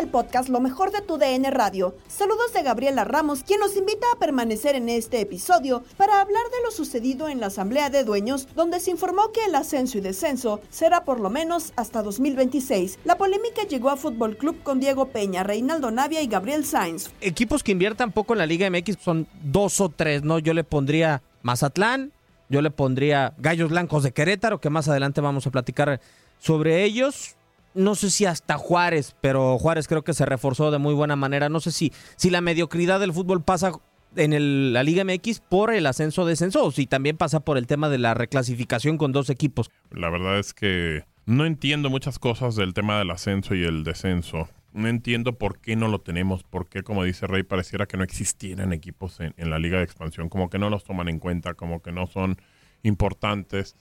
Al 0.00 0.08
podcast 0.08 0.48
Lo 0.48 0.60
mejor 0.60 0.92
de 0.92 1.02
tu 1.02 1.18
DN 1.18 1.50
Radio. 1.50 1.94
Saludos 2.08 2.54
de 2.54 2.62
Gabriela 2.62 3.04
Ramos, 3.04 3.44
quien 3.44 3.60
nos 3.60 3.76
invita 3.76 4.06
a 4.14 4.18
permanecer 4.18 4.74
en 4.74 4.88
este 4.88 5.20
episodio 5.20 5.82
para 5.98 6.22
hablar 6.22 6.42
de 6.44 6.64
lo 6.64 6.70
sucedido 6.70 7.28
en 7.28 7.38
la 7.38 7.48
Asamblea 7.48 7.90
de 7.90 8.02
Dueños, 8.02 8.48
donde 8.54 8.80
se 8.80 8.92
informó 8.92 9.30
que 9.30 9.44
el 9.44 9.54
ascenso 9.54 9.98
y 9.98 10.00
descenso 10.00 10.62
será 10.70 11.04
por 11.04 11.20
lo 11.20 11.28
menos 11.28 11.74
hasta 11.76 12.02
2026. 12.02 13.00
La 13.04 13.18
polémica 13.18 13.64
llegó 13.68 13.90
a 13.90 13.98
Fútbol 13.98 14.38
Club 14.38 14.62
con 14.62 14.80
Diego 14.80 15.08
Peña, 15.08 15.42
Reinaldo 15.42 15.90
Navia 15.90 16.22
y 16.22 16.28
Gabriel 16.28 16.64
Sainz. 16.64 17.10
Equipos 17.20 17.62
que 17.62 17.72
inviertan 17.72 18.10
poco 18.10 18.32
en 18.32 18.38
la 18.38 18.46
Liga 18.46 18.70
MX 18.70 18.96
son 19.02 19.26
dos 19.42 19.82
o 19.82 19.90
tres, 19.90 20.22
¿no? 20.22 20.38
Yo 20.38 20.54
le 20.54 20.64
pondría 20.64 21.22
Mazatlán, 21.42 22.12
yo 22.48 22.62
le 22.62 22.70
pondría 22.70 23.34
Gallos 23.36 23.68
Blancos 23.68 24.02
de 24.02 24.12
Querétaro, 24.12 24.62
que 24.62 24.70
más 24.70 24.88
adelante 24.88 25.20
vamos 25.20 25.46
a 25.46 25.50
platicar 25.50 26.00
sobre 26.38 26.84
ellos 26.84 27.36
no 27.74 27.94
sé 27.94 28.10
si 28.10 28.24
hasta 28.24 28.58
Juárez, 28.58 29.16
pero 29.20 29.58
Juárez 29.58 29.86
creo 29.86 30.02
que 30.02 30.14
se 30.14 30.26
reforzó 30.26 30.70
de 30.70 30.78
muy 30.78 30.94
buena 30.94 31.16
manera. 31.16 31.48
No 31.48 31.60
sé 31.60 31.72
si, 31.72 31.92
si 32.16 32.30
la 32.30 32.40
mediocridad 32.40 33.00
del 33.00 33.12
fútbol 33.12 33.42
pasa 33.42 33.72
en 34.16 34.72
la 34.72 34.82
Liga 34.82 35.04
MX 35.04 35.40
por 35.40 35.72
el 35.72 35.86
ascenso-descenso 35.86 36.64
o 36.64 36.70
si 36.72 36.86
también 36.86 37.16
pasa 37.16 37.40
por 37.40 37.58
el 37.58 37.66
tema 37.66 37.88
de 37.88 37.98
la 37.98 38.14
reclasificación 38.14 38.98
con 38.98 39.12
dos 39.12 39.30
equipos. 39.30 39.70
La 39.90 40.10
verdad 40.10 40.38
es 40.38 40.52
que 40.52 41.04
no 41.26 41.46
entiendo 41.46 41.90
muchas 41.90 42.18
cosas 42.18 42.56
del 42.56 42.74
tema 42.74 42.98
del 42.98 43.10
ascenso 43.10 43.54
y 43.54 43.64
el 43.64 43.84
descenso. 43.84 44.48
No 44.72 44.88
entiendo 44.88 45.36
por 45.36 45.58
qué 45.60 45.74
no 45.74 45.88
lo 45.88 46.00
tenemos, 46.00 46.44
por 46.44 46.68
qué, 46.68 46.82
como 46.82 47.02
dice 47.02 47.26
Rey, 47.26 47.42
pareciera 47.42 47.86
que 47.86 47.96
no 47.96 48.04
existieran 48.04 48.72
equipos 48.72 49.18
en, 49.18 49.34
en 49.36 49.50
la 49.50 49.58
Liga 49.58 49.78
de 49.78 49.84
Expansión, 49.84 50.28
como 50.28 50.48
que 50.48 50.60
no 50.60 50.70
los 50.70 50.84
toman 50.84 51.08
en 51.08 51.18
cuenta, 51.18 51.54
como 51.54 51.82
que 51.82 51.90
no 51.90 52.06
son 52.06 52.36
importantes, 52.84 53.76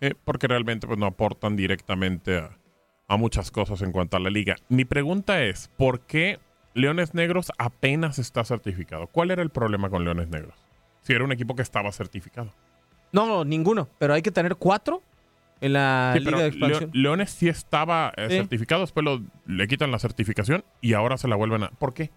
eh, 0.00 0.14
porque 0.22 0.46
realmente 0.46 0.86
pues, 0.86 0.98
no 0.98 1.06
aportan 1.06 1.56
directamente 1.56 2.36
a, 2.38 2.58
a 3.08 3.16
muchas 3.16 3.50
cosas 3.50 3.82
en 3.82 3.92
cuanto 3.92 4.16
a 4.16 4.20
la 4.20 4.30
liga. 4.30 4.56
Mi 4.68 4.84
pregunta 4.84 5.42
es, 5.42 5.68
¿por 5.76 6.00
qué 6.00 6.38
Leones 6.74 7.14
Negros 7.14 7.52
apenas 7.58 8.18
está 8.18 8.44
certificado? 8.44 9.06
¿Cuál 9.08 9.30
era 9.30 9.42
el 9.42 9.50
problema 9.50 9.90
con 9.90 10.04
Leones 10.04 10.28
Negros? 10.28 10.54
Si 11.02 11.12
era 11.12 11.24
un 11.24 11.32
equipo 11.32 11.54
que 11.54 11.62
estaba 11.62 11.92
certificado. 11.92 12.52
No, 13.12 13.44
ninguno, 13.44 13.88
pero 13.98 14.14
hay 14.14 14.22
que 14.22 14.30
tener 14.32 14.56
cuatro 14.56 15.02
en 15.60 15.74
la 15.74 16.12
Sí, 16.16 16.20
liga 16.24 16.38
de 16.38 16.46
expansión. 16.48 16.90
Leo- 16.92 17.02
Leones 17.02 17.30
sí 17.30 17.48
estaba 17.48 18.12
eh, 18.16 18.26
Sí. 18.28 18.36
certificado, 18.36 18.80
después 18.80 19.04
lo- 19.04 19.22
le 19.46 19.68
quitan 19.68 19.90
la 19.90 19.98
certificación 19.98 20.64
y 20.80 20.94
ahora 20.94 21.16
se 21.16 21.28
la 21.28 21.36
vuelven 21.36 21.62
a... 21.64 21.68
¿Por 21.70 21.94
qué? 21.94 22.10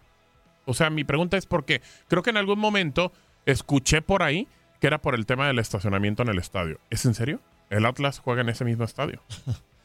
O 0.65 0.73
sea, 0.73 0.89
mi 0.89 1.03
pregunta 1.03 1.37
es 1.37 1.45
por 1.45 1.65
qué. 1.65 1.81
Creo 2.07 2.23
que 2.23 2.29
en 2.31 2.37
algún 2.37 2.59
momento 2.59 3.11
escuché 3.45 4.01
por 4.01 4.23
ahí 4.23 4.47
que 4.79 4.87
era 4.87 4.99
por 5.01 5.15
el 5.15 5.25
tema 5.25 5.47
del 5.47 5.59
estacionamiento 5.59 6.23
en 6.23 6.29
el 6.29 6.39
estadio. 6.39 6.79
¿Es 6.89 7.05
en 7.05 7.13
serio? 7.13 7.39
El 7.69 7.85
Atlas 7.85 8.19
juega 8.19 8.41
en 8.41 8.49
ese 8.49 8.65
mismo 8.65 8.83
estadio. 8.83 9.21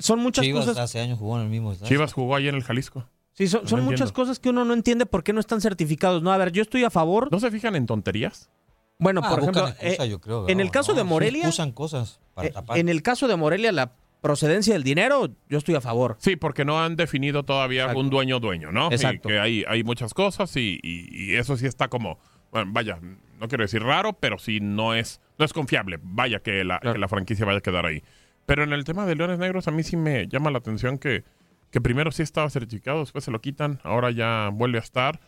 Son 0.00 0.18
muchas 0.20 0.44
Chivas 0.44 0.66
cosas. 0.66 0.78
hace 0.84 1.00
años 1.00 1.18
jugó 1.18 1.36
en 1.36 1.44
el 1.44 1.48
mismo 1.48 1.72
estadio. 1.72 1.88
Chivas 1.88 2.12
jugó 2.12 2.36
ahí 2.36 2.48
en 2.48 2.54
el 2.54 2.62
Jalisco. 2.62 3.06
Sí, 3.32 3.46
son, 3.46 3.62
No 3.62 3.68
son 3.68 3.80
muchas 3.84 4.00
entiendo. 4.00 4.14
cosas 4.14 4.38
que 4.40 4.48
uno 4.50 4.64
no 4.64 4.74
entiende 4.74 5.06
por 5.06 5.22
qué 5.22 5.32
no 5.32 5.40
están 5.40 5.60
certificados. 5.60 6.22
No, 6.22 6.32
a 6.32 6.36
ver, 6.36 6.50
yo 6.52 6.60
estoy 6.62 6.84
a 6.84 6.90
favor. 6.90 7.28
¿No 7.30 7.38
se 7.40 7.50
fijan 7.50 7.76
en 7.76 7.86
tonterías? 7.86 8.50
Bueno, 8.98 9.20
Ah, 9.22 9.30
por 9.30 9.38
ejemplo, 9.40 9.68
excusa, 9.68 10.04
eh, 10.04 10.08
yo 10.08 10.20
creo, 10.20 10.48
en 10.48 10.58
el 10.58 10.66
no, 10.66 10.72
caso 10.72 10.92
de 10.92 11.04
no, 11.04 11.10
Morelia, 11.10 11.48
Usan 11.48 11.70
cosas 11.70 12.18
para 12.34 12.48
eh, 12.48 12.50
tapar. 12.50 12.78
en 12.78 12.88
el 12.88 13.00
caso 13.02 13.28
de 13.28 13.36
Morelia, 13.36 13.70
la 13.70 13.92
procedencia 14.20 14.72
del 14.74 14.82
dinero, 14.82 15.28
yo 15.48 15.58
estoy 15.58 15.76
a 15.76 15.80
favor. 15.80 16.16
Sí, 16.18 16.34
porque 16.34 16.64
no 16.64 16.82
han 16.82 16.96
definido 16.96 17.44
todavía 17.44 17.82
Exacto. 17.82 18.00
un 18.00 18.10
dueño-dueño, 18.10 18.72
¿no? 18.72 18.90
Exacto. 18.90 19.28
Y 19.28 19.32
que 19.32 19.38
hay, 19.38 19.64
hay 19.68 19.84
muchas 19.84 20.12
cosas 20.14 20.56
y, 20.56 20.80
y- 20.82 21.06
y 21.12 21.36
eso 21.36 21.56
sí 21.56 21.66
está 21.66 21.86
como, 21.86 22.18
bueno, 22.50 22.72
vaya, 22.74 22.98
no 23.38 23.46
quiero 23.46 23.62
decir 23.62 23.84
raro, 23.84 24.14
pero 24.14 24.36
sí 24.40 24.58
no 24.60 24.94
es, 24.96 25.20
no 25.38 25.44
es 25.44 25.52
confiable. 25.52 26.00
Vaya 26.02 26.40
que 26.40 26.64
la, 26.64 26.80
Claro. 26.80 26.94
que 26.94 26.98
la 26.98 27.06
franquicia 27.06 27.46
vaya 27.46 27.58
a 27.58 27.62
quedar 27.62 27.86
ahí. 27.86 28.02
Pero 28.48 28.64
en 28.64 28.72
el 28.72 28.84
tema 28.84 29.04
de 29.04 29.14
Leones 29.14 29.38
Negros 29.38 29.68
a 29.68 29.70
mí 29.72 29.82
sí 29.82 29.98
me 29.98 30.26
llama 30.26 30.50
la 30.50 30.56
atención 30.56 30.96
que, 30.96 31.22
que 31.70 31.82
primero 31.82 32.10
sí 32.12 32.22
estaba 32.22 32.48
certificado, 32.48 33.00
después 33.00 33.22
se 33.22 33.30
lo 33.30 33.42
quitan, 33.42 33.78
ahora 33.84 34.10
ya 34.10 34.48
vuelve 34.50 34.78
a 34.78 34.80
estar. 34.80 35.20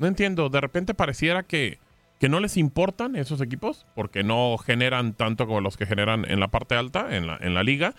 No 0.00 0.08
entiendo, 0.08 0.48
de 0.48 0.60
repente 0.60 0.92
pareciera 0.92 1.44
que, 1.44 1.78
que 2.18 2.28
no 2.28 2.40
les 2.40 2.56
importan 2.56 3.14
esos 3.14 3.40
equipos 3.40 3.86
porque 3.94 4.24
no 4.24 4.58
generan 4.58 5.12
tanto 5.14 5.46
como 5.46 5.60
los 5.60 5.76
que 5.76 5.86
generan 5.86 6.24
en 6.28 6.40
la 6.40 6.48
parte 6.48 6.74
alta, 6.74 7.16
en 7.16 7.28
la, 7.28 7.38
en 7.40 7.54
la 7.54 7.62
liga. 7.62 7.94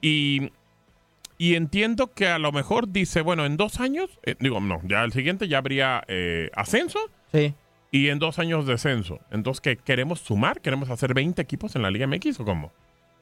Y, 0.00 0.52
y 1.36 1.56
entiendo 1.56 2.12
que 2.12 2.28
a 2.28 2.38
lo 2.38 2.52
mejor 2.52 2.92
dice, 2.92 3.22
bueno, 3.22 3.44
en 3.44 3.56
dos 3.56 3.80
años, 3.80 4.20
eh, 4.22 4.36
digo, 4.38 4.60
no, 4.60 4.80
ya 4.84 5.02
el 5.02 5.10
siguiente 5.10 5.48
ya 5.48 5.58
habría 5.58 6.04
eh, 6.06 6.50
ascenso 6.54 7.00
Sí. 7.32 7.54
y 7.90 8.08
en 8.10 8.20
dos 8.20 8.38
años 8.38 8.66
descenso. 8.68 9.18
Entonces, 9.32 9.60
¿qué 9.60 9.76
queremos 9.76 10.20
sumar? 10.20 10.60
¿Queremos 10.60 10.90
hacer 10.90 11.12
20 11.12 11.42
equipos 11.42 11.74
en 11.74 11.82
la 11.82 11.90
Liga 11.90 12.06
MX 12.06 12.38
o 12.38 12.44
cómo? 12.44 12.70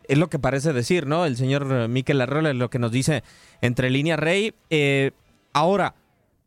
Es 0.09 0.19
lo 0.19 0.29
que 0.29 0.39
parece 0.39 0.73
decir, 0.73 1.06
¿no? 1.06 1.25
El 1.27 1.37
señor 1.37 1.67
eh, 1.71 1.89
Miquel 1.89 2.21
Arreola 2.21 2.51
es 2.51 2.56
lo 2.56 2.71
que 2.71 2.79
nos 2.79 2.93
dice 2.93 3.23
entre 3.61 3.91
línea 3.91 4.17
Rey. 4.17 4.55
Eh, 4.71 5.12
ahora, 5.53 5.95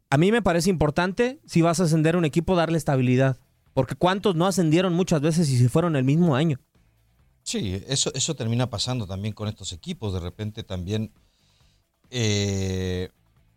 a 0.09 0.18
mí 0.18 0.31
me 0.31 0.42
parece 0.42 0.69
importante, 0.69 1.39
si 1.45 1.62
vas 1.62 1.80
a 1.80 1.83
ascender 1.83 2.15
un 2.15 2.25
equipo, 2.25 2.56
darle 2.56 2.77
estabilidad. 2.77 3.38
Porque 3.74 3.95
¿cuántos 3.95 4.36
no 4.36 4.45
ascendieron 4.48 4.94
muchas 4.94 5.21
veces 5.21 5.50
y 5.50 5.57
se 5.57 5.69
fueron 5.69 5.95
el 5.95 6.04
mismo 6.04 6.36
año? 6.36 6.59
Sí, 7.44 7.81
eso, 7.88 8.12
eso 8.13 8.36
termina 8.36 8.69
pasando 8.69 9.06
también 9.07 9.33
con 9.33 9.48
estos 9.48 9.71
equipos. 9.71 10.13
De 10.13 10.19
repente 10.19 10.63
también, 10.63 11.12
eh, 12.09 13.09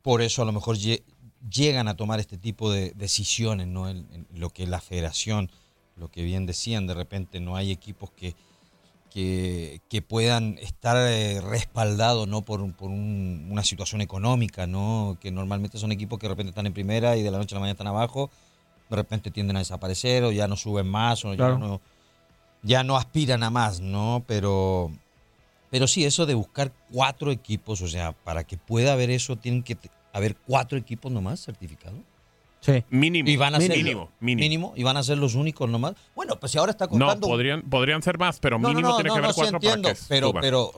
por 0.02 0.23
eso 0.23 0.43
a 0.43 0.44
lo 0.44 0.52
mejor 0.52 0.76
lle- 0.76 1.02
llegan 1.50 1.88
a 1.88 1.97
tomar 1.97 2.20
este 2.20 2.38
tipo 2.38 2.70
de 2.70 2.93
decisiones, 2.97 3.67
¿no? 3.67 3.93
Lo 4.35 4.50
que 4.50 4.67
la 4.67 4.81
federación, 4.81 5.50
lo 5.97 6.08
que 6.08 6.23
bien 6.23 6.47
decían, 6.47 6.87
de 6.87 6.94
repente 6.94 7.41
no 7.41 7.56
hay 7.56 7.70
equipos 7.70 8.11
que 8.11 8.35
que, 9.11 9.81
que 9.89 10.03
puedan 10.03 10.57
estar 10.59 10.97
eh, 10.97 11.41
respaldados 11.41 12.29
¿no? 12.29 12.43
por, 12.43 12.73
por 12.75 12.91
un- 12.91 13.49
una 13.51 13.65
situación 13.65 14.01
económica, 14.01 14.67
¿no? 14.67 15.19
que 15.21 15.31
normalmente 15.31 15.79
son 15.79 15.93
equipos 15.93 16.19
que 16.19 16.27
de 16.27 16.31
repente 16.35 16.51
están 16.51 16.67
en 16.67 16.73
primera 16.73 17.17
y 17.17 17.23
de 17.23 17.31
la 17.31 17.39
noche 17.39 17.55
a 17.55 17.57
la 17.57 17.61
mañana 17.61 17.73
están 17.73 17.87
abajo, 17.89 18.31
de 18.89 18.97
repente 18.97 19.31
tienden 19.31 19.57
a 19.57 19.61
desaparecer 19.61 20.25
o 20.25 20.33
ya 20.33 20.47
no 20.49 20.57
suben 20.57 20.87
más 20.89 21.25
o 21.25 21.35
Claro. 21.35 21.55
ya, 21.55 21.59
no, 21.59 21.81
ya 22.62 22.85
no 22.85 22.97
aspiran 22.97 23.43
a 23.43 23.51
más, 23.51 23.81
¿no? 23.81 24.23
Pero, 24.27 24.91
pero 25.71 25.87
sí, 25.87 26.05
eso 26.05 26.27
de 26.27 26.35
buscar 26.35 26.73
cuatro 26.93 27.31
equipos, 27.31 27.81
o 27.83 27.89
sea, 27.89 28.12
para 28.12 28.45
que 28.45 28.57
pueda 28.57 28.93
haber 28.93 29.11
eso, 29.11 29.37
tienen 29.37 29.62
que 29.62 29.77
haber 30.12 30.37
cuatro 30.37 30.77
equipos 30.79 31.11
nomás 31.12 31.45
certificados. 31.45 31.99
Sí. 32.61 32.85
Mínimo. 32.91 33.29
Y 33.29 33.37
van 33.37 33.55
a 33.55 33.61
ser 33.61 33.71
mínimo, 33.77 34.11
mínimo. 34.21 34.41
mínimo, 34.41 34.73
y 34.77 34.83
van 34.83 34.97
a 34.97 35.03
ser 35.03 35.17
los 35.19 35.35
únicos 35.35 35.69
nomás. 35.69 35.95
Bueno, 36.15 36.39
pues 36.39 36.53
si 36.53 36.59
ahora 36.59 36.73
está 36.73 36.87
No, 36.87 36.91
costando 37.07 37.27
podrían, 37.29 37.62
podrían 37.62 38.03
ser 38.03 38.19
más, 38.19 38.39
pero 38.39 38.59
No, 38.59 38.69
no, 38.69 38.75
mínimo 38.75 38.89
no, 38.91 38.95
tiene 38.97 39.09
no, 39.09 39.15
que 39.15 39.19
haber 39.19 39.29
no, 39.29 39.33
sí 39.33 39.41
cuatro 39.41 39.57
entiendo, 39.57 39.89
para 39.89 39.95
que 39.95 40.05
pero, 40.09 40.29
suban. 40.29 40.41
pero 40.43 40.73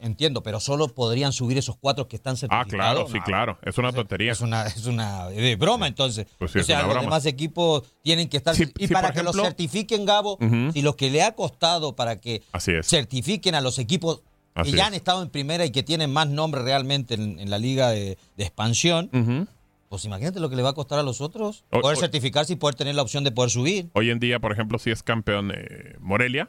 entiendo, 0.00 0.42
pero 0.42 0.60
solo 0.60 0.88
podrían 0.88 1.32
subir 1.32 1.56
esos 1.58 1.76
cuatro 1.76 2.06
que 2.06 2.16
están 2.16 2.34
Ah, 2.34 2.36
certificados. 2.36 2.68
claro, 2.72 3.06
sí, 3.08 3.18
No, 3.18 3.24
claro. 3.24 3.58
Es 3.62 3.78
una 3.78 3.92
tontería. 3.92 4.32
Es 4.32 4.40
una, 4.40 4.66
es 4.66 4.86
una 4.86 5.28
de 5.28 5.56
broma, 5.56 5.86
entonces. 5.88 6.26
Pues 6.38 6.50
sí, 6.52 6.58
o 6.60 6.64
sea, 6.64 6.78
los 6.80 6.88
broma. 6.90 7.02
demás 7.02 7.26
equipos 7.26 7.82
tienen 8.02 8.28
que 8.28 8.36
estar. 8.36 8.54
Sí, 8.54 8.64
y 8.78 8.86
sí, 8.88 8.92
para 8.92 9.10
que 9.12 9.22
los 9.22 9.34
ejemplo- 9.34 9.44
certifiquen, 9.44 10.04
Gabo, 10.04 10.34
Ujú. 10.40 10.72
si 10.72 10.82
lo 10.82 10.96
que 10.96 11.10
le 11.10 11.22
ha 11.22 11.32
costado 11.34 11.96
para 11.96 12.16
que 12.20 12.42
Así 12.52 12.72
es. 12.72 12.86
certifiquen 12.86 13.54
a 13.54 13.60
los 13.60 13.78
equipos 13.78 14.22
Así 14.54 14.72
que 14.72 14.76
ya 14.76 14.82
es. 14.84 14.88
han 14.88 14.94
estado 14.94 15.22
en 15.22 15.30
primera 15.30 15.64
y 15.64 15.70
que 15.70 15.82
tienen 15.82 16.12
más 16.12 16.28
nombre 16.28 16.62
realmente 16.62 17.14
en, 17.14 17.38
en 17.38 17.48
la 17.50 17.58
liga 17.58 17.88
de, 17.90 18.18
de 18.36 18.44
expansión, 18.44 19.08
Ujú. 19.14 19.46
Pues 19.90 20.04
imagínate 20.04 20.38
lo 20.40 20.48
que 20.48 20.56
le 20.56 20.62
va 20.62 20.70
a 20.70 20.72
costar 20.72 20.98
a 21.00 21.02
los 21.02 21.20
otros 21.20 21.64
O- 21.70 21.80
poder 21.80 21.98
o- 21.98 22.00
certificarse 22.00 22.52
y 22.54 22.56
poder 22.56 22.76
tener 22.76 22.94
la 22.94 23.02
opción 23.02 23.24
de 23.24 23.32
poder 23.32 23.50
subir. 23.50 23.90
Hoy 23.92 24.08
en 24.10 24.20
día, 24.20 24.38
por 24.38 24.52
ejemplo, 24.52 24.78
si 24.78 24.90
es 24.90 25.02
campeón 25.02 25.50
eh, 25.52 25.96
Morelia, 25.98 26.48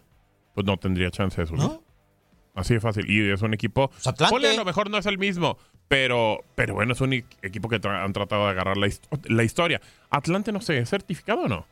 pues 0.53 0.65
no 0.65 0.77
tendría 0.77 1.09
chance 1.11 1.41
de 1.41 1.47
subir. 1.47 1.61
¿No? 1.63 1.83
Así 2.53 2.75
de 2.75 2.79
fácil. 2.79 3.09
Y 3.09 3.31
es 3.31 3.41
un 3.41 3.53
equipo. 3.53 3.89
Pues 3.89 4.05
Atlante. 4.07 4.31
Ponle, 4.33 4.49
a 4.51 4.57
lo 4.57 4.63
mejor 4.65 4.89
no 4.91 4.97
es 4.97 5.05
el 5.07 5.17
mismo, 5.17 5.57
pero, 5.87 6.39
pero 6.55 6.75
bueno, 6.75 6.93
es 6.93 7.01
un 7.01 7.13
equipo 7.13 7.67
que 7.67 7.81
tra- 7.81 8.03
han 8.05 8.13
tratado 8.13 8.43
de 8.45 8.51
agarrar 8.51 8.77
la 8.77 9.43
historia. 9.43 9.81
Atlante, 10.11 10.51
no 10.51 10.61
sé, 10.61 10.77
¿es 10.77 10.89
certificado 10.89 11.41
o 11.41 11.47
no? 11.47 11.65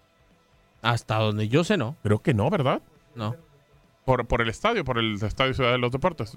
Hasta 0.81 1.17
donde 1.17 1.49
yo 1.49 1.63
sé, 1.63 1.77
no. 1.77 1.97
Creo 2.01 2.21
que 2.23 2.33
no, 2.33 2.49
¿verdad? 2.49 2.81
No. 3.13 3.35
Por, 4.05 4.25
por 4.27 4.41
el 4.41 4.49
estadio, 4.49 4.83
por 4.85 4.97
el 4.97 5.21
Estadio 5.21 5.53
Ciudad 5.53 5.71
de 5.73 5.77
los 5.77 5.91
Deportes. 5.91 6.35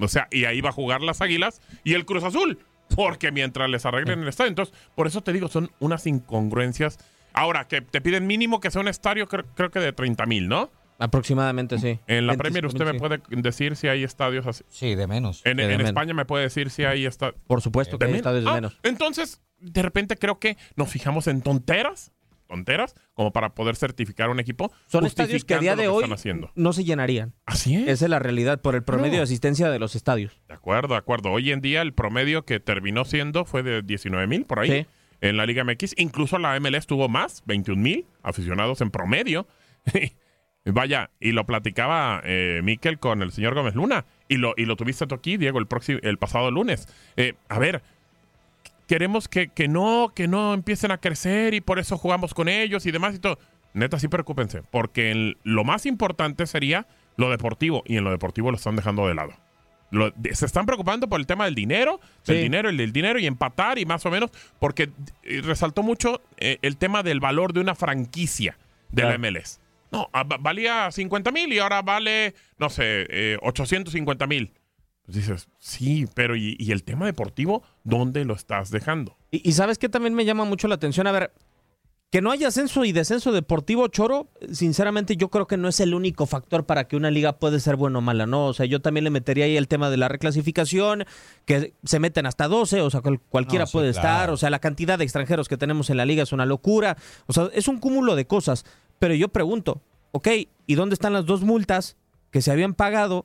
O 0.00 0.08
sea, 0.08 0.26
y 0.32 0.46
ahí 0.46 0.60
va 0.62 0.70
a 0.70 0.72
jugar 0.72 1.02
las 1.02 1.20
Águilas 1.20 1.60
y 1.84 1.94
el 1.94 2.06
Cruz 2.06 2.24
Azul. 2.24 2.58
Porque 2.98 3.30
mientras 3.30 3.70
les 3.70 3.86
arreglen 3.86 4.22
el 4.22 4.28
estadio. 4.28 4.48
Entonces, 4.48 4.74
por 4.96 5.06
eso 5.06 5.20
te 5.20 5.32
digo, 5.32 5.46
son 5.46 5.70
unas 5.78 6.04
incongruencias. 6.08 6.98
Ahora, 7.32 7.68
que 7.68 7.80
te 7.80 8.00
piden 8.00 8.26
mínimo 8.26 8.58
que 8.58 8.72
sea 8.72 8.80
un 8.80 8.88
estadio, 8.88 9.28
creo, 9.28 9.44
creo 9.54 9.70
que 9.70 9.78
de 9.78 9.92
30 9.92 10.26
mil, 10.26 10.48
¿no? 10.48 10.68
Aproximadamente, 10.98 11.78
sí. 11.78 12.00
En 12.08 12.26
la 12.26 12.32
25 12.32 12.38
Premier 12.42 12.66
usted 12.66 12.84
me 12.86 12.92
sí. 12.94 12.98
puede 12.98 13.20
decir 13.40 13.76
si 13.76 13.86
hay 13.86 14.02
estadios 14.02 14.48
así. 14.48 14.64
Sí, 14.68 14.96
de 14.96 15.06
menos. 15.06 15.42
En, 15.44 15.58
de 15.58 15.62
en 15.62 15.68
menos. 15.68 15.86
España 15.86 16.12
me 16.12 16.24
puede 16.24 16.42
decir 16.42 16.70
si 16.70 16.82
hay 16.82 17.06
estadios. 17.06 17.40
Por 17.46 17.62
supuesto 17.62 18.00
que 18.00 18.06
hay 18.06 18.14
estadios 18.14 18.44
de 18.44 18.50
menos. 18.50 18.74
Ah, 18.74 18.80
entonces, 18.82 19.40
de 19.60 19.80
repente 19.80 20.16
creo 20.16 20.40
que 20.40 20.56
nos 20.74 20.88
fijamos 20.88 21.28
en 21.28 21.40
tonteras, 21.40 22.10
tonteras, 22.48 22.94
como 23.14 23.32
para 23.32 23.54
poder 23.54 23.76
certificar 23.76 24.30
un 24.30 24.40
equipo. 24.40 24.72
Son 24.86 25.06
estadios 25.06 25.44
que 25.44 25.54
a 25.54 25.58
día 25.58 25.76
de 25.76 25.86
hoy 25.86 26.04
no 26.56 26.72
se 26.72 26.84
llenarían. 26.84 27.34
Así 27.46 27.76
es. 27.76 27.82
Esa 27.88 28.06
es 28.06 28.10
la 28.10 28.18
realidad 28.18 28.60
por 28.60 28.74
el 28.74 28.82
promedio 28.82 29.18
de 29.18 29.22
asistencia 29.22 29.70
de 29.70 29.78
los 29.78 29.94
estadios. 29.94 30.40
De 30.48 30.54
acuerdo, 30.54 30.94
de 30.94 30.98
acuerdo. 30.98 31.30
Hoy 31.30 31.52
en 31.52 31.60
día 31.60 31.82
el 31.82 31.92
promedio 31.94 32.44
que 32.44 32.58
terminó 32.58 33.04
siendo 33.04 33.44
fue 33.44 33.62
de 33.62 33.82
19 33.82 34.26
mil 34.26 34.44
por 34.44 34.58
ahí 34.58 34.68
Sí. 34.68 34.86
en 35.20 35.36
la 35.36 35.46
Liga 35.46 35.62
MX. 35.62 35.94
Incluso 35.98 36.38
la 36.38 36.58
MLS 36.58 36.86
tuvo 36.86 37.08
más, 37.08 37.42
21 37.46 37.80
mil 37.80 38.06
aficionados 38.22 38.80
en 38.80 38.90
promedio. 38.90 39.46
Vaya, 40.64 41.10
y 41.18 41.32
lo 41.32 41.46
platicaba 41.46 42.20
eh, 42.24 42.60
Miquel 42.62 42.98
con 42.98 43.22
el 43.22 43.32
señor 43.32 43.54
Gómez 43.54 43.74
Luna. 43.74 44.04
Y 44.28 44.36
lo, 44.36 44.52
y 44.56 44.66
lo 44.66 44.76
tuviste 44.76 45.06
tú 45.06 45.14
aquí, 45.14 45.36
Diego, 45.38 45.58
el, 45.58 45.66
próximo, 45.66 45.98
el 46.02 46.18
pasado 46.18 46.50
lunes. 46.50 46.88
Eh, 47.16 47.34
a 47.48 47.58
ver, 47.58 47.82
queremos 48.88 49.28
que, 49.28 49.48
que 49.48 49.68
no, 49.68 50.12
que 50.16 50.26
no 50.26 50.54
empiecen 50.54 50.90
a 50.90 50.98
crecer 50.98 51.54
y 51.54 51.60
por 51.60 51.78
eso 51.78 51.96
jugamos 51.96 52.34
con 52.34 52.48
ellos 52.48 52.84
y 52.86 52.90
demás 52.90 53.14
y 53.14 53.18
todo. 53.20 53.38
Neta, 53.74 54.00
sí 54.00 54.08
preocúpense, 54.08 54.62
porque 54.70 55.10
el- 55.12 55.36
lo 55.44 55.62
más 55.62 55.86
importante 55.86 56.46
sería 56.46 56.86
lo 57.16 57.30
deportivo, 57.30 57.82
y 57.86 57.96
en 57.98 58.04
lo 58.04 58.10
deportivo 58.10 58.50
lo 58.50 58.56
están 58.56 58.74
dejando 58.76 59.06
de 59.06 59.14
lado. 59.14 59.32
Lo- 59.90 60.12
se 60.32 60.46
están 60.46 60.66
preocupando 60.66 61.08
por 61.08 61.20
el 61.20 61.26
tema 61.26 61.44
del 61.44 61.54
dinero, 61.54 62.00
del 62.26 62.36
Sí. 62.36 62.42
dinero, 62.42 62.68
el 62.68 62.76
del 62.76 62.92
dinero 62.92 63.18
y 63.18 63.26
empatar 63.26 63.78
y 63.78 63.86
más 63.86 64.04
o 64.06 64.10
menos, 64.10 64.30
porque 64.58 64.90
eh, 65.22 65.40
resaltó 65.42 65.82
mucho 65.82 66.20
eh, 66.38 66.58
el 66.62 66.76
tema 66.76 67.02
del 67.02 67.20
valor 67.20 67.52
de 67.52 67.60
una 67.60 67.74
franquicia 67.74 68.56
de 68.90 69.02
la 69.02 69.08
Claro. 69.16 69.18
MLS. 69.20 69.60
No, 69.90 70.08
va- 70.14 70.36
valía 70.38 70.90
50 70.90 71.30
mil 71.30 71.50
y 71.52 71.58
ahora 71.58 71.80
vale, 71.82 72.34
no 72.58 72.68
sé, 72.68 73.06
eh, 73.10 73.38
850 73.42 74.26
mil. 74.26 74.50
Pues 75.08 75.16
dices, 75.16 75.48
sí, 75.58 76.06
pero 76.12 76.36
¿y, 76.36 76.54
y 76.58 76.70
el 76.70 76.84
tema 76.84 77.06
deportivo 77.06 77.62
dónde 77.82 78.26
lo 78.26 78.34
estás 78.34 78.70
dejando? 78.70 79.16
Y, 79.30 79.48
y 79.48 79.52
sabes 79.54 79.78
que 79.78 79.88
también 79.88 80.12
me 80.12 80.26
llama 80.26 80.44
mucho 80.44 80.68
la 80.68 80.74
atención. 80.74 81.06
A 81.06 81.12
ver, 81.12 81.32
que 82.10 82.20
no 82.20 82.30
haya 82.30 82.48
ascenso 82.48 82.84
y 82.84 82.92
descenso 82.92 83.32
deportivo, 83.32 83.88
Choro, 83.88 84.28
sinceramente 84.52 85.16
yo 85.16 85.30
creo 85.30 85.46
que 85.46 85.56
no 85.56 85.66
es 85.68 85.80
el 85.80 85.94
único 85.94 86.26
factor 86.26 86.66
para 86.66 86.88
que 86.88 86.96
una 86.96 87.10
liga 87.10 87.38
puede 87.38 87.58
ser 87.58 87.76
buena 87.76 88.00
o 88.00 88.02
mala, 88.02 88.26
¿no? 88.26 88.48
O 88.48 88.52
sea, 88.52 88.66
yo 88.66 88.82
también 88.82 89.04
le 89.04 89.08
metería 89.08 89.46
ahí 89.46 89.56
el 89.56 89.66
tema 89.66 89.88
de 89.88 89.96
la 89.96 90.08
reclasificación, 90.08 91.06
que 91.46 91.72
se 91.84 92.00
meten 92.00 92.26
hasta 92.26 92.46
12, 92.46 92.82
o 92.82 92.90
sea, 92.90 93.00
cual- 93.00 93.20
cualquiera 93.30 93.62
No, 93.62 93.66
sí, 93.68 93.72
puede 93.72 93.92
claro. 93.92 94.08
estar, 94.08 94.30
o 94.30 94.36
sea, 94.36 94.50
la 94.50 94.58
cantidad 94.58 94.98
de 94.98 95.04
extranjeros 95.04 95.48
que 95.48 95.56
tenemos 95.56 95.88
en 95.88 95.96
la 95.96 96.04
liga 96.04 96.22
es 96.22 96.32
una 96.32 96.44
locura, 96.44 96.98
o 97.26 97.32
sea, 97.32 97.48
es 97.54 97.66
un 97.66 97.78
cúmulo 97.78 98.14
de 98.14 98.26
cosas. 98.26 98.66
Pero 98.98 99.14
yo 99.14 99.28
pregunto, 99.30 99.80
ok, 100.12 100.28
¿y 100.66 100.74
dónde 100.74 100.92
están 100.92 101.14
las 101.14 101.24
dos 101.24 101.40
multas 101.44 101.96
que 102.30 102.42
se 102.42 102.50
habían 102.50 102.74
pagado 102.74 103.24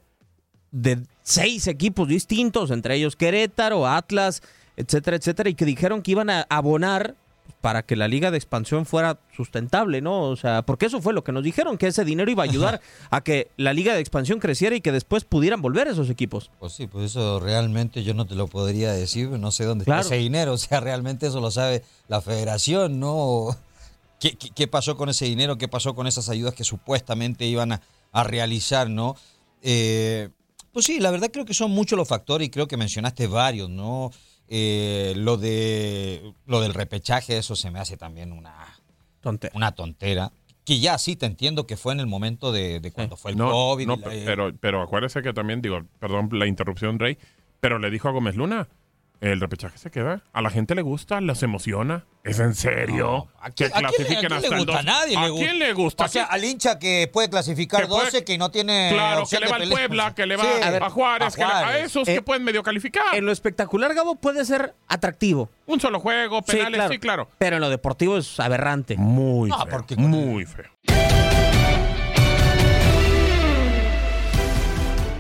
de 0.72 1.04
seis 1.24 1.68
equipos 1.68 2.08
distintos, 2.08 2.70
entre 2.72 2.96
ellos 2.96 3.16
Querétaro, 3.16 3.88
Atlas, 3.88 4.42
etcétera, 4.78 5.18
etcétera, 5.18 5.50
y 5.50 5.56
que 5.56 5.66
dijeron 5.66 6.02
que 6.02 6.12
iban 6.12 6.30
a 6.30 6.46
abonar 6.50 7.16
para 7.62 7.82
que 7.84 7.96
la 7.96 8.10
liga 8.10 8.30
de 8.30 8.38
expansión 8.38 8.86
fuera 8.86 9.20
sustentable, 9.36 10.02
¿no? 10.02 10.24
O 10.24 10.36
sea, 10.36 10.64
porque 10.64 10.86
eso 10.88 11.02
fue 11.02 11.14
lo 11.14 11.24
que 11.24 11.32
nos 11.32 11.44
dijeron, 11.44 11.78
que 11.78 11.88
ese 11.88 12.04
dinero 12.04 12.30
iba 12.30 12.44
a 12.44 12.46
ayudar 12.46 12.82
a 13.10 13.22
que 13.22 13.50
la 13.56 13.72
liga 13.72 13.94
de 13.94 14.02
expansión 14.02 14.40
creciera 14.40 14.76
y 14.76 14.82
que 14.82 14.92
después 14.92 15.24
pudieran 15.24 15.62
volver 15.62 15.88
esos 15.88 16.10
equipos. 16.10 16.52
Pues 16.60 16.74
sí, 16.74 16.88
pues 16.88 17.06
eso 17.12 17.40
realmente 17.40 18.04
yo 18.04 18.14
no 18.14 18.26
te 18.26 18.36
lo 18.36 18.48
podría 18.48 18.92
decir, 18.92 19.30
no 19.30 19.52
sé 19.52 19.64
dónde 19.64 19.86
Claro. 19.86 20.02
está 20.02 20.16
ese 20.16 20.22
dinero, 20.24 20.54
o 20.54 20.58
sea, 20.58 20.82
realmente 20.82 21.28
eso 21.28 21.40
lo 21.40 21.52
sabe 21.52 21.84
la 22.10 22.20
federación, 22.22 23.00
¿no? 23.00 23.56
¿Qué, 24.20 24.36
qué, 24.38 24.50
qué 24.50 24.68
pasó 24.68 24.98
con 24.98 25.08
ese 25.08 25.24
dinero? 25.26 25.58
¿Qué 25.58 25.70
pasó 25.70 25.96
con 25.96 26.06
esas 26.06 26.28
ayudas 26.28 26.54
que 26.56 26.66
supuestamente 26.66 27.46
iban 27.46 27.72
a, 27.74 27.82
a 28.12 28.24
realizar, 28.26 28.90
¿no? 28.90 29.16
Eh, 29.62 30.28
pues 30.74 30.86
sí, 30.86 31.00
la 31.00 31.12
verdad 31.12 31.30
creo 31.32 31.46
que 31.46 31.54
son 31.54 31.72
muchos 31.72 31.98
los 31.98 32.08
factores 32.08 32.48
y 32.48 32.52
creo 32.52 32.68
que 32.68 32.76
mencionaste 32.78 33.28
varios, 33.28 33.70
¿no? 33.70 34.12
Eh, 34.50 35.14
lo 35.16 35.38
de 35.38 36.34
lo 36.46 36.60
del 36.62 36.74
repechaje, 36.74 37.38
eso 37.38 37.56
se 37.56 37.72
me 37.72 37.80
hace 37.80 37.96
también 37.96 38.32
una, 38.34 38.54
Tonte. 39.22 39.50
una 39.54 39.72
tontera. 39.74 40.32
Que 40.66 40.80
ya 40.80 40.98
sí 40.98 41.16
te 41.18 41.26
entiendo 41.26 41.68
que 41.68 41.76
fue 41.76 41.92
en 41.94 42.00
el 42.00 42.08
momento 42.08 42.52
de, 42.54 42.80
de 42.80 42.92
cuando 42.92 43.18
fue 43.18 43.32
el 43.32 43.38
No, 43.38 43.50
COVID. 43.52 43.86
no, 43.88 43.96
la- 43.98 44.08
pero, 44.26 44.52
pero 44.60 44.82
acuérdese 44.82 45.22
que 45.22 45.34
también, 45.34 45.62
digo, 45.62 45.82
perdón 46.00 46.30
la 46.32 46.48
interrupción, 46.48 47.00
Rey, 47.00 47.18
pero 47.60 47.80
le 47.80 47.90
dijo 47.90 48.08
a 48.08 48.12
Gómez 48.12 48.36
Luna, 48.36 48.68
el 49.32 49.40
repechaje 49.40 49.78
se 49.78 49.90
queda. 49.90 50.22
A 50.34 50.42
la 50.42 50.50
gente 50.50 50.76
le 50.76 50.82
gusta, 50.82 51.22
les 51.22 51.42
emociona. 51.44 52.06
¿Es 52.24 52.40
en 52.40 52.56
serio? 52.56 53.28
¿A 53.42 53.50
quién, 53.52 53.70
que 53.72 53.78
a 53.78 53.90
quién 53.90 54.08
le- 54.30 54.36
a 54.36 54.40
quién 54.40 54.58
gusta? 54.58 54.74
A 54.74 54.76
2. 54.78 54.86
nadie 54.86 55.18
¿A 55.18 55.22
le 55.24 55.30
gusta. 55.30 55.46
quién 55.46 55.60
le 55.60 55.74
gusta? 55.74 56.06
O 56.06 56.08
sea, 56.08 56.24
al 56.26 56.44
hincha 56.46 56.80
que 56.80 57.10
puede 57.12 57.30
clasificar 57.30 57.82
Que 57.82 57.88
puede- 57.88 58.06
12, 58.06 58.24
que 58.24 58.38
no 58.38 58.50
tiene. 58.52 58.90
Claro, 58.94 59.24
que 59.30 59.40
le 59.40 59.48
va 59.48 59.56
al. 59.58 59.70
Puebla, 59.70 60.14
que 60.16 60.26
le 60.26 60.36
va 60.38 60.44
Sí, 60.44 60.50
a, 60.64 60.70
ver, 60.72 60.84
Juárez, 60.84 61.36
que 61.36 61.46
le- 61.46 61.52
a 61.52 61.78
esos 61.80 62.08
Eh, 62.08 62.16
que 62.16 62.22
pueden 62.22 62.44
medio 62.44 62.64
calificar. 62.64 63.14
En 63.16 63.26
lo 63.26 63.32
espectacular, 63.32 63.94
Gabo, 63.94 64.16
puede 64.16 64.46
ser 64.46 64.74
atractivo. 64.88 65.50
Un 65.66 65.80
solo 65.82 66.00
juego, 66.00 66.42
penales, 66.42 66.84
sí, 66.92 67.00
claro. 67.00 67.28
Pero 67.38 67.58
en 67.58 67.62
lo 67.62 67.70
deportivo 67.70 68.18
es 68.18 68.40
aberrante. 68.40 68.96
Muy 68.98 69.50
No, 69.50 69.58
feo. 69.66 69.68
porque 69.70 69.96
muy 69.98 70.46
feo. 70.46 70.66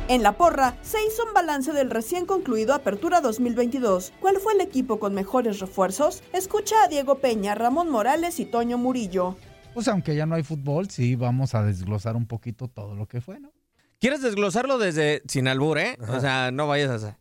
En 0.10 0.22
la 0.22 0.34
porra 0.34 0.76
se 0.82 0.98
hizo 1.06 1.24
un 1.26 1.34
balance 1.34 1.72
del 1.72 1.90
recién 1.90 2.26
concluido 2.26 2.74
Apertura 2.74 3.22
2022. 3.22 4.12
¿Cuál 4.20 4.38
fue 4.38 4.54
el 4.54 4.60
equipo 4.60 5.00
con 5.00 5.14
mejores 5.14 5.60
refuerzos? 5.60 6.22
Escucha 6.34 6.76
a 6.84 6.88
Diego 6.90 7.20
Peña, 7.20 7.56
Ramón 7.56 7.90
Morales 7.90 8.40
y 8.42 8.46
Toño 8.46 8.78
Murillo. 8.78 9.38
Pues 9.74 9.88
aunque 9.88 10.14
ya 10.16 10.26
no 10.26 10.36
hay 10.36 10.44
fútbol, 10.44 10.90
sí 10.90 11.16
vamos 11.16 11.56
a 11.56 11.64
desglosar 11.64 12.18
un 12.18 12.28
poquito 12.28 12.68
todo 12.68 12.96
lo 12.96 13.08
que 13.08 13.22
fue, 13.22 13.40
¿no? 13.40 13.54
¿Quieres 14.00 14.22
desglosarlo 14.22 14.78
desde 14.78 15.24
sin 15.28 15.48
albur, 15.48 15.78
eh? 15.78 15.98
O 16.10 16.20
sea, 16.20 16.52
no 16.52 16.68
vayas 16.68 16.92
a 16.92 16.96
hacer. 16.96 17.16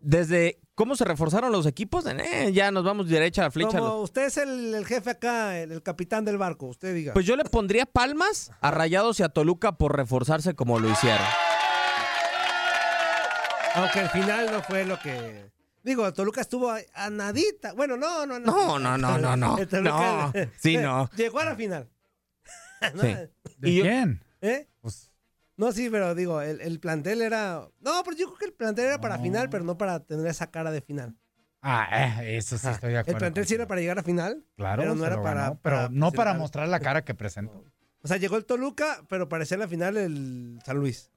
Desde 0.00 0.60
cómo 0.74 0.96
se 0.96 1.06
reforzaron 1.06 1.50
los 1.50 1.64
equipos, 1.64 2.04
eh, 2.06 2.52
ya 2.52 2.70
nos 2.70 2.84
vamos 2.84 3.08
derecha 3.08 3.40
a 3.40 3.44
la 3.46 3.50
flecha. 3.50 3.78
Como 3.78 4.02
usted 4.02 4.26
es 4.26 4.36
el, 4.36 4.74
el 4.74 4.84
jefe 4.84 5.10
acá, 5.10 5.58
el, 5.58 5.72
el 5.72 5.82
capitán 5.82 6.26
del 6.26 6.36
barco, 6.36 6.66
usted 6.66 6.94
diga. 6.94 7.14
Pues 7.14 7.24
yo 7.24 7.36
le 7.36 7.44
pondría 7.44 7.86
palmas 7.86 8.52
a 8.60 8.70
Rayados 8.70 9.18
y 9.20 9.22
a 9.22 9.30
Toluca 9.30 9.78
por 9.78 9.96
reforzarse 9.96 10.54
como 10.54 10.78
lo 10.78 10.90
hicieron. 10.90 11.24
Aunque 13.74 14.00
al 14.00 14.10
final 14.10 14.50
no 14.52 14.62
fue 14.62 14.84
lo 14.84 14.98
que. 14.98 15.50
Digo, 15.82 16.12
Toluca 16.12 16.40
estuvo 16.42 16.70
a, 16.70 16.78
a 16.94 17.08
nadita. 17.10 17.72
Bueno, 17.72 17.96
no, 17.96 18.26
no, 18.26 18.38
no. 18.38 18.46
No, 18.46 18.78
no, 18.78 18.98
no, 18.98 19.18
no, 19.18 19.36
no. 19.36 19.58
El 19.58 19.68
Toluca- 19.68 20.32
No, 20.34 20.50
sí, 20.60 20.76
no. 20.76 21.08
Llegó 21.16 21.40
a 21.40 21.44
la 21.46 21.56
final. 21.56 21.88
Sí. 23.00 23.14
¿De 23.58 23.70
Y 23.70 23.76
yo- 23.76 23.82
quién? 23.82 24.24
¿Eh? 24.40 24.66
Pues 24.80 25.12
No, 25.56 25.70
sí, 25.72 25.90
pero 25.90 26.14
digo, 26.14 26.40
el, 26.40 26.60
el 26.62 26.80
plantel 26.80 27.20
era. 27.22 27.68
No, 27.80 28.02
pero 28.04 28.16
yo 28.16 28.26
creo 28.26 28.38
que 28.38 28.44
el 28.46 28.52
plantel 28.54 28.86
era 28.86 29.00
para 29.00 29.18
No. 29.18 29.22
final, 29.22 29.50
pero 29.50 29.64
no 29.64 29.76
para 29.76 30.00
tener 30.00 30.26
esa 30.26 30.50
cara 30.50 30.70
de 30.70 30.80
final. 30.80 31.14
Ah, 31.62 32.18
eh, 32.22 32.38
eso 32.38 32.56
sí 32.56 32.66
Ajá. 32.66 32.76
estoy 32.76 32.92
de 32.92 32.98
acuerdo. 32.98 33.16
El 33.18 33.20
plantel 33.20 33.46
sí 33.46 33.54
era 33.54 33.66
para 33.66 33.82
llegar 33.82 33.98
a 33.98 34.02
final. 34.02 34.46
Claro, 34.56 34.80
pero 34.82 34.94
no 34.94 35.04
era 35.04 35.22
para- 35.22 35.42
ganó, 35.42 35.60
pero 35.62 35.76
para 35.76 35.88
no 35.90 36.10
para 36.12 36.32
mostrar 36.34 36.68
la 36.68 36.80
cara 36.80 37.04
que 37.04 37.14
presentó. 37.14 37.64
O 38.02 38.08
sea, 38.08 38.16
llegó 38.16 38.38
el 38.38 38.46
Toluca, 38.46 39.04
pero 39.10 39.28
parecía 39.28 39.58
la 39.58 39.68
final 39.68 39.98
el 39.98 40.58
San 40.64 40.78
Luis. 40.78 41.10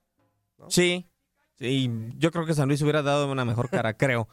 Sí. 0.67 1.09
Sí, 1.59 1.89
yo 2.17 2.31
creo 2.31 2.45
que 2.47 2.53
San 2.55 2.67
Luis 2.67 2.81
hubiera 2.81 3.03
dado 3.03 3.31
una 3.31 3.45
mejor 3.45 3.69
cara, 3.69 3.93
creo. 3.97 4.27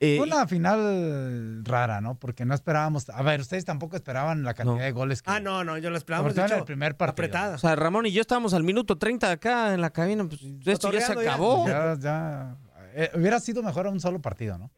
Eh, 0.00 0.16
Fue 0.18 0.26
una 0.26 0.46
final 0.46 1.64
rara, 1.64 2.00
¿no? 2.00 2.18
Porque 2.18 2.44
no 2.44 2.54
esperábamos. 2.54 3.08
A 3.08 3.22
ver, 3.22 3.40
ustedes 3.40 3.64
tampoco 3.64 3.96
esperaban 3.96 4.42
la 4.42 4.52
cantidad 4.54 4.76
No. 4.78 4.82
de 4.84 4.92
goles 4.92 5.22
que. 5.22 5.30
Ah, 5.30 5.40
no, 5.40 5.64
no, 5.64 5.78
yo 5.78 5.88
lo 5.90 5.96
sobre 5.96 5.98
esperábamos. 5.98 6.34
todo 6.34 6.46
en 6.46 6.52
el 6.58 6.64
primer 6.64 6.96
partido. 6.96 7.12
apretada. 7.12 7.54
o 7.56 7.58
sea, 7.58 7.74
Ramón 7.76 8.06
y 8.06 8.12
yo 8.12 8.20
estábamos 8.20 8.52
al 8.54 8.62
minuto 8.62 8.96
30 8.98 9.30
acá 9.30 9.72
en 9.74 9.80
la 9.80 9.90
cabina. 9.90 10.26
Pues, 10.28 10.40
esto 10.66 10.92
ya 10.92 11.00
se 11.00 11.12
acabó. 11.12 11.66
Ya, 11.66 11.96
ya. 11.98 12.56
eh, 12.94 13.10
hubiera 13.14 13.40
sido 13.40 13.62
mejor 13.62 13.86
un 13.86 13.98
solo 14.00 14.20
partido, 14.20 14.58
¿no? 14.58 14.70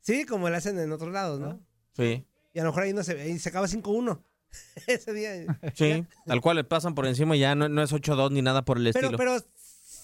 Sí, 0.00 0.24
como 0.24 0.48
lo 0.48 0.56
hacen 0.56 0.78
en 0.78 0.90
otros 0.90 1.12
lados, 1.12 1.38
¿no? 1.38 1.60
Sí, 1.92 2.26
Y 2.54 2.58
a 2.58 2.62
lo 2.64 2.70
mejor 2.70 2.82
ahí 2.84 2.92
no 2.92 3.02
se, 3.04 3.20
ahí 3.20 3.38
se 3.38 3.50
acaba 3.50 3.66
5-1. 3.66 4.20
Ese 4.86 5.12
día. 5.12 5.32
sí. 5.74 6.06
Tal 6.26 6.40
cual 6.40 6.56
le 6.56 6.64
pasan 6.64 6.94
por 6.94 7.06
encima 7.06 7.34
y 7.36 7.40
ya 7.40 7.54
no, 7.54 7.68
no 7.68 7.82
es 7.82 7.92
8-2 7.92 8.30
ni 8.30 8.40
nada 8.42 8.64
por 8.64 8.78
el 8.78 8.84
Pero, 8.92 9.08
estilo. 9.08 9.18
pero 9.18 9.36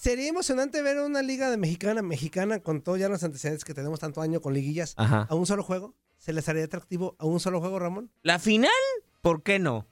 sería 0.01 0.29
emocionante 0.29 0.81
ver 0.81 0.99
una 0.99 1.21
liga 1.21 1.51
de 1.51 1.57
mexicana, 1.57 2.01
mexicana, 2.01 2.59
con 2.59 2.81
todos 2.81 2.97
ya 2.99 3.07
los 3.07 3.23
antecedentes 3.23 3.63
que 3.63 3.75
tenemos 3.75 3.99
tanto 3.99 4.19
año 4.21 4.41
con 4.41 4.53
liguillas, 4.55 4.95
Ajá. 4.97 5.27
a 5.29 5.35
un 5.35 5.45
solo 5.45 5.61
juego. 5.63 5.93
¿Se 6.17 6.33
les 6.33 6.49
haría 6.49 6.63
atractivo 6.65 7.15
a 7.19 7.25
un 7.25 7.39
solo 7.39 7.59
juego, 7.59 7.77
Ramón? 7.77 8.11
¿La 8.23 8.39
final? 8.39 8.71
¿Por 9.21 9.43
qué 9.43 9.59
no? 9.59 9.87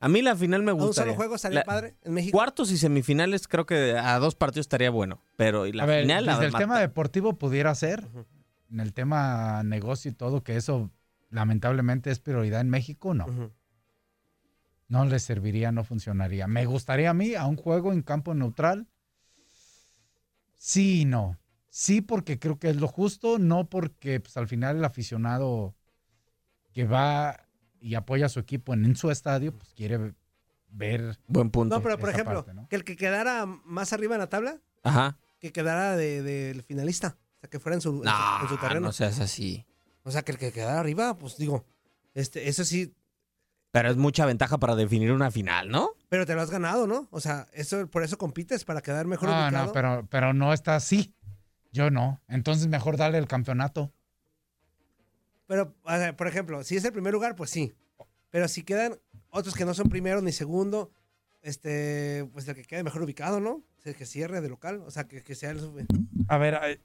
A 0.00 0.08
mí 0.08 0.22
la 0.22 0.36
final 0.36 0.62
me 0.62 0.70
¿A 0.70 0.74
un 0.74 0.80
gustaría. 0.80 1.12
solo 1.12 1.16
juego 1.16 1.34
estaría 1.34 1.58
La- 1.60 1.64
padre 1.64 1.96
en 2.02 2.14
México? 2.14 2.36
Cuartos 2.38 2.70
y 2.70 2.78
semifinales 2.78 3.46
creo 3.48 3.66
que 3.66 3.96
a 3.98 4.18
dos 4.18 4.34
partidos 4.36 4.64
estaría 4.64 4.90
bueno. 4.90 5.22
Pero 5.36 5.66
y 5.66 5.72
la 5.72 5.82
a 5.82 5.86
ver, 5.86 6.02
final... 6.04 6.24
la 6.24 6.32
desde 6.34 6.46
el 6.46 6.52
mata. 6.52 6.62
tema 6.64 6.80
deportivo 6.80 7.34
pudiera 7.38 7.74
ser, 7.74 8.06
en 8.70 8.80
el 8.80 8.92
tema 8.94 9.62
negocio 9.64 10.10
y 10.10 10.14
todo, 10.14 10.42
que 10.42 10.56
eso 10.56 10.90
lamentablemente 11.30 12.10
es 12.10 12.20
prioridad 12.20 12.60
en 12.62 12.70
México, 12.70 13.12
no. 13.12 13.26
Ujú. 13.26 13.50
No 14.88 15.04
les 15.04 15.22
serviría, 15.22 15.70
no 15.70 15.84
funcionaría. 15.84 16.46
Me 16.46 16.64
gustaría 16.66 17.10
a 17.10 17.14
mí 17.14 17.34
a 17.34 17.46
un 17.46 17.56
juego 17.56 17.92
en 17.92 18.02
campo 18.02 18.34
neutral. 18.34 18.88
Sí 20.56 21.02
y 21.02 21.04
no. 21.04 21.38
Sí, 21.70 22.00
porque 22.00 22.38
creo 22.38 22.58
que 22.58 22.70
es 22.70 22.76
lo 22.76 22.88
justo, 22.88 23.38
no 23.38 23.68
porque 23.68 24.20
pues, 24.20 24.36
al 24.36 24.48
final 24.48 24.78
el 24.78 24.84
aficionado 24.84 25.74
que 26.72 26.84
va 26.84 27.46
y 27.80 27.94
apoya 27.94 28.26
a 28.26 28.28
su 28.30 28.40
equipo 28.40 28.74
en, 28.74 28.84
en 28.84 28.96
su 28.96 29.10
estadio, 29.10 29.52
pues 29.56 29.72
quiere 29.74 30.14
ver. 30.70 31.18
Buen 31.28 31.50
punto. 31.50 31.76
No, 31.76 31.82
pero 31.82 31.98
por 31.98 32.08
ejemplo, 32.10 32.44
parte, 32.44 32.54
¿no? 32.54 32.68
que 32.68 32.76
el 32.76 32.84
que 32.84 32.96
quedara 32.96 33.46
más 33.46 33.92
arriba 33.92 34.16
en 34.16 34.20
la 34.20 34.28
tabla, 34.28 34.60
Ajá. 34.82 35.18
que 35.38 35.52
quedara 35.52 35.96
de- 35.96 36.22
del 36.22 36.62
finalista. 36.62 37.16
O 37.36 37.40
sea, 37.40 37.50
que 37.50 37.60
fuera 37.60 37.76
en 37.76 37.80
su, 37.82 37.90
en 37.90 37.96
su- 37.98 38.04
No, 38.04 38.42
en 38.42 38.48
su 38.48 38.56
terreno. 38.58 38.80
no 38.86 38.92
seas 38.92 39.20
así. 39.20 39.64
O 40.02 40.10
sea, 40.10 40.22
que 40.22 40.32
el 40.32 40.38
que 40.38 40.50
quedara 40.50 40.80
arriba, 40.80 41.16
pues 41.18 41.36
digo, 41.36 41.64
este, 42.14 42.48
eso 42.48 42.64
sí, 42.64 42.94
Pero 43.70 43.90
es 43.90 43.96
mucha 43.96 44.24
ventaja 44.26 44.58
para 44.58 44.74
definir 44.76 45.12
una 45.12 45.30
final, 45.30 45.68
¿no? 45.68 45.90
pero 46.08 46.24
te 46.24 46.34
lo 46.34 46.40
has 46.40 46.50
ganado, 46.50 46.86
¿no? 46.86 47.06
O 47.10 47.20
sea, 47.20 47.48
eso, 47.52 47.86
por 47.90 48.02
eso 48.02 48.16
compites, 48.16 48.64
para 48.64 48.80
quedar 48.80 49.06
mejor 49.06 49.28
No, 49.28 49.44
ubicado. 49.44 49.66
no, 49.66 49.72
pero, 49.72 50.06
pero 50.10 50.32
no 50.32 50.54
está 50.54 50.74
así. 50.74 51.14
Yo 51.70 51.90
no. 51.90 52.22
Entonces 52.28 52.66
mejor 52.66 52.96
darle 52.96 53.18
el 53.18 53.28
campeonato. 53.28 53.92
Pero, 55.46 55.74
o 55.82 55.88
sea, 55.90 56.16
por 56.16 56.26
ejemplo, 56.28 56.62
si 56.64 56.76
es 56.76 56.84
el 56.84 56.92
primer 56.92 57.12
lugar, 57.12 57.34
pues 57.36 57.50
sí. 57.50 57.74
Pero 58.30 58.48
si 58.48 58.62
quedan 58.62 58.98
otros 59.30 59.54
que 59.54 59.64
no 59.66 59.74
son 59.74 59.88
primero 59.90 60.20
ni 60.22 60.32
segundo, 60.32 60.90
este, 61.42 62.26
pues 62.32 62.48
el 62.48 62.54
que 62.54 62.64
quede 62.64 62.82
mejor 62.82 63.02
ubicado, 63.02 63.38
¿no? 63.40 63.50
O 63.50 63.80
sea, 63.82 63.92
que 63.94 64.06
cierre 64.06 64.40
de 64.40 64.48
local, 64.48 64.82
o 64.86 64.90
sea, 64.90 65.04
que, 65.04 65.22
que 65.22 65.34
sea 65.34 65.50
el... 65.50 65.86
A 66.28 66.38
ver, 66.38 66.54
hay, 66.56 66.78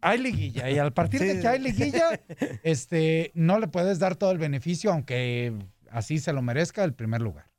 hay 0.00 0.18
liguilla 0.18 0.70
y 0.70 0.78
al 0.78 0.92
partir 0.92 1.20
Sí. 1.20 1.26
de 1.26 1.40
que 1.40 1.48
hay 1.48 1.58
liguilla, 1.58 2.20
este, 2.62 3.30
no 3.34 3.58
le 3.58 3.68
puedes 3.68 3.98
dar 3.98 4.16
todo 4.16 4.30
el 4.32 4.38
beneficio, 4.38 4.90
aunque 4.92 5.54
así 5.90 6.18
se 6.18 6.32
lo 6.32 6.42
merezca 6.42 6.84
el 6.84 6.94
primer 6.94 7.20
lugar. 7.20 7.50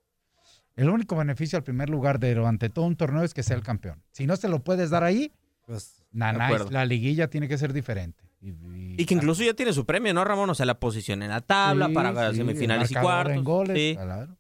El 0.76 0.90
único 0.90 1.16
beneficio 1.16 1.58
al 1.58 1.64
primer 1.64 1.90
lugar 1.90 2.20
de 2.20 2.34
durante 2.36 2.70
todo 2.70 2.86
un 2.86 2.96
torneo 2.96 3.24
es 3.24 3.34
que 3.34 3.44
sea 3.44 3.56
el 3.58 3.64
campeón. 3.64 4.02
Si 4.12 4.26
no 4.26 4.36
se 4.38 4.48
lo 4.48 4.64
puedes 4.64 4.90
dar 4.90 5.04
ahí, 5.04 5.34
Pues, 5.66 6.04
acuerdo. 6.22 6.72
la 6.72 6.86
liguilla 6.86 7.30
tiene 7.30 7.48
que 7.48 7.58
ser 7.58 7.74
diferente. 7.74 8.24
Y, 8.42 8.52
y- 8.52 8.96
Y 9.02 9.06
que 9.06 9.14
incluso 9.16 9.44
ya 9.44 9.54
tiene 9.54 9.74
su 9.74 9.86
premio, 9.86 10.14
¿no, 10.14 10.24
Ramón? 10.24 10.50
O 10.50 10.56
sea, 10.56 10.66
la 10.66 10.80
posición 10.80 11.22
en 11.22 11.30
la 11.30 11.42
tabla 11.42 11.88
Sí, 11.88 11.94
para 11.94 12.32
sí, 12.32 12.38
semifinales 12.38 12.90
y 12.92 12.96
cuartos. 12.96 13.36
en 13.36 13.44
goles, 13.44 13.78
Sí. 13.78 13.96
claro. 14.02 14.38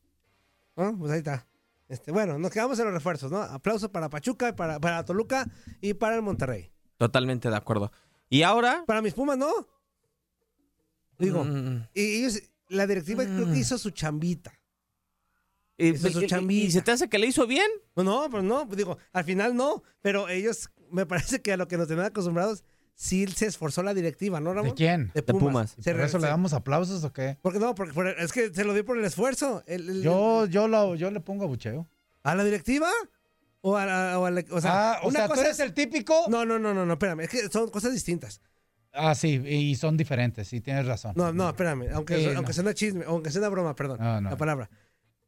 ¿no? 0.78 0.98
Pues 0.98 1.12
ahí 1.12 1.18
está. 1.18 1.46
Este, 1.90 2.12
bueno, 2.14 2.40
nos 2.40 2.52
quedamos 2.52 2.80
en 2.80 2.86
los 2.86 2.94
refuerzos, 2.94 3.32
¿no? 3.32 3.42
Aplauso 3.42 3.92
para 3.92 4.10
Pachuca, 4.10 4.56
para, 4.56 4.80
para 4.80 5.04
Toluca 5.04 5.46
y 5.82 5.96
para 5.96 6.16
el 6.16 6.22
Monterrey. 6.22 6.72
Totalmente 6.98 7.50
de 7.50 7.56
acuerdo. 7.58 7.92
Y 8.30 8.44
ahora... 8.44 8.84
Para 8.88 9.02
mis 9.02 9.14
Pumas, 9.14 9.38
¿no? 9.38 9.50
Digo, 11.18 11.44
Mm, 11.44 11.88
y 11.94 12.02
ellos, 12.20 12.42
la 12.70 12.88
directiva 12.88 13.24
creo 13.26 13.52
que 13.52 13.60
hizo 13.60 13.78
su 13.78 13.90
chambita. 13.92 14.54
es 15.78 16.02
su 16.02 16.26
chambita. 16.26 16.68
¿y 16.68 16.72
se 16.72 16.82
te 16.82 16.92
hace 16.92 17.08
que 17.10 17.20
le 17.20 17.28
hizo 17.28 17.46
bien? 17.48 17.70
No, 17.96 18.04
no, 18.04 18.30
pues 18.30 18.44
no, 18.44 18.66
pues 18.68 18.78
digo, 18.78 18.98
al 19.14 19.24
final 19.24 19.56
no, 19.56 19.84
pero 20.02 20.28
ellos, 20.30 20.70
me 20.92 21.06
parece 21.06 21.42
que 21.42 21.54
a 21.54 21.58
lo 21.58 21.68
que 21.68 21.78
nos 21.78 21.88
tenían 21.88 22.08
acostumbrados, 22.08 22.64
sí 22.96 23.26
se 23.28 23.46
esforzó 23.46 23.82
la 23.82 23.94
directiva, 23.94 24.40
¿no, 24.42 24.54
Ramón? 24.54 24.72
¿De 24.72 24.76
quién? 24.76 25.12
De 25.14 25.22
De 25.22 25.34
Pumas. 25.34 25.76
Se 25.80 25.92
¿Por 25.94 26.02
eso 26.02 26.18
le 26.20 26.28
damos 26.28 26.52
aplausos 26.54 27.04
o 27.04 27.14
qué? 27.14 27.38
Porque 27.42 27.60
no, 27.60 27.74
porque 27.76 27.94
por- 27.94 28.08
es 28.08 28.32
que 28.34 28.54
se 28.54 28.64
lo 28.66 28.74
dio 28.74 28.84
por 28.86 28.98
el 28.98 29.06
esfuerzo. 29.06 29.64
El- 29.68 29.90
el- 29.90 30.02
Yo, 30.04 30.46
yo, 30.48 30.68
lo, 30.68 30.96
yo 30.96 31.10
le 31.12 31.22
pongo 31.22 31.46
abucheo. 31.46 31.88
¿A 32.24 32.36
la 32.36 32.44
directiva? 32.44 32.90
O 33.62 33.78
a, 33.78 33.86
la- 33.86 34.20
o 34.20 34.26
a 34.26 34.32
la- 34.32 34.44
o 34.52 34.60
sea, 34.62 34.94
ah, 34.94 35.00
o 35.04 35.08
una 35.10 35.20
sea, 35.20 35.28
tú 35.28 35.34
cosa 35.36 35.46
eres 35.46 35.60
es- 35.60 35.66
el 35.66 35.74
típico. 35.74 36.26
No, 36.28 36.46
no, 36.46 36.60
no, 36.60 36.74
no, 36.74 36.86
no, 36.86 36.94
espérame, 36.94 37.22
es 37.22 37.30
que 37.30 37.48
son 37.50 37.70
cosas 37.70 37.94
distintas. 37.94 38.42
Ah, 39.00 39.16
sí, 39.16 39.42
y 39.48 39.76
son 39.76 39.96
diferentes, 39.98 40.48
sí, 40.48 40.62
tienes 40.62 40.86
razón. 40.86 41.14
No, 41.16 41.32
no, 41.34 41.50
espérame, 41.50 41.88
aunque, 41.94 42.18
Sí, 42.18 42.26
aunque 42.28 42.50
no. 42.50 42.54
sea 42.54 42.64
una 42.64 42.74
chisme, 42.74 43.04
aunque 43.08 43.32
sea 43.32 43.40
una 43.42 43.50
broma, 43.50 43.76
perdón, 43.76 43.98
No, 44.00 44.22
no. 44.22 44.30
la 44.30 44.38
palabra. 44.38 44.70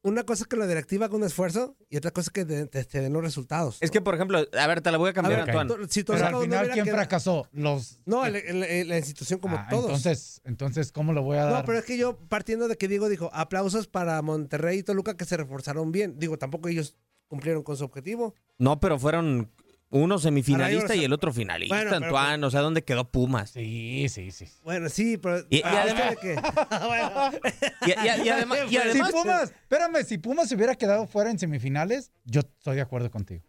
Una 0.04 0.24
cosa 0.24 0.44
es 0.44 0.48
que 0.48 0.58
la 0.58 0.66
directiva 0.66 1.06
haga 1.06 1.16
un 1.16 1.24
esfuerzo 1.24 1.78
y 1.88 1.96
otra 1.98 2.10
cosa 2.10 2.30
es 2.30 2.32
que 2.32 2.44
te, 2.44 2.66
te- 2.66 2.84
te 2.86 3.02
den 3.02 3.14
los 3.14 3.22
resultados. 3.22 3.78
Es 3.82 3.92
que, 3.92 4.02
por 4.02 4.16
ejemplo, 4.16 4.40
a 4.60 4.68
ver, 4.68 4.82
te 4.82 4.92
la 4.92 4.98
voy 4.98 5.10
a 5.10 5.12
A 5.12 5.14
cambiar, 5.14 5.46
ver, 5.46 5.56
Antoine. 5.56 5.86
to- 5.86 5.92
si 5.94 6.04
Pero 6.04 6.26
al 6.26 6.32
no 6.32 6.42
final, 6.42 6.70
¿quién 6.72 6.86
quedado- 6.86 6.98
fracasó? 6.98 7.48
Los. 7.52 8.00
No, 8.08 8.26
el- 8.26 8.38
el- 8.38 8.64
el- 8.64 8.88
la 8.90 8.98
institución 8.98 9.40
como 9.40 9.58
Ah, 9.58 9.68
todos. 9.70 9.86
Entonces, 9.86 10.42
entonces, 10.44 10.92
¿cómo 10.92 11.14
lo 11.14 11.22
voy 11.22 11.38
a 11.38 11.44
dar? 11.46 11.54
No, 11.54 11.66
pero 11.66 11.78
es 11.78 11.86
que 11.86 11.98
yo, 12.00 12.18
partiendo 12.18 12.68
de 12.68 12.78
que 12.78 12.88
Diego 12.88 13.10
dijo, 13.10 13.30
aplausos 13.32 13.88
para 13.88 14.20
Monterrey 14.24 14.80
y 14.80 14.84
Toluca 14.84 15.16
que 15.16 15.26
se 15.26 15.38
reforzaron 15.38 15.92
bien. 15.92 16.18
Digo, 16.18 16.36
tampoco 16.40 16.68
ellos 16.70 16.98
cumplieron 17.28 17.62
con 17.62 17.78
su 17.78 17.84
objetivo. 17.86 18.34
No, 18.58 18.80
pero 18.80 18.98
fueron 18.98 19.52
uno 19.92 20.18
semifinalista 20.20 20.96
yo- 20.96 21.02
y 21.02 21.06
el 21.06 21.14
otro 21.14 21.32
finalista, 21.32 21.76
Bueno, 21.76 21.92
pero- 21.92 22.06
Antoine. 22.18 22.46
O 22.46 22.50
sea, 22.50 22.62
¿dónde 22.62 22.84
quedó 22.84 23.10
Pumas? 23.10 23.52
Sí, 23.52 24.08
sí, 24.10 24.32
sí. 24.32 24.48
Bueno, 24.64 24.90
sí, 24.90 25.18
pero... 25.18 25.40
Y- 25.50 25.58
y 25.58 25.62
Ah, 25.64 25.84
además-. 25.84 26.16
Y, 27.86 28.30
además, 28.30 28.60
Si 28.94 29.12
Pumas, 29.12 29.44
espérame, 29.52 30.04
si 30.06 30.18
Pumas 30.18 30.50
se 30.50 30.56
hubiera 30.56 30.76
quedado 30.76 31.08
fuera 31.08 31.30
en 31.32 31.40
semifinales, 31.40 32.12
yo 32.26 32.42
estoy 32.42 32.76
de 32.76 32.82
acuerdo 32.82 33.10
contigo. 33.12 33.44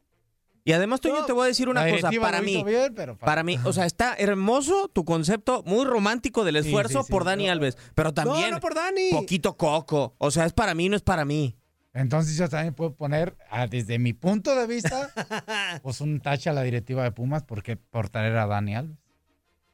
y 0.64 0.72
además, 0.72 1.00
Toño, 1.00 1.20
No, 1.20 1.26
te 1.26 1.32
voy 1.32 1.44
a 1.44 1.46
decir 1.48 1.68
una 1.68 1.88
cosa. 1.90 2.10
Para 2.20 2.40
mí, 2.40 2.62
bien, 2.64 2.94
pero 2.94 3.16
para 3.18 3.42
mí, 3.42 3.58
o 3.64 3.72
sea, 3.72 3.84
está 3.84 4.14
hermoso 4.16 4.88
tu 4.88 5.04
concepto, 5.04 5.62
muy 5.66 5.84
romántico 5.84 6.44
del 6.44 6.62
Sí, 6.62 6.68
esfuerzo 6.68 7.00
sí, 7.00 7.06
sí. 7.06 7.10
por 7.12 7.24
Dani 7.24 7.48
Alves, 7.48 7.76
pero 7.96 8.14
también 8.14 8.50
No, 8.50 8.56
no 8.56 8.60
por 8.60 8.74
Dani. 8.74 9.10
poquito 9.10 9.56
coco. 9.56 10.14
O 10.18 10.30
sea, 10.30 10.46
es 10.46 10.52
para 10.52 10.74
mí, 10.74 10.88
no 10.88 10.94
es 10.96 11.02
para 11.02 11.24
mí. 11.24 11.56
Entonces 11.94 12.36
yo 12.36 12.48
también 12.48 12.72
puedo 12.74 12.94
poner, 12.94 13.36
ah, 13.50 13.66
desde 13.66 13.98
mi 13.98 14.12
punto 14.14 14.54
de 14.56 14.66
vista, 14.66 15.10
pues 15.82 16.00
un 16.00 16.20
tache 16.20 16.48
a 16.48 16.52
la 16.54 16.62
directiva 16.62 17.02
de 17.02 17.12
Pumas 17.12 17.42
porque 17.44 17.76
por 17.76 18.08
traer 18.08 18.36
a 18.36 18.46
Dani 18.46 18.74
Alves. 18.76 18.96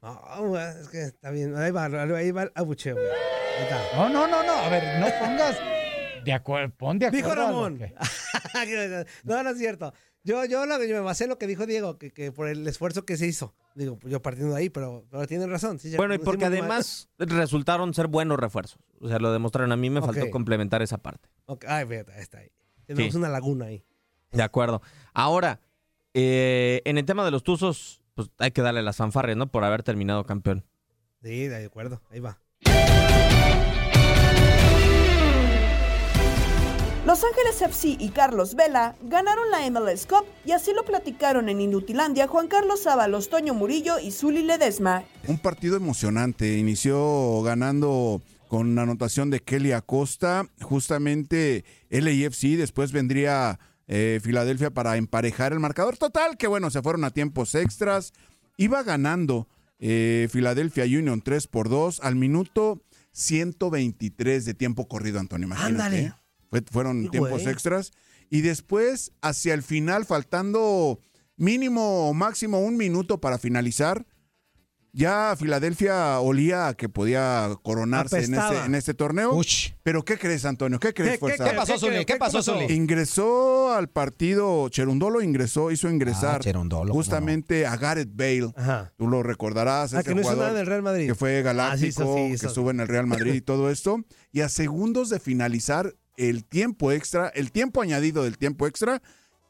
No, 0.03 0.59
es 0.59 0.89
que 0.89 1.03
está 1.03 1.31
bien. 1.31 1.57
Ahí 1.57 1.71
va, 1.71 1.85
ahí 1.87 2.31
va 2.31 2.45
el 2.45 2.53
abucheo. 2.55 2.97
No, 3.97 4.09
no, 4.09 4.27
no, 4.29 4.43
no, 4.45 4.53
a 4.53 4.69
ver, 4.69 5.01
no 5.01 5.07
pongas 5.21 5.57
de 6.25 6.33
acuerdo, 6.33 6.73
pon 6.77 6.99
de 6.99 7.07
acuerdo. 7.07 7.27
Dijo 7.29 7.35
Ramón. 7.41 7.79
que- 7.79 7.95
no, 9.25 9.43
no 9.43 9.51
es 9.51 9.59
cierto. 9.59 9.93
Yo, 10.25 10.45
yo, 10.45 10.67
lo- 10.67 10.83
yo 10.85 10.95
me 10.95 11.01
basé 11.01 11.25
en 11.25 11.31
lo 11.31 11.39
que 11.39 11.47
dijo 11.47 11.65
Diego, 11.67 11.99
que, 11.99 12.11
que 12.13 12.33
por 12.33 12.49
el 12.49 12.67
esfuerzo 12.67 13.05
que 13.07 13.17
se 13.17 13.27
hizo. 13.27 13.55
Digo, 13.75 13.97
pues 13.99 14.11
yo 14.13 14.21
partiendo 14.21 14.55
de 14.55 14.61
ahí, 14.61 14.69
pero, 14.71 15.05
pero 15.11 15.27
tienen 15.27 15.49
razón. 15.51 15.79
sí, 15.79 15.95
Bueno, 15.97 16.15
y 16.15 16.19
porque 16.19 16.45
más. 16.45 16.53
además 16.53 17.09
resultaron 17.19 17.95
ser 17.95 18.09
buenos 18.09 18.39
refuerzos. 18.39 18.81
O 19.01 19.09
sea, 19.09 19.19
lo 19.19 19.33
demostraron. 19.33 19.71
A 19.73 19.77
mí 19.77 19.89
me 19.91 20.01
faltó 20.03 20.29
complementar 20.31 20.83
esa 20.83 20.99
parte. 20.99 21.29
Ok, 21.47 21.65
Ay, 21.69 21.87
fíjate, 21.87 22.21
está 22.21 22.39
ahí. 22.39 22.51
Tenemos 22.87 23.13
Sí. 23.13 23.19
una 23.19 23.29
laguna 23.29 23.67
ahí. 23.67 23.85
De 24.33 24.43
acuerdo. 24.43 24.83
Ahora, 25.15 25.61
eh, 26.15 26.83
en 26.85 26.99
el 26.99 27.05
tema 27.05 27.25
de 27.25 27.31
los 27.31 27.43
Tuzos, 27.45 28.03
pues 28.15 28.29
hay 28.39 28.51
que 28.51 28.61
darle 28.63 28.83
las 28.83 28.97
fanfarrias, 28.97 29.37
¿no? 29.39 29.51
Por 29.51 29.63
haber 29.65 29.83
terminado 29.83 30.25
campeón. 30.27 30.65
Sí, 31.23 31.47
de 31.47 31.65
acuerdo. 31.65 32.03
Ahí 32.11 32.21
va. 32.21 32.41
Los 37.09 37.25
Ángeles 37.25 37.63
FC 37.63 37.97
y 37.99 38.11
Carlos 38.11 38.55
Vela 38.55 38.95
ganaron 39.01 39.51
la 39.51 39.71
MLS 39.71 40.05
Cup 40.05 40.27
y 40.45 40.53
así 40.53 40.75
lo 40.75 40.85
platicaron 40.85 41.49
en 41.49 41.59
Inutilandia 41.59 42.29
Juan 42.29 42.49
Carlos 42.49 42.87
Ábalos, 42.87 43.31
Toño 43.31 43.55
Murillo 43.55 43.99
y 43.99 44.11
Zuli 44.11 44.43
Ledesma. 44.43 45.05
Un 45.27 45.39
partido 45.39 45.79
emocionante. 45.79 46.59
Inició 46.59 47.41
ganando 47.41 48.21
con 48.49 48.75
la 48.75 48.83
anotación 48.83 49.31
de 49.31 49.41
Kelly 49.41 49.73
Acosta. 49.73 50.51
Justamente 50.61 51.65
LAFC. 51.89 52.59
Después 52.59 52.93
vendría 52.93 53.59
eh, 53.87 54.21
Filadelfia 54.23 54.69
para 54.69 54.99
emparejar 54.99 55.55
el 55.55 55.61
marcador. 55.61 55.97
Total, 55.97 56.37
que 56.37 56.47
bueno, 56.47 56.69
se 56.69 56.83
fueron 56.83 57.05
a 57.05 57.11
tiempos 57.11 57.55
extras. 57.55 58.13
Iba 58.59 58.83
ganando 58.83 59.49
eh, 59.79 60.29
Philadelphia 60.31 60.85
Union 60.85 61.23
3 61.23 61.47
por 61.47 61.71
2 61.71 62.01
al 62.03 62.17
minuto 62.17 62.83
123 63.13 64.45
de 64.45 64.53
tiempo 64.53 64.89
corrido, 64.89 65.19
Antonio. 65.19 65.47
Imagínate. 65.47 65.83
Ándale. 65.83 66.28
Fue- 66.51 66.63
fueron 66.71 67.05
Sí, 67.05 67.09
tiempos 67.11 67.31
güey. 67.43 67.49
extras. 67.49 67.93
Y 68.31 68.43
después, 68.43 69.13
hacia 69.23 69.55
el 69.55 69.63
final, 69.63 70.05
faltando 70.05 70.99
mínimo 71.37 72.09
o 72.09 72.15
máximo 72.15 72.61
un 72.61 72.77
minuto 72.77 73.21
para 73.21 73.39
finalizar, 73.39 74.07
ya 74.93 75.37
Filadelfia 75.39 76.19
olía 76.19 76.69
a 76.69 76.75
que 76.75 76.89
podía 76.89 77.51
coronarse 77.63 78.25
en 78.25 78.35
este, 78.35 78.57
en 78.65 78.75
este 78.75 78.95
torneo. 78.95 79.39
Pero 79.83 80.05
¿qué 80.05 80.19
crees, 80.19 80.45
Antonio? 80.45 80.81
¿Qué 80.81 80.93
crees, 80.95 81.13
¿Qué- 81.13 81.19
Fuerza? 81.19 81.45
qué 81.51 81.55
pasó, 81.57 81.79
Zuli? 81.79 82.05
¿Qué 82.05 82.17
pasó, 82.17 82.43
Zuli? 82.43 82.73
Ingresó 82.75 83.73
al 83.75 83.89
partido, 83.91 84.69
Cherundolo 84.71 85.23
ingresó, 85.23 85.71
hizo 85.71 85.89
ingresar 85.91 86.41
Ah, 86.45 86.85
justamente 86.89 87.67
a 87.67 87.77
Gareth 87.77 88.11
Bale. 88.13 88.53
Ajá. 88.57 88.93
Tú 88.97 89.07
lo 89.07 89.23
recordarás, 89.23 89.95
Ah, 89.95 90.01
ese 90.01 90.09
que 90.09 90.15
no 90.15 90.23
hizo 90.23 90.31
jugador 90.31 90.47
nada 90.49 90.59
en 90.59 90.61
el 90.63 90.67
Real 90.67 90.83
Madrid. 90.83 91.07
que 91.07 91.15
fue 91.15 91.43
galáctico, 91.43 91.77
Ah, 91.77 91.79
sí, 91.79 91.87
eso 91.89 92.15
sí, 92.35 92.41
que 92.41 92.47
estuvo 92.47 92.71
en 92.71 92.81
el 92.81 92.89
Real 92.89 93.07
Madrid 93.07 93.35
y 93.35 93.41
todo 93.43 93.71
esto. 93.71 94.01
Y 94.33 94.41
a 94.41 94.49
segundos 94.49 95.11
de 95.11 95.21
finalizar 95.21 95.95
el 96.19 96.45
tiempo 96.45 96.93
extra, 96.93 97.29
el 97.29 97.53
tiempo 97.53 97.81
añadido 97.81 98.25
del 98.25 98.37
tiempo 98.37 98.67
extra, 98.67 99.01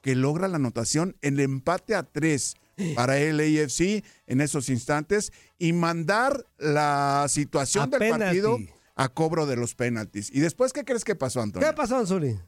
que 0.03 0.15
logra 0.15 0.47
la 0.47 0.57
anotación, 0.57 1.17
el 1.23 1.41
empate 1.41 1.95
a 1.95 2.05
tres 2.05 2.55
para 2.95 3.19
el 3.19 3.41
AFC 3.41 4.05
en 4.27 4.41
esos 4.41 4.69
instantes 4.69 5.33
y 5.59 5.73
mandar 5.73 6.47
la 6.59 7.27
situación 7.29 7.85
A 7.85 7.87
del 7.89 7.99
penalti. 7.99 8.25
partido 8.25 8.59
a 8.95 9.09
cobro 9.09 9.47
de 9.47 9.57
los 9.57 9.75
penaltis. 9.75 10.31
¿Y 10.33 10.41
después 10.41 10.73
qué 10.73 10.85
crees 10.85 11.05
que 11.05 11.17
pasó, 11.17 11.41
Antonio? 11.41 11.69
¿Qué 11.69 11.75
pasó, 11.75 12.07
Zuli? 12.07 12.39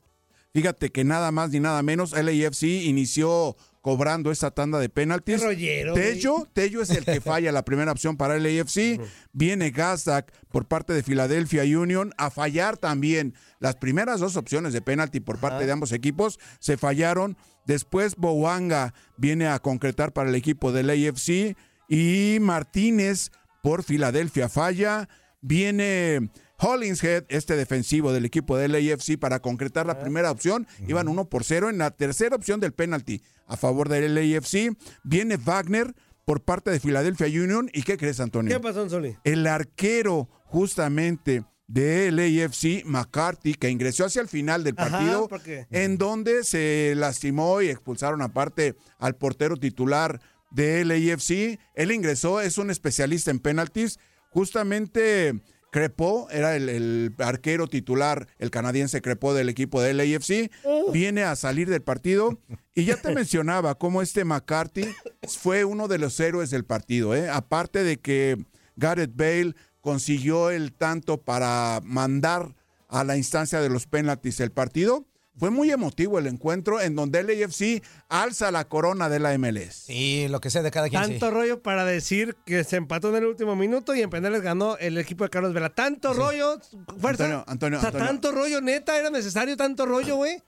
Fíjate 0.52 0.90
que 0.90 1.04
nada 1.04 1.30
más 1.32 1.50
ni 1.50 1.60
nada 1.60 1.82
menos, 1.82 2.12
LAFC 2.12 2.62
inició 2.64 3.56
cobrando 3.80 4.30
esta 4.30 4.50
tanda 4.50 4.78
de 4.78 4.88
penaltis. 4.88 5.42
Rollero. 5.42 5.94
Tello, 5.94 6.48
Tello 6.52 6.82
es 6.82 6.90
el 6.90 7.04
que 7.04 7.20
falla 7.20 7.52
la 7.52 7.64
primera 7.64 7.92
opción 7.92 8.16
para 8.16 8.38
LAFC. 8.38 9.00
Viene 9.32 9.70
Gazdak 9.70 10.32
por 10.48 10.66
parte 10.66 10.92
de 10.92 11.02
Philadelphia 11.02 11.62
Union 11.62 12.12
a 12.18 12.30
fallar 12.30 12.76
también. 12.76 13.34
Las 13.58 13.76
primeras 13.76 14.20
dos 14.20 14.36
opciones 14.36 14.72
de 14.72 14.82
penalti 14.82 15.20
por 15.20 15.38
parte 15.38 15.66
de 15.66 15.72
ambos 15.72 15.92
equipos 15.92 16.38
se 16.58 16.76
fallaron. 16.76 17.36
Después 17.66 18.16
Boanga 18.16 18.94
viene 19.16 19.46
a 19.46 19.58
concretar 19.58 20.12
para 20.12 20.28
el 20.28 20.34
equipo 20.34 20.72
del 20.72 20.90
AFC 20.90 21.56
y 21.88 22.38
Martínez 22.40 23.30
por 23.62 23.82
Filadelfia 23.82 24.48
falla. 24.48 25.08
Viene 25.42 26.30
Hollingshead, 26.60 27.24
este 27.28 27.56
defensivo 27.56 28.12
del 28.12 28.24
equipo 28.24 28.56
del 28.56 28.74
AFC, 28.74 29.18
para 29.18 29.40
concretar 29.40 29.86
la 29.86 29.98
primera 29.98 30.30
opción. 30.30 30.66
Iban 30.86 31.08
1 31.08 31.24
por 31.28 31.44
0 31.44 31.70
en 31.70 31.78
la 31.78 31.90
tercera 31.90 32.36
opción 32.36 32.60
del 32.60 32.72
penalti 32.72 33.22
a 33.46 33.56
favor 33.56 33.88
del 33.88 34.16
AFC. 34.16 34.76
Viene 35.02 35.36
Wagner 35.36 35.94
por 36.24 36.42
parte 36.42 36.70
de 36.70 36.80
Philadelphia 36.80 37.26
Union. 37.26 37.70
¿Y 37.72 37.82
qué 37.82 37.96
crees, 37.96 38.20
Antonio? 38.20 38.54
¿Qué 38.54 38.60
pasó, 38.62 38.88
Zuli? 38.88 39.16
el 39.24 39.46
arquero 39.46 40.28
justamente 40.44 41.44
del 41.66 42.18
AFC, 42.18 42.84
McCarthy, 42.84 43.54
que 43.54 43.70
ingresó 43.70 44.04
hacia 44.04 44.20
el 44.20 44.28
final 44.28 44.64
del 44.64 44.74
Ajá, 44.76 44.90
partido, 44.90 45.28
¿por 45.28 45.40
qué? 45.40 45.66
en 45.70 45.98
donde 45.98 46.42
se 46.42 46.94
lastimó 46.96 47.62
y 47.62 47.68
expulsaron 47.68 48.22
aparte 48.22 48.74
al 48.98 49.14
portero 49.14 49.56
titular 49.56 50.20
del 50.50 50.90
AFC. 50.90 51.60
Él 51.74 51.92
ingresó, 51.92 52.40
es 52.40 52.58
un 52.58 52.70
especialista 52.70 53.30
en 53.30 53.38
penaltis. 53.38 53.98
Justamente 54.30 55.40
Crepó 55.70 56.28
era 56.30 56.56
el, 56.56 56.68
el 56.68 57.14
arquero 57.18 57.68
titular, 57.68 58.26
el 58.38 58.50
canadiense 58.50 59.00
Crepó 59.00 59.34
del 59.34 59.48
equipo 59.48 59.80
del 59.80 60.00
AFC. 60.00 60.50
Viene 60.92 61.22
a 61.22 61.36
salir 61.36 61.68
del 61.70 61.82
partido 61.82 62.40
y 62.74 62.84
ya 62.84 62.96
te 62.96 63.14
mencionaba 63.14 63.76
cómo 63.76 64.02
este 64.02 64.24
McCarthy 64.24 64.86
fue 65.28 65.64
uno 65.64 65.88
de 65.88 65.98
los 65.98 66.18
héroes 66.18 66.50
del 66.50 66.64
partido. 66.64 67.14
¿eh? 67.14 67.30
Aparte 67.30 67.84
de 67.84 67.98
que 67.98 68.36
Gareth 68.76 69.14
Bale 69.14 69.54
consiguió 69.80 70.50
el 70.50 70.72
tanto 70.72 71.22
para 71.22 71.80
mandar 71.84 72.54
a 72.88 73.04
la 73.04 73.16
instancia 73.16 73.60
de 73.60 73.68
los 73.68 73.86
penaltis 73.86 74.40
el 74.40 74.50
partido. 74.50 75.06
Fue 75.40 75.50
muy 75.50 75.70
emotivo 75.70 76.18
el 76.18 76.26
encuentro 76.26 76.80
en 76.80 76.94
donde 76.94 77.18
el 77.20 77.30
AFC 77.44 77.82
alza 78.08 78.50
la 78.52 78.68
corona 78.68 79.08
de 79.08 79.18
la 79.18 79.36
MLS. 79.38 79.74
Sí, 79.86 80.26
lo 80.28 80.40
que 80.40 80.50
sea 80.50 80.62
de 80.62 80.70
cada 80.70 80.88
quien. 80.88 81.02
sí. 81.02 81.10
Tanto 81.12 81.30
rollo 81.30 81.62
para 81.62 81.84
decir 81.84 82.36
que 82.46 82.62
se 82.62 82.76
empató 82.76 83.08
en 83.08 83.16
el 83.16 83.24
último 83.24 83.56
minuto 83.56 83.94
y 83.94 84.02
en 84.02 84.10
penales 84.10 84.42
ganó 84.42 84.76
el 84.78 84.98
equipo 84.98 85.24
de 85.24 85.30
Carlos 85.30 85.52
Vela. 85.54 85.70
Tanto 85.70 86.12
rollo, 86.12 86.60
fuerza. 87.00 87.24
Antonio, 87.24 87.44
Antonio, 87.48 87.78
O 87.78 87.80
sea, 87.80 87.88
Antonio. 87.88 88.06
tanto 88.08 88.32
rollo, 88.32 88.60
neta, 88.60 88.98
era 88.98 89.10
necesario 89.10 89.56
tanto 89.56 89.86
rollo, 89.86 90.16
güey. 90.16 90.42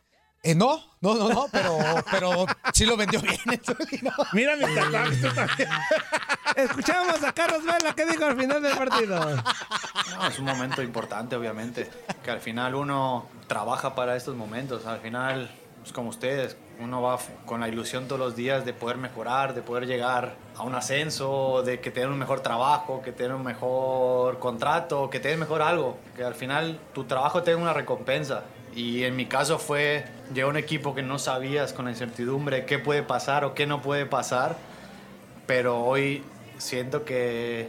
Eh, 0.44 0.56
no, 0.56 0.82
no, 1.00 1.14
no, 1.14 1.28
no, 1.28 1.46
pero, 1.52 1.78
pero 2.10 2.46
sí 2.72 2.84
lo 2.84 2.96
vendió 2.96 3.20
bien. 3.20 3.38
Mira 4.32 4.56
mi 4.56 4.74
tatuaje, 4.74 5.16
tú 5.16 5.28
también. 5.32 5.68
Escuchamos 6.56 7.22
a 7.22 7.32
Carlos 7.32 7.62
Vela, 7.64 7.94
¿qué 7.94 8.04
dijo 8.06 8.24
al 8.24 8.36
final 8.36 8.60
del 8.60 8.76
partido? 8.76 9.20
No, 9.24 10.26
es 10.26 10.38
un 10.40 10.44
momento 10.44 10.82
importante, 10.82 11.36
obviamente. 11.36 11.88
Que 12.24 12.32
al 12.32 12.40
final 12.40 12.74
uno 12.74 13.28
trabaja 13.46 13.94
para 13.94 14.16
estos 14.16 14.34
momentos. 14.34 14.84
Al 14.84 14.98
final, 14.98 15.48
es 15.84 15.92
como 15.92 16.10
ustedes, 16.10 16.56
uno 16.80 17.00
va 17.00 17.18
con 17.46 17.60
la 17.60 17.68
ilusión 17.68 18.08
todos 18.08 18.18
los 18.18 18.34
días 18.34 18.64
de 18.64 18.72
poder 18.72 18.96
mejorar, 18.96 19.54
de 19.54 19.62
poder 19.62 19.86
llegar 19.86 20.34
a 20.56 20.64
un 20.64 20.74
ascenso, 20.74 21.62
de 21.64 21.80
que 21.80 21.92
tener 21.92 22.08
un 22.08 22.18
mejor 22.18 22.40
trabajo, 22.40 23.00
que 23.00 23.12
tener 23.12 23.32
un 23.32 23.44
mejor 23.44 24.40
contrato, 24.40 25.08
que 25.08 25.20
tener 25.20 25.38
mejor 25.38 25.62
algo. 25.62 25.98
Que 26.16 26.24
al 26.24 26.34
final 26.34 26.80
tu 26.92 27.04
trabajo 27.04 27.44
tenga 27.44 27.62
una 27.62 27.72
recompensa. 27.72 28.42
Y 28.74 29.04
en 29.04 29.16
mi 29.16 29.26
caso 29.26 29.58
fue, 29.58 30.04
llegó 30.32 30.48
un 30.48 30.56
equipo 30.56 30.94
que 30.94 31.02
no 31.02 31.18
sabías 31.18 31.72
con 31.72 31.84
la 31.84 31.90
incertidumbre 31.90 32.64
qué 32.64 32.78
puede 32.78 33.02
pasar 33.02 33.44
o 33.44 33.54
qué 33.54 33.66
no 33.66 33.82
puede 33.82 34.06
pasar 34.06 34.56
pero 35.46 35.84
hoy 35.84 36.22
siento 36.58 37.04
que 37.04 37.68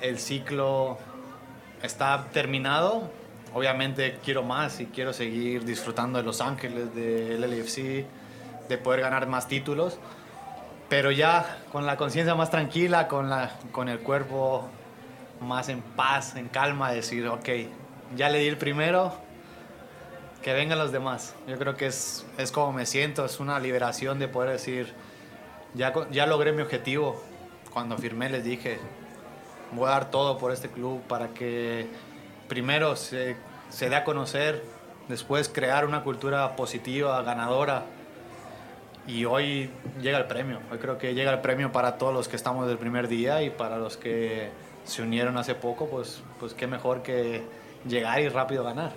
el 0.00 0.18
ciclo 0.18 0.98
está 1.82 2.26
terminado. 2.32 3.10
Obviamente 3.54 4.18
quiero 4.24 4.42
más 4.42 4.80
y 4.80 4.86
quiero 4.86 5.12
seguir 5.12 5.64
disfrutando 5.64 6.18
de 6.18 6.24
Los 6.24 6.40
Ángeles, 6.40 6.94
del 6.94 7.40
LAFC, 7.40 8.06
de 8.68 8.78
poder 8.78 9.02
ganar 9.02 9.26
más 9.26 9.46
títulos, 9.46 9.98
pero 10.88 11.10
ya 11.10 11.58
con 11.70 11.86
la 11.86 11.96
conciencia 11.96 12.34
más 12.34 12.50
tranquila, 12.50 13.08
con, 13.08 13.28
la, 13.28 13.52
con 13.72 13.88
el 13.88 14.00
cuerpo 14.00 14.68
más 15.40 15.68
en 15.68 15.82
paz, 15.82 16.36
en 16.36 16.48
calma, 16.48 16.92
decir, 16.92 17.26
ok, 17.28 17.48
ya 18.16 18.28
le 18.30 18.38
di 18.38 18.48
el 18.48 18.56
primero, 18.56 19.12
que 20.42 20.52
vengan 20.52 20.78
los 20.78 20.92
demás. 20.92 21.34
Yo 21.46 21.58
creo 21.58 21.76
que 21.76 21.86
es, 21.86 22.26
es 22.36 22.52
como 22.52 22.72
me 22.72 22.84
siento, 22.86 23.24
es 23.24 23.40
una 23.40 23.58
liberación 23.58 24.18
de 24.18 24.28
poder 24.28 24.50
decir, 24.50 24.92
ya, 25.74 25.92
ya 26.10 26.26
logré 26.26 26.52
mi 26.52 26.62
objetivo. 26.62 27.22
Cuando 27.72 27.96
firmé 27.96 28.28
les 28.28 28.44
dije, 28.44 28.78
voy 29.72 29.86
a 29.86 29.92
dar 29.92 30.10
todo 30.10 30.36
por 30.36 30.52
este 30.52 30.68
club 30.68 31.00
para 31.02 31.28
que 31.28 31.86
primero 32.48 32.96
se, 32.96 33.36
se 33.70 33.88
dé 33.88 33.96
a 33.96 34.04
conocer, 34.04 34.62
después 35.08 35.48
crear 35.48 35.86
una 35.86 36.02
cultura 36.02 36.54
positiva, 36.56 37.22
ganadora. 37.22 37.84
Y 39.06 39.24
hoy 39.24 39.70
llega 40.00 40.18
el 40.18 40.26
premio. 40.26 40.60
Hoy 40.70 40.78
creo 40.78 40.98
que 40.98 41.14
llega 41.14 41.32
el 41.32 41.40
premio 41.40 41.72
para 41.72 41.98
todos 41.98 42.12
los 42.12 42.28
que 42.28 42.36
estamos 42.36 42.68
del 42.68 42.78
primer 42.78 43.08
día 43.08 43.42
y 43.42 43.50
para 43.50 43.78
los 43.78 43.96
que 43.96 44.50
se 44.84 45.02
unieron 45.02 45.36
hace 45.38 45.54
poco, 45.54 45.88
pues, 45.88 46.22
pues 46.38 46.54
qué 46.54 46.66
mejor 46.66 47.02
que 47.02 47.42
llegar 47.86 48.20
y 48.20 48.28
rápido 48.28 48.64
ganar. 48.64 48.92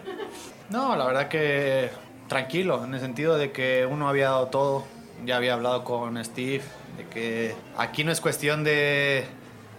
No, 0.69 0.95
la 0.95 1.05
verdad 1.05 1.27
que 1.27 1.91
tranquilo, 2.27 2.83
en 2.83 2.93
el 2.93 2.99
sentido 2.99 3.37
de 3.37 3.51
que 3.51 3.85
uno 3.85 4.09
había 4.09 4.29
dado 4.29 4.47
todo. 4.47 4.83
Ya 5.25 5.37
había 5.37 5.53
hablado 5.53 5.83
con 5.83 6.23
Steve, 6.23 6.63
de 6.97 7.07
que 7.07 7.55
aquí 7.77 8.03
no 8.03 8.11
es 8.11 8.19
cuestión 8.19 8.63
de, 8.63 9.25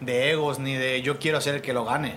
de 0.00 0.30
egos 0.30 0.58
ni 0.58 0.74
de 0.74 1.02
yo 1.02 1.18
quiero 1.18 1.40
ser 1.40 1.56
el 1.56 1.62
que 1.62 1.72
lo 1.72 1.84
gane. 1.84 2.14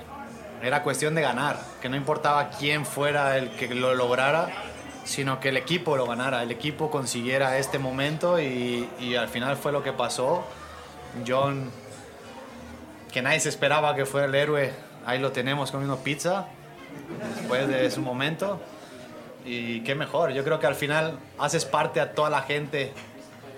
Era 0.63 0.84
cuestión 0.84 1.15
de 1.15 1.21
ganar, 1.21 1.60
que 1.82 1.89
no 1.89 1.95
importaba 1.95 2.49
quién 2.49 2.86
fuera 2.86 3.38
el 3.38 3.49
que 3.51 3.73
lo 3.75 3.93
lograra, 3.93 4.49
sino 5.03 5.39
que 5.39 5.49
el 5.49 5.58
equipo 5.58 5.97
lo 5.97 6.05
ganara, 6.05 6.43
el 6.43 6.51
equipo 6.51 6.89
consiguiera 6.89 7.58
este 7.58 7.77
momento 7.77 8.39
y, 8.39 8.89
y 8.99 9.15
al 9.15 9.27
final 9.27 9.58
fue 9.58 9.71
lo 9.71 9.84
que 9.84 9.91
pasó. 9.91 10.45
John, 11.27 11.71
que 13.12 13.21
nadie 13.21 13.39
se 13.39 13.49
esperaba 13.49 13.95
que 13.95 14.05
fuera 14.05 14.27
el 14.27 14.36
héroe, 14.36 14.73
ahí 15.05 15.19
lo 15.19 15.32
tenemos 15.32 15.71
comiendo 15.71 15.97
pizza 15.97 16.47
después 17.38 17.67
de 17.67 17.89
su 17.91 18.02
momento. 18.02 18.60
Y 19.45 19.82
qué 19.82 19.95
mejor, 19.95 20.32
yo 20.32 20.43
creo 20.43 20.60
que 20.60 20.67
al 20.67 20.75
final 20.75 21.17
haces 21.38 21.65
parte 21.65 21.99
a 22.02 22.13
toda 22.13 22.30
la 22.30 22.41
gente 22.41 22.91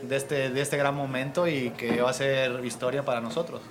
de 0.03 0.15
este, 0.15 0.49
de 0.49 0.61
este 0.61 0.77
gran 0.77 0.95
momento 0.95 1.47
y 1.47 1.71
que 1.71 2.01
va 2.01 2.09
a 2.09 2.13
ser 2.13 2.63
historia 2.63 3.03
para 3.03 3.19
nosotros. 3.21 3.61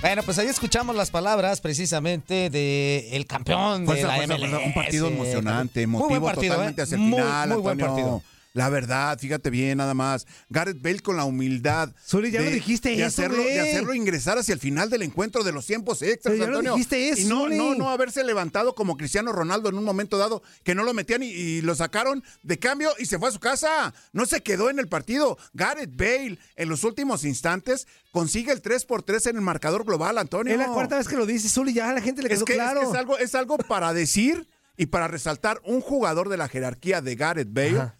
Bueno, 0.00 0.22
pues 0.22 0.38
ahí 0.38 0.46
escuchamos 0.46 0.96
las 0.96 1.10
palabras 1.10 1.60
precisamente 1.60 2.48
del 2.48 3.12
el 3.12 3.26
campeón 3.26 3.84
Fuerza, 3.84 4.06
de 4.06 4.08
la 4.08 4.16
fuerza, 4.16 4.34
MLS. 4.34 4.50
fuerza, 4.50 4.66
un 4.66 4.74
partido 4.74 5.08
emocionante, 5.08 5.86
Muy 5.86 5.98
emotivo 5.98 6.20
buen 6.20 6.34
partido, 6.34 6.54
totalmente 6.54 6.80
¿eh? 6.80 6.84
hacia 6.84 6.94
el 6.94 7.00
Muy, 7.02 7.20
final, 7.20 7.48
muy 7.50 7.58
buen 7.58 7.78
partido. 7.78 8.22
La 8.52 8.68
verdad, 8.68 9.16
fíjate 9.18 9.48
bien, 9.48 9.78
nada 9.78 9.94
más. 9.94 10.26
Gareth 10.48 10.82
Bale 10.82 11.00
con 11.00 11.16
la 11.16 11.24
humildad. 11.24 11.94
Zuli, 12.04 12.32
ya 12.32 12.40
lo 12.42 12.50
dijiste 12.50 12.88
de 12.88 12.96
eso, 12.96 13.06
hacerlo, 13.06 13.42
güey. 13.42 13.54
de 13.54 13.60
hacerlo 13.60 13.94
ingresar 13.94 14.38
hacia 14.38 14.52
el 14.52 14.58
final 14.58 14.90
del 14.90 15.02
encuentro 15.02 15.44
de 15.44 15.52
los 15.52 15.66
tiempos 15.66 16.02
extras, 16.02 16.32
Pero 16.34 16.36
ya 16.46 16.50
lo 16.50 16.58
Antonio. 16.58 16.72
dijiste 16.74 17.10
eso, 17.10 17.20
y 17.22 17.24
no, 17.26 17.48
no, 17.48 17.74
no 17.76 17.90
haberse 17.90 18.24
levantado 18.24 18.74
como 18.74 18.96
Cristiano 18.96 19.30
Ronaldo 19.30 19.68
en 19.68 19.78
un 19.78 19.84
momento 19.84 20.18
dado, 20.18 20.42
que 20.64 20.74
no 20.74 20.82
lo 20.82 20.92
metían 20.94 21.22
y, 21.22 21.26
y 21.28 21.60
lo 21.62 21.74
sacaron 21.76 22.24
de 22.42 22.58
cambio 22.58 22.90
y 22.98 23.06
se 23.06 23.18
fue 23.20 23.28
a 23.28 23.32
su 23.32 23.38
casa. 23.38 23.94
No 24.12 24.26
se 24.26 24.42
quedó 24.42 24.68
en 24.68 24.80
el 24.80 24.88
partido. 24.88 25.38
Gareth 25.54 25.94
Bale, 25.96 26.38
en 26.56 26.68
los 26.68 26.82
últimos 26.82 27.24
instantes, 27.24 27.86
consigue 28.10 28.50
el 28.50 28.62
3 28.62 28.84
por 28.84 29.04
3 29.04 29.26
en 29.26 29.36
el 29.36 29.42
marcador 29.42 29.84
global, 29.84 30.18
Antonio. 30.18 30.52
Es 30.52 30.58
la 30.58 30.66
cuarta 30.68 30.96
vez 30.96 31.06
que 31.06 31.16
lo 31.16 31.24
dice 31.26 31.48
Zuli, 31.48 31.72
ya 31.72 31.90
a 31.90 31.94
la 31.94 32.00
gente 32.00 32.20
le 32.22 32.28
quedó 32.28 32.38
Es 32.40 32.44
que, 32.44 32.52
es 32.54 32.58
claro. 32.58 32.80
que 32.80 32.86
es 32.88 32.94
algo, 32.94 33.18
es 33.18 33.34
algo 33.36 33.58
para 33.58 33.92
decir 33.92 34.48
y 34.76 34.86
para 34.86 35.06
resaltar 35.06 35.60
un 35.64 35.80
jugador 35.80 36.28
de 36.28 36.36
la 36.36 36.48
jerarquía 36.48 37.00
de 37.00 37.14
Gareth 37.14 37.52
Bale. 37.52 37.92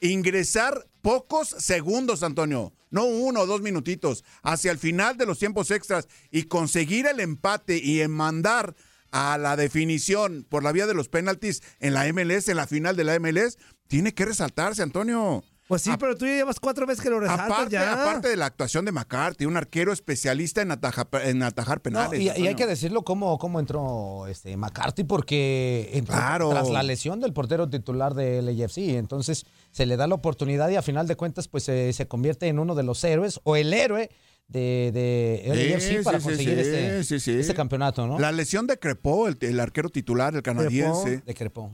Ingresar 0.00 0.86
pocos 1.02 1.48
segundos, 1.48 2.22
Antonio, 2.22 2.72
no 2.90 3.04
uno 3.04 3.40
o 3.40 3.46
dos 3.46 3.60
minutitos, 3.62 4.24
hacia 4.42 4.70
el 4.70 4.78
final 4.78 5.16
de 5.16 5.26
los 5.26 5.38
tiempos 5.38 5.70
extras 5.70 6.06
y 6.30 6.44
conseguir 6.44 7.06
el 7.06 7.20
empate 7.20 7.78
y 7.82 8.00
en 8.00 8.10
mandar 8.12 8.74
a 9.10 9.38
la 9.38 9.56
definición 9.56 10.46
por 10.48 10.62
la 10.62 10.70
vía 10.72 10.86
de 10.86 10.94
los 10.94 11.08
penaltis 11.08 11.62
en 11.80 11.94
la 11.94 12.04
MLS, 12.12 12.48
en 12.48 12.56
la 12.56 12.66
final 12.66 12.94
de 12.96 13.04
la 13.04 13.18
MLS, 13.18 13.56
tiene 13.88 14.14
que 14.14 14.24
resaltarse, 14.26 14.82
Antonio. 14.82 15.42
Pues 15.66 15.82
sí, 15.82 15.90
pero 16.00 16.16
tú 16.16 16.24
ya 16.24 16.32
llevas 16.32 16.58
cuatro 16.60 16.86
veces 16.86 17.02
que 17.02 17.10
lo 17.10 17.20
resaltas 17.20 17.46
Aparte, 17.50 17.72
ya. 17.74 17.92
aparte 17.92 18.28
de 18.28 18.36
la 18.36 18.46
actuación 18.46 18.86
de 18.86 18.92
McCarthy, 18.92 19.44
un 19.44 19.54
arquero 19.58 19.92
especialista 19.92 20.62
en, 20.62 20.70
ataja- 20.70 21.06
en 21.24 21.42
atajar 21.42 21.76
No, 21.76 21.82
penales. 21.82 22.20
y, 22.20 22.24
y 22.24 22.46
hay 22.46 22.54
que 22.54 22.66
decirlo 22.66 23.02
cómo, 23.02 23.36
cómo 23.38 23.60
entró 23.60 24.26
este 24.28 24.56
McCarthy, 24.56 25.04
porque 25.04 25.90
entró 25.92 26.14
Claro. 26.14 26.48
tras 26.48 26.70
la 26.70 26.82
lesión 26.82 27.20
del 27.20 27.34
portero 27.34 27.68
titular 27.68 28.14
del 28.14 28.48
AFC. 28.48 28.96
Entonces 28.96 29.44
se 29.70 29.86
le 29.86 29.96
da 29.96 30.06
la 30.06 30.14
oportunidad 30.14 30.68
y 30.70 30.76
a 30.76 30.82
final 30.82 31.06
de 31.06 31.16
cuentas 31.16 31.48
pues 31.48 31.64
se, 31.64 31.92
se 31.92 32.08
convierte 32.08 32.48
en 32.48 32.58
uno 32.58 32.74
de 32.74 32.82
los 32.82 33.02
héroes 33.04 33.40
o 33.44 33.56
el 33.56 33.72
héroe 33.72 34.10
de, 34.48 34.90
de 34.92 35.80
Sí, 35.80 35.98
para 36.02 36.18
sí, 36.20 36.24
conseguir 36.24 36.54
sí, 36.54 36.60
este, 36.60 37.04
sí, 37.04 37.20
sí. 37.20 37.38
este 37.38 37.54
campeonato, 37.54 38.06
¿no? 38.06 38.18
La 38.18 38.32
lesión 38.32 38.66
de 38.66 38.78
Crepó, 38.78 39.28
el, 39.28 39.36
el 39.40 39.60
arquero 39.60 39.90
titular, 39.90 40.34
el 40.34 40.42
canadiense. 40.42 41.18
De 41.18 41.34
Crepó. 41.34 41.70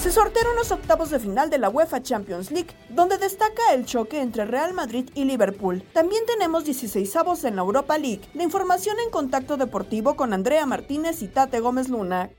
Se 0.00 0.10
sortearon 0.12 0.56
los 0.56 0.72
octavos 0.72 1.10
de 1.10 1.20
final 1.20 1.50
de 1.50 1.58
la 1.58 1.68
UEFA 1.68 2.02
Champions 2.02 2.50
League, 2.50 2.70
donde 2.88 3.18
destaca 3.18 3.74
el 3.74 3.84
choque 3.84 4.20
entre 4.20 4.44
Real 4.44 4.72
Madrid 4.72 5.10
y 5.14 5.24
Liverpool. 5.24 5.84
También 5.92 6.22
tenemos 6.26 6.64
16 6.64 7.14
avos 7.16 7.44
en 7.44 7.56
la 7.56 7.62
Europa 7.62 7.98
League. 7.98 8.22
La 8.34 8.42
información 8.42 8.96
en 9.04 9.10
contacto 9.10 9.56
deportivo 9.56 10.16
con 10.16 10.32
Andrea 10.32 10.64
Martínez 10.66 11.20
y 11.22 11.28
Tate 11.28 11.60
Gómez 11.60 11.88
Luna. 11.88 12.30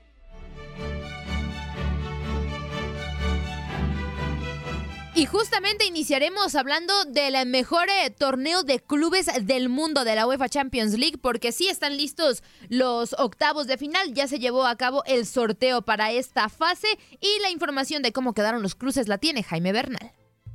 Y 5.14 5.26
justamente 5.26 5.84
iniciaremos 5.84 6.54
hablando 6.54 7.04
del 7.04 7.46
mejor 7.46 7.86
eh, 7.90 8.08
torneo 8.08 8.62
de 8.62 8.80
clubes 8.80 9.26
del 9.42 9.68
mundo 9.68 10.04
de 10.04 10.14
la 10.14 10.26
UEFA 10.26 10.48
Champions 10.48 10.94
League, 10.94 11.18
porque 11.18 11.52
sí 11.52 11.68
están 11.68 11.98
listos 11.98 12.42
los 12.70 13.14
octavos 13.18 13.66
de 13.66 13.76
final. 13.76 14.14
Ya 14.14 14.26
se 14.26 14.38
llevó 14.38 14.66
a 14.66 14.76
cabo 14.76 15.04
el 15.04 15.26
sorteo 15.26 15.82
para 15.82 16.12
esta 16.12 16.48
fase 16.48 16.88
y 17.20 17.40
la 17.42 17.50
información 17.50 18.02
de 18.02 18.12
cómo 18.12 18.32
quedaron 18.32 18.62
los 18.62 18.74
cruces 18.74 19.06
la 19.06 19.18
tiene 19.18 19.42
Jaime 19.42 19.72
Bernal. 19.72 20.12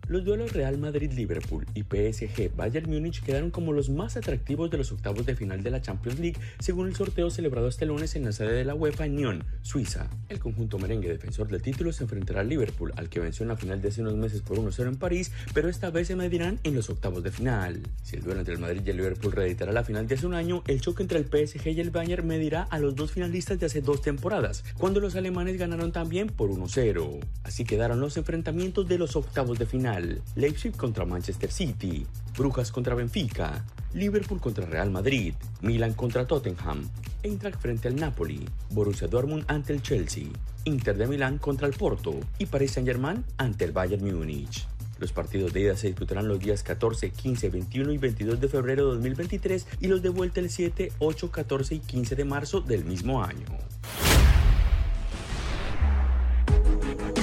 Los 0.09 0.23
duelos 0.23 0.53
Real 0.53 0.77
Madrid-Liverpool 0.77 1.65
y 1.73 1.83
PSG-Bayern 1.83 2.87
Múnich 2.87 3.21
quedaron 3.21 3.51
como 3.51 3.73
los 3.73 3.89
más 3.89 4.15
atractivos 4.15 4.71
de 4.71 4.77
los 4.77 4.93
octavos 4.93 5.25
de 5.25 5.35
final 5.35 5.61
de 5.63 5.69
la 5.69 5.81
Champions 5.81 6.17
League, 6.19 6.39
según 6.59 6.87
el 6.87 6.95
sorteo 6.95 7.29
celebrado 7.29 7.67
este 7.67 7.85
lunes 7.85 8.15
en 8.15 8.23
la 8.23 8.31
sede 8.31 8.53
de 8.53 8.63
la 8.63 8.73
UEFA 8.73 9.05
en 9.05 9.17
Nyon, 9.17 9.43
Suiza. 9.63 10.07
El 10.29 10.39
conjunto 10.39 10.79
merengue 10.79 11.09
defensor 11.09 11.49
del 11.49 11.61
título 11.61 11.91
se 11.91 12.03
enfrentará 12.03 12.39
al 12.39 12.47
Liverpool, 12.47 12.93
al 12.95 13.09
que 13.09 13.19
venció 13.19 13.43
en 13.43 13.49
la 13.49 13.57
final 13.57 13.81
de 13.81 13.89
hace 13.89 14.01
unos 14.01 14.15
meses 14.15 14.41
por 14.41 14.57
1-0 14.57 14.87
en 14.87 14.95
París, 14.95 15.33
pero 15.53 15.67
esta 15.67 15.89
vez 15.89 16.07
se 16.07 16.15
medirán 16.15 16.57
en 16.63 16.73
los 16.73 16.89
octavos 16.89 17.21
de 17.21 17.31
final. 17.31 17.81
Si 18.01 18.15
el 18.15 18.23
duelo 18.23 18.39
entre 18.39 18.53
el 18.53 18.61
Madrid 18.61 18.83
y 18.85 18.89
el 18.89 18.95
Liverpool 18.95 19.33
reeditará 19.33 19.73
la 19.73 19.83
final 19.83 20.07
de 20.07 20.15
hace 20.15 20.25
un 20.25 20.35
año, 20.35 20.63
el 20.67 20.79
choque 20.79 21.03
entre 21.03 21.19
el 21.19 21.25
PSG 21.25 21.67
y 21.67 21.81
el 21.81 21.91
Bayern 21.91 22.25
medirá 22.25 22.63
a 22.63 22.79
los 22.79 22.95
dos 22.95 23.11
finalistas 23.11 23.59
de 23.59 23.65
hace 23.65 23.81
dos 23.81 24.01
temporadas, 24.01 24.63
cuando 24.77 25.01
los 25.01 25.17
alemanes 25.17 25.57
ganaron 25.57 25.91
también 25.91 26.27
por 26.27 26.49
1-0. 26.49 27.19
Así 27.43 27.65
quedaron 27.65 27.99
los 27.99 28.15
enfrentamientos 28.15 28.87
de 28.87 28.97
los 28.97 29.17
octavos 29.17 29.59
de 29.59 29.65
final. 29.65 29.96
Leipzig 30.35 30.75
contra 30.75 31.05
Manchester 31.05 31.51
City, 31.51 32.05
Brujas 32.37 32.71
contra 32.71 32.95
Benfica, 32.95 33.65
Liverpool 33.93 34.39
contra 34.39 34.65
Real 34.65 34.91
Madrid, 34.91 35.33
Milan 35.61 35.93
contra 35.93 36.25
Tottenham, 36.25 36.89
Eintracht 37.23 37.59
frente 37.59 37.87
al 37.87 37.95
Napoli, 37.95 38.47
Borussia 38.69 39.07
Dortmund 39.07 39.45
ante 39.47 39.73
el 39.73 39.81
Chelsea, 39.81 40.27
Inter 40.65 40.97
de 40.97 41.07
Milán 41.07 41.37
contra 41.37 41.67
el 41.67 41.73
Porto 41.73 42.19
y 42.37 42.45
Paris 42.45 42.71
Saint-Germain 42.73 43.23
ante 43.37 43.65
el 43.65 43.71
Bayern 43.71 44.03
Múnich. 44.05 44.67
Los 44.99 45.11
partidos 45.11 45.53
de 45.53 45.61
ida 45.61 45.75
se 45.75 45.87
disputarán 45.87 46.27
los 46.27 46.39
días 46.39 46.63
14, 46.63 47.11
15, 47.11 47.49
21 47.49 47.93
y 47.93 47.97
22 47.97 48.41
de 48.41 48.47
febrero 48.47 48.85
de 48.87 48.95
2023 48.95 49.67
y 49.79 49.87
los 49.87 50.01
de 50.01 50.09
vuelta 50.09 50.39
el 50.39 50.49
7, 50.49 50.91
8, 50.99 51.31
14 51.31 51.75
y 51.75 51.79
15 51.79 52.15
de 52.15 52.25
marzo 52.25 52.61
del 52.61 52.83
mismo 52.83 53.23
año. 53.23 53.45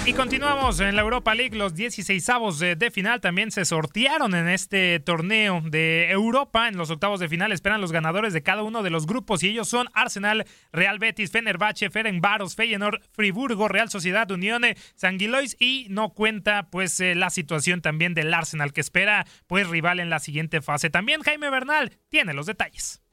Y 0.06 0.12
continuamos 0.12 0.80
en 0.80 0.96
la 0.96 1.02
Europa 1.02 1.34
League. 1.34 1.56
Los 1.56 1.74
16 1.74 2.28
avos 2.28 2.58
de, 2.58 2.90
final 2.90 3.22
también 3.22 3.50
se 3.50 3.64
sortearon 3.64 4.34
en 4.34 4.50
este 4.50 5.00
torneo 5.00 5.62
de 5.64 6.10
Europa. 6.10 6.68
En 6.68 6.76
los 6.76 6.90
octavos 6.90 7.20
de 7.20 7.28
final 7.30 7.52
esperan 7.52 7.80
los 7.80 7.90
ganadores 7.90 8.34
de 8.34 8.42
cada 8.42 8.62
uno 8.64 8.82
de 8.82 8.90
los 8.90 9.06
grupos 9.06 9.42
y 9.42 9.48
ellos 9.48 9.66
son 9.66 9.88
Arsenal, 9.94 10.44
Real 10.72 10.98
Betis, 10.98 11.30
Fenerbahce, 11.30 11.88
Ferencváros, 11.88 12.54
Feyenoord, 12.54 13.00
Friburgo, 13.12 13.66
Real 13.66 13.88
Sociedad, 13.88 14.30
Unione, 14.30 14.76
Sanguilois 14.94 15.56
y 15.58 15.86
no 15.88 16.10
cuenta 16.10 16.68
pues 16.70 17.00
eh, 17.00 17.14
la 17.14 17.30
situación 17.30 17.80
también 17.80 18.12
del 18.12 18.34
Arsenal 18.34 18.74
que 18.74 18.82
espera 18.82 19.24
pues 19.46 19.68
rival 19.68 20.00
en 20.00 20.10
la 20.10 20.18
siguiente 20.18 20.60
fase. 20.60 20.90
También 20.90 21.22
Jaime 21.22 21.48
Bernal 21.48 21.96
tiene 22.10 22.34
los 22.34 22.44
detalles. 22.44 23.03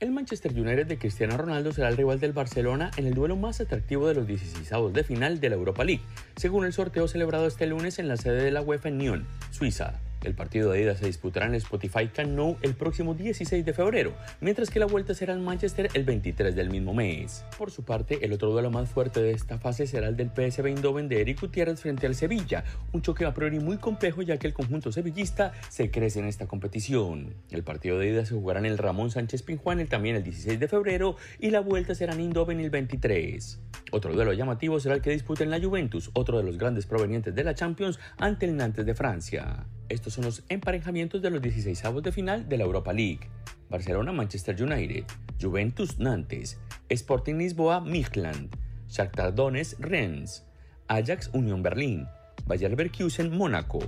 El 0.00 0.12
Manchester 0.12 0.50
United 0.52 0.86
de 0.86 0.98
Cristiano 0.98 1.36
Ronaldo 1.36 1.74
será 1.74 1.90
el 1.90 1.96
rival 1.98 2.20
del 2.20 2.32
Barcelona 2.32 2.90
en 2.96 3.06
el 3.06 3.12
duelo 3.12 3.36
más 3.36 3.60
atractivo 3.60 4.08
de 4.08 4.14
los 4.14 4.26
16 4.26 4.70
de 4.94 5.04
final 5.04 5.40
de 5.40 5.50
la 5.50 5.56
Europa 5.56 5.84
League, 5.84 6.00
según 6.36 6.64
el 6.64 6.72
sorteo 6.72 7.06
celebrado 7.06 7.46
este 7.46 7.66
lunes 7.66 7.98
en 7.98 8.08
la 8.08 8.16
sede 8.16 8.42
de 8.42 8.50
la 8.50 8.62
UEFA 8.62 8.88
en 8.88 8.96
Nyon, 8.96 9.26
Suiza. 9.50 10.00
El 10.22 10.34
partido 10.34 10.70
de 10.70 10.82
ida 10.82 10.94
se 10.96 11.06
disputará 11.06 11.46
en 11.46 11.54
Spotify 11.54 12.08
Camp 12.08 12.32
Nou 12.32 12.58
el 12.60 12.74
próximo 12.74 13.14
16 13.14 13.64
de 13.64 13.72
febrero, 13.72 14.12
mientras 14.40 14.68
que 14.68 14.78
la 14.78 14.84
vuelta 14.84 15.14
será 15.14 15.32
en 15.32 15.42
Manchester 15.42 15.88
el 15.94 16.04
23 16.04 16.54
del 16.54 16.68
mismo 16.68 16.92
mes. 16.92 17.44
Por 17.56 17.70
su 17.70 17.84
parte, 17.84 18.18
el 18.20 18.32
otro 18.34 18.50
duelo 18.50 18.70
más 18.70 18.90
fuerte 18.90 19.22
de 19.22 19.32
esta 19.32 19.58
fase 19.58 19.86
será 19.86 20.08
el 20.08 20.16
del 20.16 20.28
PSV 20.28 20.66
Eindhoven 20.66 21.08
de 21.08 21.22
Eric 21.22 21.40
Gutiérrez 21.40 21.80
frente 21.80 22.06
al 22.06 22.14
Sevilla, 22.14 22.64
un 22.92 23.00
choque 23.00 23.24
a 23.24 23.32
priori 23.32 23.60
muy 23.60 23.78
complejo 23.78 24.20
ya 24.20 24.36
que 24.36 24.46
el 24.46 24.52
conjunto 24.52 24.92
sevillista 24.92 25.52
se 25.70 25.90
crece 25.90 26.18
en 26.18 26.26
esta 26.26 26.46
competición. 26.46 27.32
El 27.50 27.64
partido 27.64 27.98
de 27.98 28.10
ida 28.10 28.26
se 28.26 28.34
jugará 28.34 28.60
en 28.60 28.66
el 28.66 28.76
Ramón 28.76 29.10
Sánchez 29.10 29.42
Pinjuán 29.42 29.80
el 29.80 29.88
también 29.88 30.16
el 30.16 30.22
16 30.22 30.60
de 30.60 30.68
febrero 30.68 31.16
y 31.38 31.50
la 31.50 31.60
vuelta 31.60 31.94
será 31.94 32.12
en 32.12 32.20
Eindhoven 32.20 32.60
el 32.60 32.68
23. 32.68 33.58
Otro 33.92 34.12
duelo 34.12 34.34
llamativo 34.34 34.78
será 34.80 34.96
el 34.96 35.02
que 35.02 35.10
disputen 35.10 35.48
la 35.48 35.60
Juventus, 35.60 36.10
otro 36.12 36.36
de 36.36 36.44
los 36.44 36.58
grandes 36.58 36.84
provenientes 36.84 37.34
de 37.34 37.44
la 37.44 37.54
Champions, 37.54 37.98
ante 38.18 38.44
el 38.44 38.56
Nantes 38.56 38.84
de 38.84 38.94
Francia. 38.94 39.66
Estos 39.90 40.14
son 40.14 40.24
los 40.24 40.44
emparejamientos 40.48 41.20
de 41.20 41.30
los 41.30 41.42
16 41.42 41.84
avos 41.84 42.04
de 42.04 42.12
final 42.12 42.48
de 42.48 42.56
la 42.56 42.62
Europa 42.62 42.92
League. 42.92 43.28
Barcelona 43.68 44.12
Manchester 44.12 44.62
United, 44.62 45.04
Juventus 45.40 45.98
Nantes, 45.98 46.58
Sporting 46.88 47.34
Lisboa 47.34 47.80
Midland, 47.80 48.56
Shakhtar 48.88 49.34
Donetsk 49.34 49.80
Rennes, 49.80 50.46
Ajax 50.86 51.30
Unión 51.32 51.64
Berlín, 51.64 52.06
Bayer 52.46 52.70
Leverkusen 52.70 53.36
Mónaco, 53.36 53.80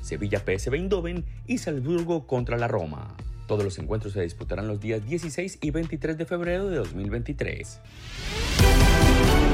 Sevilla 0.00 0.38
PSV 0.40 0.76
Eindhoven 0.76 1.26
y 1.46 1.58
Salzburgo 1.58 2.26
contra 2.26 2.56
la 2.56 2.66
Roma. 2.66 3.14
Todos 3.46 3.64
los 3.64 3.78
encuentros 3.78 4.14
se 4.14 4.22
disputarán 4.22 4.66
los 4.66 4.80
días 4.80 5.04
16 5.04 5.58
y 5.60 5.70
23 5.70 6.16
de 6.16 6.24
febrero 6.24 6.70
de 6.70 6.76
2023. 6.76 7.80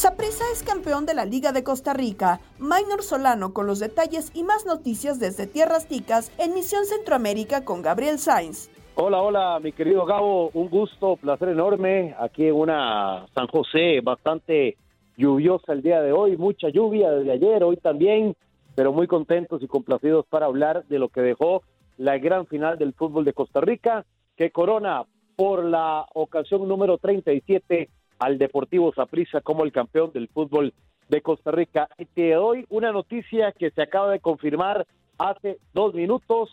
Saprissa 0.00 0.44
es 0.52 0.62
campeón 0.62 1.04
de 1.04 1.12
la 1.12 1.26
Liga 1.26 1.52
de 1.52 1.62
Costa 1.62 1.92
Rica. 1.92 2.40
Minor 2.58 3.02
Solano 3.02 3.52
con 3.52 3.66
los 3.66 3.80
detalles 3.80 4.30
y 4.34 4.44
más 4.44 4.64
noticias 4.64 5.20
desde 5.20 5.46
Tierras 5.46 5.88
Ticas 5.88 6.32
en 6.38 6.54
Misión 6.54 6.86
Centroamérica 6.86 7.66
con 7.66 7.82
Gabriel 7.82 8.18
Sainz. 8.18 8.70
Hola, 8.94 9.20
hola, 9.20 9.60
mi 9.60 9.72
querido 9.72 10.06
Gabo, 10.06 10.50
un 10.54 10.70
gusto, 10.70 11.16
placer 11.16 11.50
enorme. 11.50 12.14
Aquí 12.18 12.46
en 12.46 12.54
una 12.54 13.26
San 13.34 13.48
José 13.48 14.00
bastante 14.00 14.78
lluviosa 15.18 15.74
el 15.74 15.82
día 15.82 16.00
de 16.00 16.12
hoy, 16.12 16.36
mucha 16.38 16.70
lluvia 16.70 17.10
desde 17.10 17.32
ayer, 17.32 17.62
hoy 17.62 17.76
también, 17.76 18.34
pero 18.74 18.94
muy 18.94 19.06
contentos 19.06 19.60
y 19.62 19.66
complacidos 19.66 20.24
para 20.30 20.46
hablar 20.46 20.86
de 20.86 20.98
lo 20.98 21.10
que 21.10 21.20
dejó 21.20 21.62
la 21.98 22.16
gran 22.16 22.46
final 22.46 22.78
del 22.78 22.94
fútbol 22.94 23.26
de 23.26 23.34
Costa 23.34 23.60
Rica, 23.60 24.06
que 24.36 24.50
corona 24.50 25.02
por 25.36 25.64
la 25.64 26.06
ocasión 26.14 26.66
número 26.66 26.96
37 26.96 27.90
al 28.20 28.38
Deportivo 28.38 28.92
Saprissa 28.94 29.40
como 29.40 29.64
el 29.64 29.72
campeón 29.72 30.12
del 30.12 30.28
fútbol 30.28 30.72
de 31.08 31.22
Costa 31.22 31.50
Rica. 31.50 31.88
Y 31.98 32.04
te 32.04 32.32
doy 32.32 32.64
una 32.68 32.92
noticia 32.92 33.52
que 33.52 33.70
se 33.70 33.82
acaba 33.82 34.12
de 34.12 34.20
confirmar 34.20 34.86
hace 35.18 35.58
dos 35.74 35.94
minutos. 35.94 36.50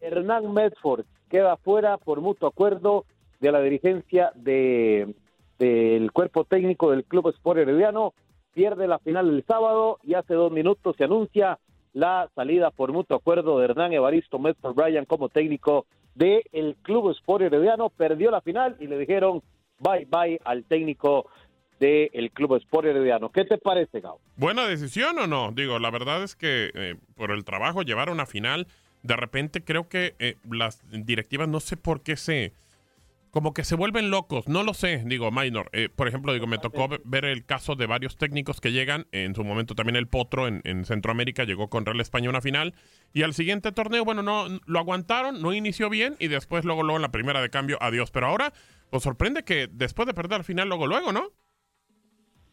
Hernán 0.00 0.52
Medford 0.52 1.04
queda 1.28 1.56
fuera 1.56 1.96
por 1.98 2.20
mutuo 2.20 2.48
acuerdo 2.48 3.04
de 3.38 3.52
la 3.52 3.62
dirigencia 3.62 4.32
de 4.34 5.14
del 5.58 6.10
cuerpo 6.10 6.44
técnico 6.44 6.90
del 6.90 7.04
Club 7.04 7.28
Sport 7.28 7.60
Herediano. 7.60 8.14
Pierde 8.54 8.88
la 8.88 8.98
final 8.98 9.28
el 9.28 9.44
sábado 9.44 9.98
y 10.02 10.14
hace 10.14 10.32
dos 10.32 10.50
minutos 10.50 10.96
se 10.96 11.04
anuncia 11.04 11.58
la 11.92 12.30
salida 12.34 12.70
por 12.70 12.92
mutuo 12.92 13.18
acuerdo 13.18 13.58
de 13.58 13.66
Hernán 13.66 13.92
Evaristo 13.92 14.38
Medford 14.38 14.74
Bryan 14.74 15.04
como 15.04 15.28
técnico 15.28 15.84
del 16.14 16.42
el 16.52 16.76
Club 16.76 17.10
Sport 17.10 17.44
Herediano. 17.44 17.90
Perdió 17.90 18.30
la 18.30 18.40
final 18.40 18.76
y 18.80 18.86
le 18.86 18.98
dijeron 18.98 19.42
bye 19.80 20.06
bye 20.08 20.40
al 20.44 20.64
técnico 20.64 21.26
del 21.80 22.30
Club 22.32 22.56
Sport 22.56 22.86
Herediano. 22.86 23.30
¿Qué 23.30 23.44
te 23.44 23.58
parece, 23.58 24.00
Gao? 24.00 24.20
¿Buena 24.36 24.66
decisión 24.66 25.18
o 25.18 25.26
no? 25.26 25.50
Digo, 25.50 25.78
la 25.78 25.90
verdad 25.90 26.22
es 26.22 26.36
que 26.36 26.70
eh, 26.74 26.96
por 27.16 27.30
el 27.30 27.44
trabajo 27.44 27.82
llevar 27.82 28.10
a 28.10 28.12
una 28.12 28.26
final, 28.26 28.66
de 29.02 29.16
repente 29.16 29.64
creo 29.64 29.88
que 29.88 30.14
eh, 30.18 30.36
las 30.48 30.82
directivas 30.90 31.48
no 31.48 31.58
sé 31.58 31.76
por 31.78 32.02
qué 32.02 32.16
se 32.16 32.52
como 33.30 33.54
que 33.54 33.64
se 33.64 33.76
vuelven 33.76 34.10
locos, 34.10 34.48
no 34.48 34.62
lo 34.62 34.74
sé, 34.74 35.02
digo, 35.06 35.30
minor. 35.30 35.70
Eh, 35.72 35.88
por 35.94 36.08
ejemplo, 36.08 36.32
digo, 36.32 36.46
me 36.46 36.58
tocó 36.58 36.88
ver 37.04 37.24
el 37.24 37.44
caso 37.44 37.76
de 37.76 37.86
varios 37.86 38.16
técnicos 38.16 38.60
que 38.60 38.72
llegan, 38.72 39.06
en 39.12 39.34
su 39.34 39.44
momento 39.44 39.74
también 39.74 39.96
el 39.96 40.08
Potro 40.08 40.48
en, 40.48 40.60
en, 40.64 40.84
Centroamérica 40.84 41.44
llegó 41.44 41.70
con 41.70 41.86
Real 41.86 42.00
España 42.00 42.26
a 42.26 42.30
una 42.30 42.40
final, 42.40 42.74
y 43.12 43.22
al 43.22 43.34
siguiente 43.34 43.70
torneo, 43.72 44.04
bueno, 44.04 44.22
no 44.22 44.46
lo 44.66 44.78
aguantaron, 44.78 45.40
no 45.40 45.52
inició 45.52 45.88
bien, 45.88 46.16
y 46.18 46.26
después 46.26 46.64
luego, 46.64 46.82
luego 46.82 46.96
en 46.96 47.02
la 47.02 47.12
primera 47.12 47.40
de 47.40 47.50
cambio, 47.50 47.78
adiós. 47.80 48.10
Pero 48.10 48.26
ahora, 48.26 48.52
pues 48.90 49.02
sorprende 49.02 49.44
que 49.44 49.68
después 49.70 50.06
de 50.06 50.14
perder 50.14 50.38
al 50.38 50.44
final, 50.44 50.68
luego, 50.68 50.86
luego, 50.86 51.12
¿no? 51.12 51.28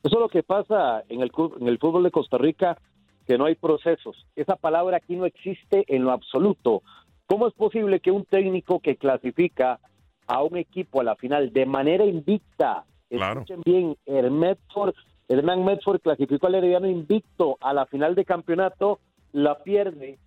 Eso 0.04 0.16
es 0.16 0.20
lo 0.20 0.30
que 0.30 0.44
pasa 0.44 1.04
en 1.10 1.22
el, 1.22 1.32
en 1.60 1.68
el 1.68 1.80
fútbol 1.80 2.04
de 2.04 2.12
Costa 2.12 2.38
Rica, 2.38 2.78
que 3.26 3.38
no 3.38 3.46
hay 3.46 3.56
procesos. 3.56 4.26
Esa 4.36 4.56
palabra 4.56 4.98
aquí 4.98 5.16
no 5.16 5.26
existe 5.26 5.84
en 5.88 6.04
lo 6.04 6.12
absoluto. 6.12 6.84
¿Cómo 7.26 7.48
es 7.48 7.54
posible 7.54 8.00
que 8.00 8.12
un 8.12 8.24
técnico 8.24 8.80
que 8.80 8.96
clasifica 8.96 9.80
a 10.28 10.44
un 10.44 10.58
equipo 10.58 11.02
a 11.02 11.04
la 11.04 11.16
final 11.16 11.52
de 11.52 11.66
manera 11.66 12.06
invicta. 12.06 12.86
Claro. 13.10 13.42
Escuchen 13.42 13.62
bien, 13.66 13.98
el 14.06 14.32
Medford, 14.32 14.94
Hernán 15.30 15.64
Medford 15.64 16.02
clasificó 16.02 16.48
al 16.48 16.56
Herediano 16.56 16.88
invicto 16.88 17.58
a 17.62 17.74
la 17.74 17.86
final 17.86 18.14
de 18.16 18.26
campeonato, 18.26 19.00
la 19.32 19.64
pierde 19.64 20.20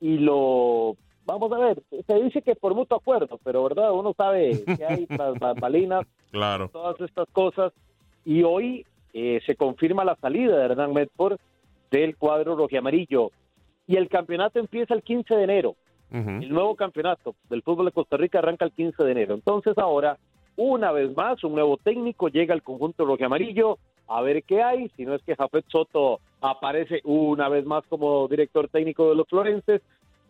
y 0.00 0.18
lo 0.18 0.96
vamos 1.28 1.52
a 1.52 1.58
ver, 1.58 1.82
se 2.06 2.14
dice 2.22 2.40
que 2.40 2.56
por 2.56 2.74
mutuo 2.74 2.96
acuerdo, 2.96 3.38
pero 3.44 3.62
verdad, 3.64 3.92
uno 3.92 4.14
sabe 4.16 4.64
que 4.64 4.84
hay 4.84 5.06
tras 5.06 5.38
bambalinas, 5.38 6.06
claro. 6.30 6.70
todas 6.72 6.98
estas 7.00 7.28
cosas 7.30 7.72
y 8.24 8.42
hoy 8.42 8.86
eh, 9.12 9.40
se 9.44 9.54
confirma 9.54 10.04
la 10.04 10.16
salida 10.16 10.56
de 10.56 10.64
Hernán 10.64 10.94
Medford 10.94 11.38
del 11.90 12.16
cuadro 12.16 12.56
rojiamarillo 12.56 13.30
y 13.86 13.96
el 13.96 14.08
campeonato 14.08 14.58
empieza 14.58 14.94
el 14.94 15.02
15 15.02 15.34
de 15.34 15.44
enero. 15.44 15.76
El 16.10 16.48
nuevo 16.48 16.74
campeonato 16.74 17.34
del 17.50 17.62
fútbol 17.62 17.84
de 17.84 17.92
Costa 17.92 18.16
Rica 18.16 18.38
arranca 18.38 18.64
el 18.64 18.72
15 18.72 19.04
de 19.04 19.12
enero. 19.12 19.34
Entonces 19.34 19.76
ahora, 19.76 20.16
una 20.56 20.90
vez 20.90 21.14
más, 21.14 21.44
un 21.44 21.52
nuevo 21.52 21.76
técnico 21.76 22.28
llega 22.28 22.54
al 22.54 22.62
conjunto 22.62 23.04
rojo 23.04 23.26
amarillo 23.26 23.76
a 24.06 24.22
ver 24.22 24.42
qué 24.44 24.62
hay, 24.62 24.88
si 24.96 25.04
no 25.04 25.14
es 25.14 25.22
que 25.22 25.36
Jafet 25.36 25.66
Soto 25.68 26.20
aparece 26.40 27.02
una 27.04 27.50
vez 27.50 27.66
más 27.66 27.84
como 27.88 28.26
director 28.26 28.68
técnico 28.68 29.10
de 29.10 29.16
los 29.16 29.28
Florenses, 29.28 29.82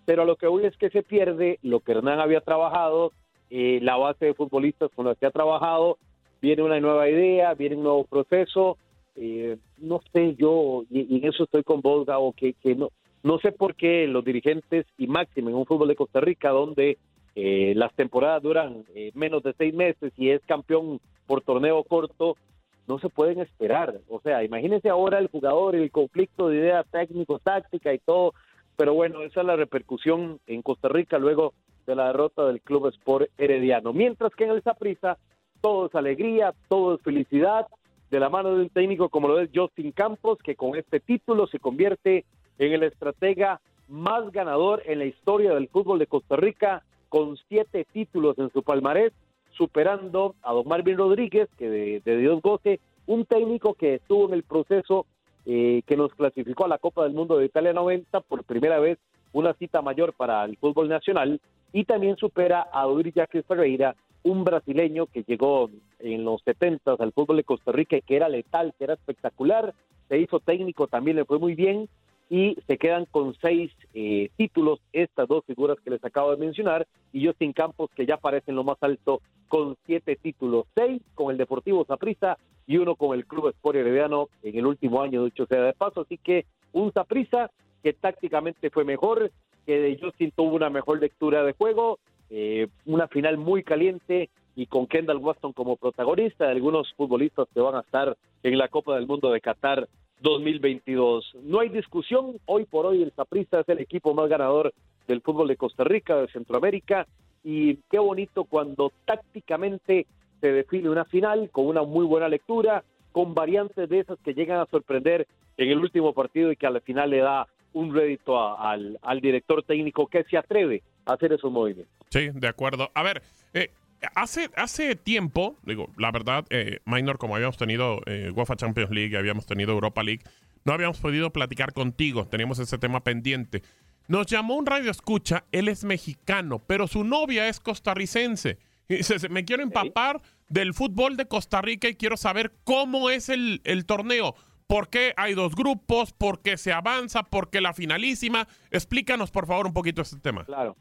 pero 0.08 0.24
lo 0.24 0.36
que 0.36 0.46
hoy 0.46 0.64
es 0.64 0.74
que 0.78 0.88
se 0.88 1.02
pierde 1.02 1.58
lo 1.60 1.80
que 1.80 1.92
Hernán 1.92 2.18
había 2.18 2.40
trabajado, 2.40 3.12
eh, 3.50 3.78
la 3.82 3.98
base 3.98 4.24
de 4.24 4.32
futbolistas 4.32 4.90
con 4.96 5.04
los 5.04 5.18
que 5.18 5.26
ha 5.26 5.30
trabajado, 5.30 5.98
viene 6.40 6.62
una 6.62 6.80
nueva 6.80 7.10
idea, 7.10 7.52
viene 7.52 7.76
un 7.76 7.82
nuevo 7.82 8.04
proceso, 8.04 8.78
eh, 9.16 9.58
no 9.76 10.00
sé 10.10 10.34
yo, 10.36 10.84
y, 10.88 11.18
en 11.18 11.28
eso 11.28 11.44
estoy 11.44 11.62
con 11.62 11.82
vos, 11.82 12.06
Gabo, 12.06 12.32
que, 12.32 12.54
no, 12.74 12.88
no 13.22 13.38
sé 13.40 13.52
por 13.52 13.74
qué 13.74 14.06
los 14.06 14.24
dirigentes 14.24 14.86
y 14.96 15.08
máximo 15.08 15.50
en 15.50 15.56
un 15.56 15.66
fútbol 15.66 15.88
de 15.88 15.96
Costa 15.96 16.20
Rica 16.20 16.48
donde 16.52 16.96
eh, 17.34 17.74
las 17.76 17.92
temporadas 17.92 18.42
duran 18.42 18.84
eh, 18.94 19.10
menos 19.12 19.42
de 19.42 19.52
seis 19.58 19.74
meses 19.74 20.10
y 20.16 20.30
es 20.30 20.40
campeón 20.46 21.00
por 21.26 21.42
torneo 21.42 21.84
corto, 21.84 22.38
no 22.86 22.98
se 22.98 23.10
pueden 23.10 23.40
esperar. 23.40 24.00
O 24.08 24.20
sea, 24.22 24.42
imagínense 24.42 24.88
ahora 24.88 25.18
el 25.18 25.28
jugador, 25.28 25.76
el 25.76 25.90
conflicto 25.90 26.48
de 26.48 26.56
idea 26.56 26.82
técnico, 26.84 27.38
táctica 27.38 27.92
y 27.92 27.98
todo. 27.98 28.32
Pero 28.78 28.94
bueno, 28.94 29.22
esa 29.22 29.40
es 29.40 29.46
la 29.46 29.56
repercusión 29.56 30.38
en 30.46 30.62
Costa 30.62 30.88
Rica 30.88 31.18
luego 31.18 31.52
de 31.84 31.96
la 31.96 32.06
derrota 32.06 32.46
del 32.46 32.60
Club 32.60 32.86
Sport 32.86 33.28
Herediano. 33.36 33.92
Mientras 33.92 34.32
que 34.36 34.44
en 34.44 34.50
el 34.50 34.62
Saprissa 34.62 35.18
todo 35.60 35.86
es 35.86 35.94
alegría, 35.96 36.54
todo 36.68 36.94
es 36.94 37.02
felicidad, 37.02 37.66
de 38.08 38.20
la 38.20 38.30
mano 38.30 38.54
de 38.54 38.62
un 38.62 38.68
técnico 38.68 39.08
como 39.08 39.26
lo 39.26 39.40
es 39.40 39.50
Justin 39.52 39.90
Campos, 39.90 40.38
que 40.44 40.54
con 40.54 40.76
este 40.76 41.00
título 41.00 41.48
se 41.48 41.58
convierte 41.58 42.24
en 42.60 42.72
el 42.72 42.84
estratega 42.84 43.60
más 43.88 44.30
ganador 44.30 44.80
en 44.86 45.00
la 45.00 45.06
historia 45.06 45.54
del 45.54 45.68
fútbol 45.68 45.98
de 45.98 46.06
Costa 46.06 46.36
Rica, 46.36 46.84
con 47.08 47.36
siete 47.48 47.84
títulos 47.92 48.38
en 48.38 48.48
su 48.52 48.62
palmarés, 48.62 49.12
superando 49.50 50.36
a 50.40 50.52
don 50.52 50.68
Marvin 50.68 50.98
Rodríguez, 50.98 51.48
que 51.58 51.68
de, 51.68 52.00
de 52.04 52.16
Dios 52.16 52.40
goce, 52.40 52.78
un 53.06 53.26
técnico 53.26 53.74
que 53.74 53.96
estuvo 53.96 54.28
en 54.28 54.34
el 54.34 54.44
proceso 54.44 55.04
eh, 55.50 55.80
que 55.86 55.96
nos 55.96 56.14
clasificó 56.14 56.66
a 56.66 56.68
la 56.68 56.76
Copa 56.76 57.04
del 57.04 57.14
Mundo 57.14 57.38
de 57.38 57.46
Italia 57.46 57.72
90 57.72 58.20
por 58.20 58.44
primera 58.44 58.78
vez 58.80 58.98
una 59.32 59.54
cita 59.54 59.80
mayor 59.80 60.12
para 60.12 60.44
el 60.44 60.58
fútbol 60.58 60.90
nacional 60.90 61.40
y 61.72 61.84
también 61.84 62.18
supera 62.18 62.60
a 62.60 62.86
Odri 62.86 63.12
Jacques 63.12 63.46
Ferreira, 63.46 63.96
un 64.24 64.44
brasileño 64.44 65.06
que 65.06 65.22
llegó 65.22 65.70
en 66.00 66.24
los 66.24 66.42
70 66.42 66.96
al 66.98 67.12
fútbol 67.12 67.38
de 67.38 67.44
Costa 67.44 67.72
Rica 67.72 67.96
y 67.96 68.02
que 68.02 68.16
era 68.16 68.28
letal, 68.28 68.74
que 68.76 68.84
era 68.84 68.92
espectacular, 68.92 69.72
se 70.10 70.18
hizo 70.18 70.38
técnico, 70.38 70.86
también 70.86 71.16
le 71.16 71.24
fue 71.24 71.38
muy 71.38 71.54
bien 71.54 71.88
y 72.30 72.56
se 72.66 72.76
quedan 72.76 73.06
con 73.06 73.34
seis 73.40 73.72
eh, 73.94 74.30
títulos 74.36 74.80
estas 74.92 75.28
dos 75.28 75.44
figuras 75.46 75.78
que 75.82 75.90
les 75.90 76.04
acabo 76.04 76.30
de 76.30 76.36
mencionar 76.36 76.86
y 77.12 77.26
Justin 77.26 77.52
Campos 77.52 77.90
que 77.94 78.06
ya 78.06 78.14
aparece 78.14 78.50
en 78.50 78.56
lo 78.56 78.64
más 78.64 78.76
alto 78.80 79.20
con 79.48 79.76
siete 79.86 80.16
títulos, 80.16 80.66
seis 80.74 81.00
con 81.14 81.30
el 81.30 81.38
Deportivo 81.38 81.84
Saprissa 81.86 82.36
y 82.66 82.76
uno 82.76 82.96
con 82.96 83.16
el 83.16 83.26
Club 83.26 83.48
Sport 83.48 83.76
Herediano 83.76 84.28
en 84.42 84.58
el 84.58 84.66
último 84.66 85.00
año, 85.00 85.22
de 85.22 85.28
hecho 85.28 85.46
sea 85.46 85.62
de 85.62 85.72
paso, 85.72 86.02
así 86.02 86.18
que 86.18 86.44
un 86.72 86.92
Saprissa 86.92 87.50
que 87.82 87.94
tácticamente 87.94 88.70
fue 88.70 88.84
mejor, 88.84 89.30
que 89.64 89.80
de 89.80 89.98
Justin 90.00 90.32
tuvo 90.36 90.54
una 90.54 90.68
mejor 90.68 91.00
lectura 91.00 91.44
de 91.44 91.52
juego, 91.52 91.98
eh, 92.28 92.68
una 92.84 93.08
final 93.08 93.38
muy 93.38 93.62
caliente 93.62 94.28
y 94.54 94.66
con 94.66 94.86
Kendall 94.86 95.18
Waston 95.18 95.52
como 95.52 95.76
protagonista, 95.76 96.50
algunos 96.50 96.92
futbolistas 96.94 97.48
que 97.54 97.60
van 97.60 97.76
a 97.76 97.80
estar 97.80 98.16
en 98.42 98.58
la 98.58 98.68
Copa 98.68 98.96
del 98.96 99.06
Mundo 99.06 99.30
de 99.30 99.40
Qatar 99.40 99.88
2022. 100.20 101.36
No 101.42 101.60
hay 101.60 101.68
discusión, 101.68 102.38
hoy 102.46 102.64
por 102.64 102.86
hoy 102.86 103.02
el 103.02 103.12
Saprissa 103.12 103.60
es 103.60 103.68
el 103.68 103.80
equipo 103.80 104.14
más 104.14 104.28
ganador 104.28 104.72
del 105.06 105.20
fútbol 105.22 105.48
de 105.48 105.56
Costa 105.56 105.84
Rica, 105.84 106.16
de 106.16 106.28
Centroamérica, 106.28 107.06
y 107.44 107.76
qué 107.90 107.98
bonito 107.98 108.44
cuando 108.44 108.92
tácticamente 109.04 110.06
se 110.40 110.52
define 110.52 110.90
una 110.90 111.04
final 111.04 111.50
con 111.50 111.66
una 111.66 111.82
muy 111.82 112.04
buena 112.04 112.28
lectura, 112.28 112.84
con 113.12 113.34
variantes 113.34 113.88
de 113.88 114.00
esas 114.00 114.18
que 114.20 114.34
llegan 114.34 114.60
a 114.60 114.66
sorprender 114.66 115.26
en 115.56 115.70
el 115.70 115.78
último 115.78 116.12
partido 116.12 116.52
y 116.52 116.56
que 116.56 116.66
al 116.66 116.80
final 116.82 117.10
le 117.10 117.18
da 117.18 117.46
un 117.72 117.94
rédito 117.94 118.58
al, 118.58 118.98
al, 119.02 119.20
director 119.20 119.62
técnico 119.62 120.06
que 120.06 120.24
se 120.24 120.36
atreve 120.36 120.82
a 121.04 121.14
hacer 121.14 121.32
esos 121.32 121.50
movimientos. 121.50 121.94
Sí, 122.10 122.30
de 122.32 122.48
acuerdo. 122.48 122.90
A 122.94 123.02
ver, 123.02 123.22
eh, 123.54 123.70
Hace, 124.14 124.50
hace 124.54 124.94
tiempo, 124.94 125.56
digo, 125.64 125.90
la 125.96 126.12
verdad, 126.12 126.44
eh, 126.50 126.80
Minor, 126.84 127.18
como 127.18 127.34
habíamos 127.34 127.56
tenido 127.56 128.00
eh, 128.06 128.30
UEFA 128.30 128.56
Champions 128.56 128.90
League, 128.90 129.16
habíamos 129.16 129.46
tenido 129.46 129.72
Europa 129.72 130.02
League, 130.02 130.22
no 130.64 130.72
habíamos 130.72 130.98
podido 130.98 131.32
platicar 131.32 131.72
contigo, 131.72 132.28
teníamos 132.28 132.58
ese 132.58 132.78
tema 132.78 133.02
pendiente. 133.02 133.62
Nos 134.06 134.26
llamó 134.26 134.54
un 134.54 134.66
radio 134.66 134.90
escucha, 134.90 135.44
él 135.50 135.68
es 135.68 135.84
mexicano, 135.84 136.60
pero 136.66 136.86
su 136.86 137.04
novia 137.04 137.48
es 137.48 137.60
costarricense. 137.60 138.58
Y 138.88 138.96
dice, 138.96 139.28
me 139.28 139.44
quiero 139.44 139.62
empapar 139.62 140.22
del 140.48 140.74
fútbol 140.74 141.16
de 141.16 141.26
Costa 141.26 141.60
Rica 141.60 141.88
y 141.88 141.94
quiero 141.94 142.16
saber 142.16 142.52
cómo 142.64 143.10
es 143.10 143.28
el, 143.28 143.60
el 143.64 143.84
torneo. 143.84 144.34
¿Por 144.66 144.88
qué 144.88 145.12
hay 145.16 145.34
dos 145.34 145.54
grupos? 145.54 146.12
¿Por 146.12 146.40
qué 146.40 146.56
se 146.56 146.72
avanza? 146.72 147.22
¿Por 147.22 147.50
qué 147.50 147.60
la 147.60 147.72
finalísima? 147.72 148.46
Explícanos, 148.70 149.30
por 149.30 149.46
favor, 149.46 149.66
un 149.66 149.72
poquito 149.72 150.02
este 150.02 150.18
tema. 150.20 150.44
Claro. 150.44 150.76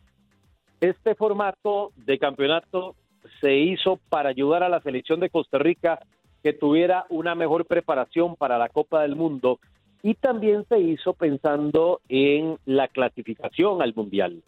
Este 0.80 1.16
formato 1.16 1.92
de 1.96 2.20
campeonato 2.20 2.96
se 3.42 3.56
hizo 3.56 4.00
para 4.10 4.30
ayudar 4.30 4.64
a 4.64 4.70
la 4.70 4.82
selección 4.82 5.20
de 5.20 5.30
Costa 5.30 5.58
Rica 5.58 6.00
que 6.44 6.54
tuviera 6.54 7.06
una 7.10 7.36
mejor 7.36 7.66
preparación 7.66 8.36
para 8.36 8.58
la 8.58 8.70
Copa 8.70 9.02
del 9.02 9.16
Mundo 9.16 9.60
y 10.04 10.14
también 10.14 10.66
se 10.70 10.80
hizo 10.80 11.14
pensando 11.14 12.02
en 12.08 12.58
la 12.66 12.88
clasificación 12.88 13.82
al 13.82 13.94
Mundial. 13.96 14.44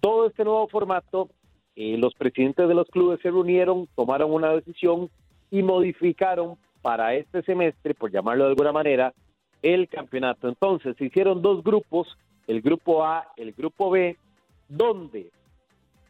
Todo 0.00 0.26
este 0.26 0.44
nuevo 0.44 0.68
formato, 0.68 1.28
eh, 1.76 1.96
los 1.98 2.14
presidentes 2.14 2.68
de 2.68 2.74
los 2.74 2.88
clubes 2.88 3.20
se 3.20 3.30
reunieron, 3.30 3.88
tomaron 3.96 4.32
una 4.32 4.52
decisión 4.52 5.10
y 5.50 5.62
modificaron 5.62 6.56
para 6.82 7.14
este 7.14 7.42
semestre, 7.42 7.94
por 7.94 8.10
llamarlo 8.10 8.44
de 8.44 8.50
alguna 8.50 8.72
manera, 8.72 9.12
el 9.62 9.88
campeonato. 9.88 10.48
Entonces 10.48 10.96
se 10.96 11.06
hicieron 11.06 11.42
dos 11.42 11.62
grupos, 11.62 12.16
el 12.46 12.62
grupo 12.62 13.04
A, 13.04 13.28
el 13.36 13.52
grupo 13.52 13.90
B, 13.90 14.16
donde 14.68 15.30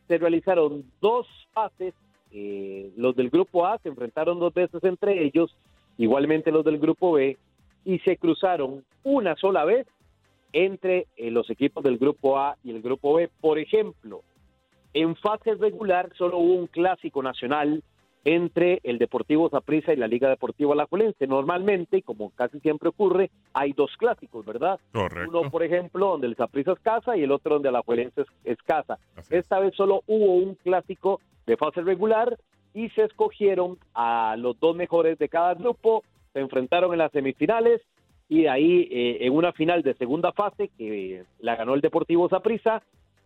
se 0.08 0.18
realizaron 0.18 0.84
dos 1.00 1.26
fases. 1.52 1.94
Eh, 2.32 2.90
los 2.96 3.16
del 3.16 3.30
grupo 3.30 3.66
A 3.66 3.78
se 3.78 3.88
enfrentaron 3.88 4.38
dos 4.38 4.54
veces 4.54 4.82
entre 4.84 5.24
ellos, 5.24 5.56
igualmente 5.98 6.52
los 6.52 6.64
del 6.64 6.78
grupo 6.78 7.12
B, 7.12 7.36
y 7.84 7.98
se 8.00 8.16
cruzaron 8.16 8.84
una 9.02 9.36
sola 9.36 9.64
vez 9.64 9.86
entre 10.52 11.06
eh, 11.16 11.30
los 11.30 11.48
equipos 11.50 11.82
del 11.82 11.98
grupo 11.98 12.38
A 12.38 12.56
y 12.64 12.70
el 12.70 12.82
grupo 12.82 13.14
B. 13.14 13.30
Por 13.40 13.58
ejemplo, 13.58 14.22
en 14.92 15.16
fase 15.16 15.54
regular 15.54 16.10
solo 16.16 16.38
hubo 16.38 16.54
un 16.54 16.66
clásico 16.66 17.22
nacional 17.22 17.82
entre 18.24 18.80
el 18.82 18.98
Deportivo 18.98 19.48
Saprissa 19.48 19.92
y 19.92 19.96
la 19.96 20.06
Liga 20.06 20.28
Deportiva 20.28 20.74
Alajuelense. 20.74 21.26
Normalmente, 21.26 21.98
y 21.98 22.02
como 22.02 22.30
casi 22.30 22.60
siempre 22.60 22.90
ocurre, 22.90 23.30
hay 23.54 23.72
dos 23.72 23.96
clásicos, 23.96 24.44
¿verdad? 24.44 24.78
Correcto. 24.92 25.30
Uno, 25.30 25.50
por 25.50 25.62
ejemplo, 25.62 26.08
donde 26.08 26.26
el 26.26 26.36
Saprissa 26.36 26.72
es 26.72 26.80
casa 26.80 27.16
y 27.16 27.22
el 27.22 27.32
otro 27.32 27.54
donde 27.54 27.70
Alajuelense 27.70 28.22
es, 28.22 28.28
es 28.44 28.58
casa. 28.62 28.98
Esta 29.30 29.58
vez 29.58 29.74
solo 29.74 30.02
hubo 30.06 30.34
un 30.34 30.54
clásico 30.56 31.20
de 31.50 31.56
fase 31.56 31.80
regular 31.82 32.38
y 32.74 32.88
se 32.90 33.02
escogieron 33.02 33.76
a 33.92 34.36
los 34.38 34.58
dos 34.60 34.76
mejores 34.76 35.18
de 35.18 35.28
cada 35.28 35.54
grupo, 35.54 36.04
se 36.32 36.38
enfrentaron 36.38 36.92
en 36.92 36.98
las 36.98 37.10
semifinales 37.10 37.82
y 38.28 38.42
de 38.42 38.48
ahí 38.48 38.88
eh, 38.88 39.18
en 39.22 39.32
una 39.32 39.52
final 39.52 39.82
de 39.82 39.94
segunda 39.94 40.32
fase 40.32 40.70
que 40.78 41.24
la 41.40 41.56
ganó 41.56 41.74
el 41.74 41.80
Deportivo 41.80 42.28
Saprissa, 42.28 42.82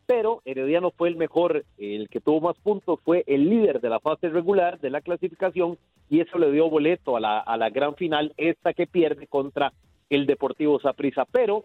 pero 0.07 0.41
Herediano 0.47 0.91
fue 0.91 1.11
el 1.11 1.17
mejor, 1.17 1.67
el 1.77 2.09
que 2.09 2.21
tuvo 2.21 2.41
más 2.41 2.57
puntos, 2.57 2.99
fue 3.05 3.25
el 3.27 3.51
líder 3.51 3.83
de 3.83 3.91
la 3.91 4.01
fase 4.01 4.31
regular 4.31 4.81
de 4.81 4.89
la 4.89 5.03
clasificación 5.03 5.77
y 6.09 6.21
eso 6.21 6.39
le 6.39 6.51
dio 6.51 6.71
boleto 6.71 7.19
a 7.19 7.21
la, 7.21 7.41
a 7.41 7.59
la 7.59 7.69
gran 7.69 7.95
final, 7.95 8.33
esta 8.39 8.73
que 8.73 8.87
pierde 8.87 9.27
contra 9.27 9.75
el 10.09 10.25
Deportivo 10.25 10.81
Saprissa. 10.81 11.27
Pero 11.27 11.65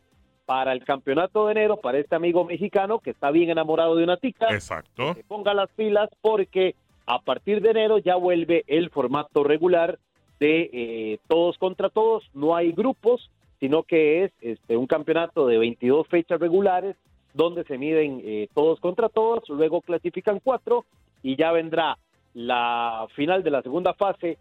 para 0.50 0.74
el 0.74 0.84
campeonato 0.84 1.46
de 1.46 1.52
enero, 1.52 1.78
para 1.78 2.00
este 2.00 2.16
amigo 2.16 2.44
mexicano 2.44 2.98
que 2.98 3.12
está 3.12 3.30
bien 3.30 3.52
enamorado 3.52 3.96
de 3.96 4.04
una 4.04 4.18
tica, 4.18 4.48
Exacto. 4.50 5.14
que 5.14 5.22
se 5.22 5.28
ponga 5.28 5.54
las 5.54 5.70
pilas 5.74 6.10
porque 6.22 6.74
a 7.06 7.20
partir 7.20 7.62
de 7.62 7.70
enero 7.70 8.00
ya 8.00 8.16
vuelve 8.16 8.64
el 8.66 8.90
formato 8.90 9.44
regular 9.44 10.00
de 10.40 10.72
eh, 10.74 11.20
todos 11.28 11.60
contra 11.60 11.92
todos, 11.92 12.24
no 12.34 12.56
hay 12.56 12.72
grupos, 12.72 13.30
sino 13.60 13.84
que 13.84 14.24
es 14.24 14.32
este, 14.42 14.76
un 14.76 14.88
campeonato 14.88 15.46
de 15.46 15.60
22 15.60 16.08
fechas 16.08 16.40
regulares 16.40 16.96
donde 17.36 17.64
se 17.66 17.78
miden 17.78 18.20
eh, 18.24 18.48
todos 18.56 18.80
contra 18.80 19.08
todos, 19.08 19.48
luego 19.50 19.82
clasifican 19.82 20.40
cuatro 20.44 20.84
y 21.22 21.36
ya 21.36 21.52
vendrá 21.52 22.00
la 22.34 23.06
final 23.16 23.44
de 23.44 23.52
la 23.52 23.62
segunda 23.62 23.94
fase. 23.94 24.40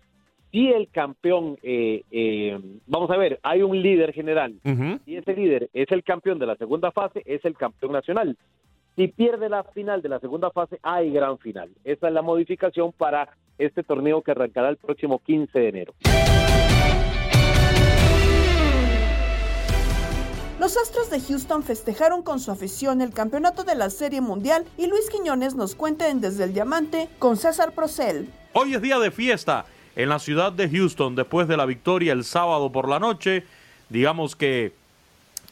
Si 0.51 0.69
el 0.69 0.89
campeón, 0.89 1.59
eh, 1.63 2.05
eh, 2.11 2.59
vamos 2.87 3.11
a 3.11 3.19
ver, 3.19 3.39
hay 3.43 3.63
un 3.63 3.83
líder 3.83 4.15
general, 4.15 4.55
y 5.05 5.17
ese 5.17 5.35
líder 5.35 5.69
es 5.75 5.91
el 5.93 6.03
campeón 6.03 6.39
de 6.39 6.47
la 6.47 6.57
segunda 6.57 6.91
fase, 6.91 7.23
es 7.27 7.45
el 7.45 7.55
campeón 7.55 7.93
nacional. 7.93 8.37
Si 8.97 9.09
pierde 9.09 9.51
la 9.51 9.63
final 9.63 10.01
de 10.01 10.09
la 10.09 10.21
segunda 10.21 10.51
fase, 10.51 10.79
hay 10.83 11.11
gran 11.13 11.39
final. 11.39 11.71
Esa 11.85 12.09
es 12.09 12.15
la 12.15 12.23
modificación 12.23 12.93
para 12.93 13.29
este 13.59 13.83
torneo 13.83 14.23
que 14.23 14.31
arrancará 14.31 14.71
el 14.71 14.79
próximo 14.79 15.19
15 15.19 15.59
de 15.59 15.69
enero. 15.69 15.95
Los 20.59 20.77
Astros 20.77 21.11
de 21.11 21.21
Houston 21.21 21.63
festejaron 21.63 22.23
con 22.23 22.41
su 22.41 22.51
afición 22.51 23.01
el 23.03 23.13
campeonato 23.13 23.65
de 23.65 23.77
la 23.77 23.91
Serie 23.91 24.21
Mundial 24.21 24.65
y 24.77 24.89
Luis 24.89 25.09
Quiñones 25.11 25.55
nos 25.55 25.75
cuenta 25.75 26.09
en 26.09 26.21
Desde 26.21 26.45
el 26.45 26.55
Diamante 26.55 27.09
con 27.19 27.37
César 27.37 27.73
Procel. 27.75 28.29
Hoy 28.55 28.75
es 28.75 28.83
día 28.83 28.99
de 28.99 29.11
fiesta 29.11 29.67
en 29.99 30.09
la 30.09 30.21
ciudad 30.21 30.53
de 30.53 30.71
Houston 30.71 31.17
después 31.17 31.49
de 31.49 31.57
la 31.57 31.67
victoria 31.67 32.13
el 32.13 32.23
sábado 32.23 32.71
por 32.71 32.89
la 32.89 33.01
noche. 33.01 33.45
Digamos 33.89 34.37
que 34.37 34.73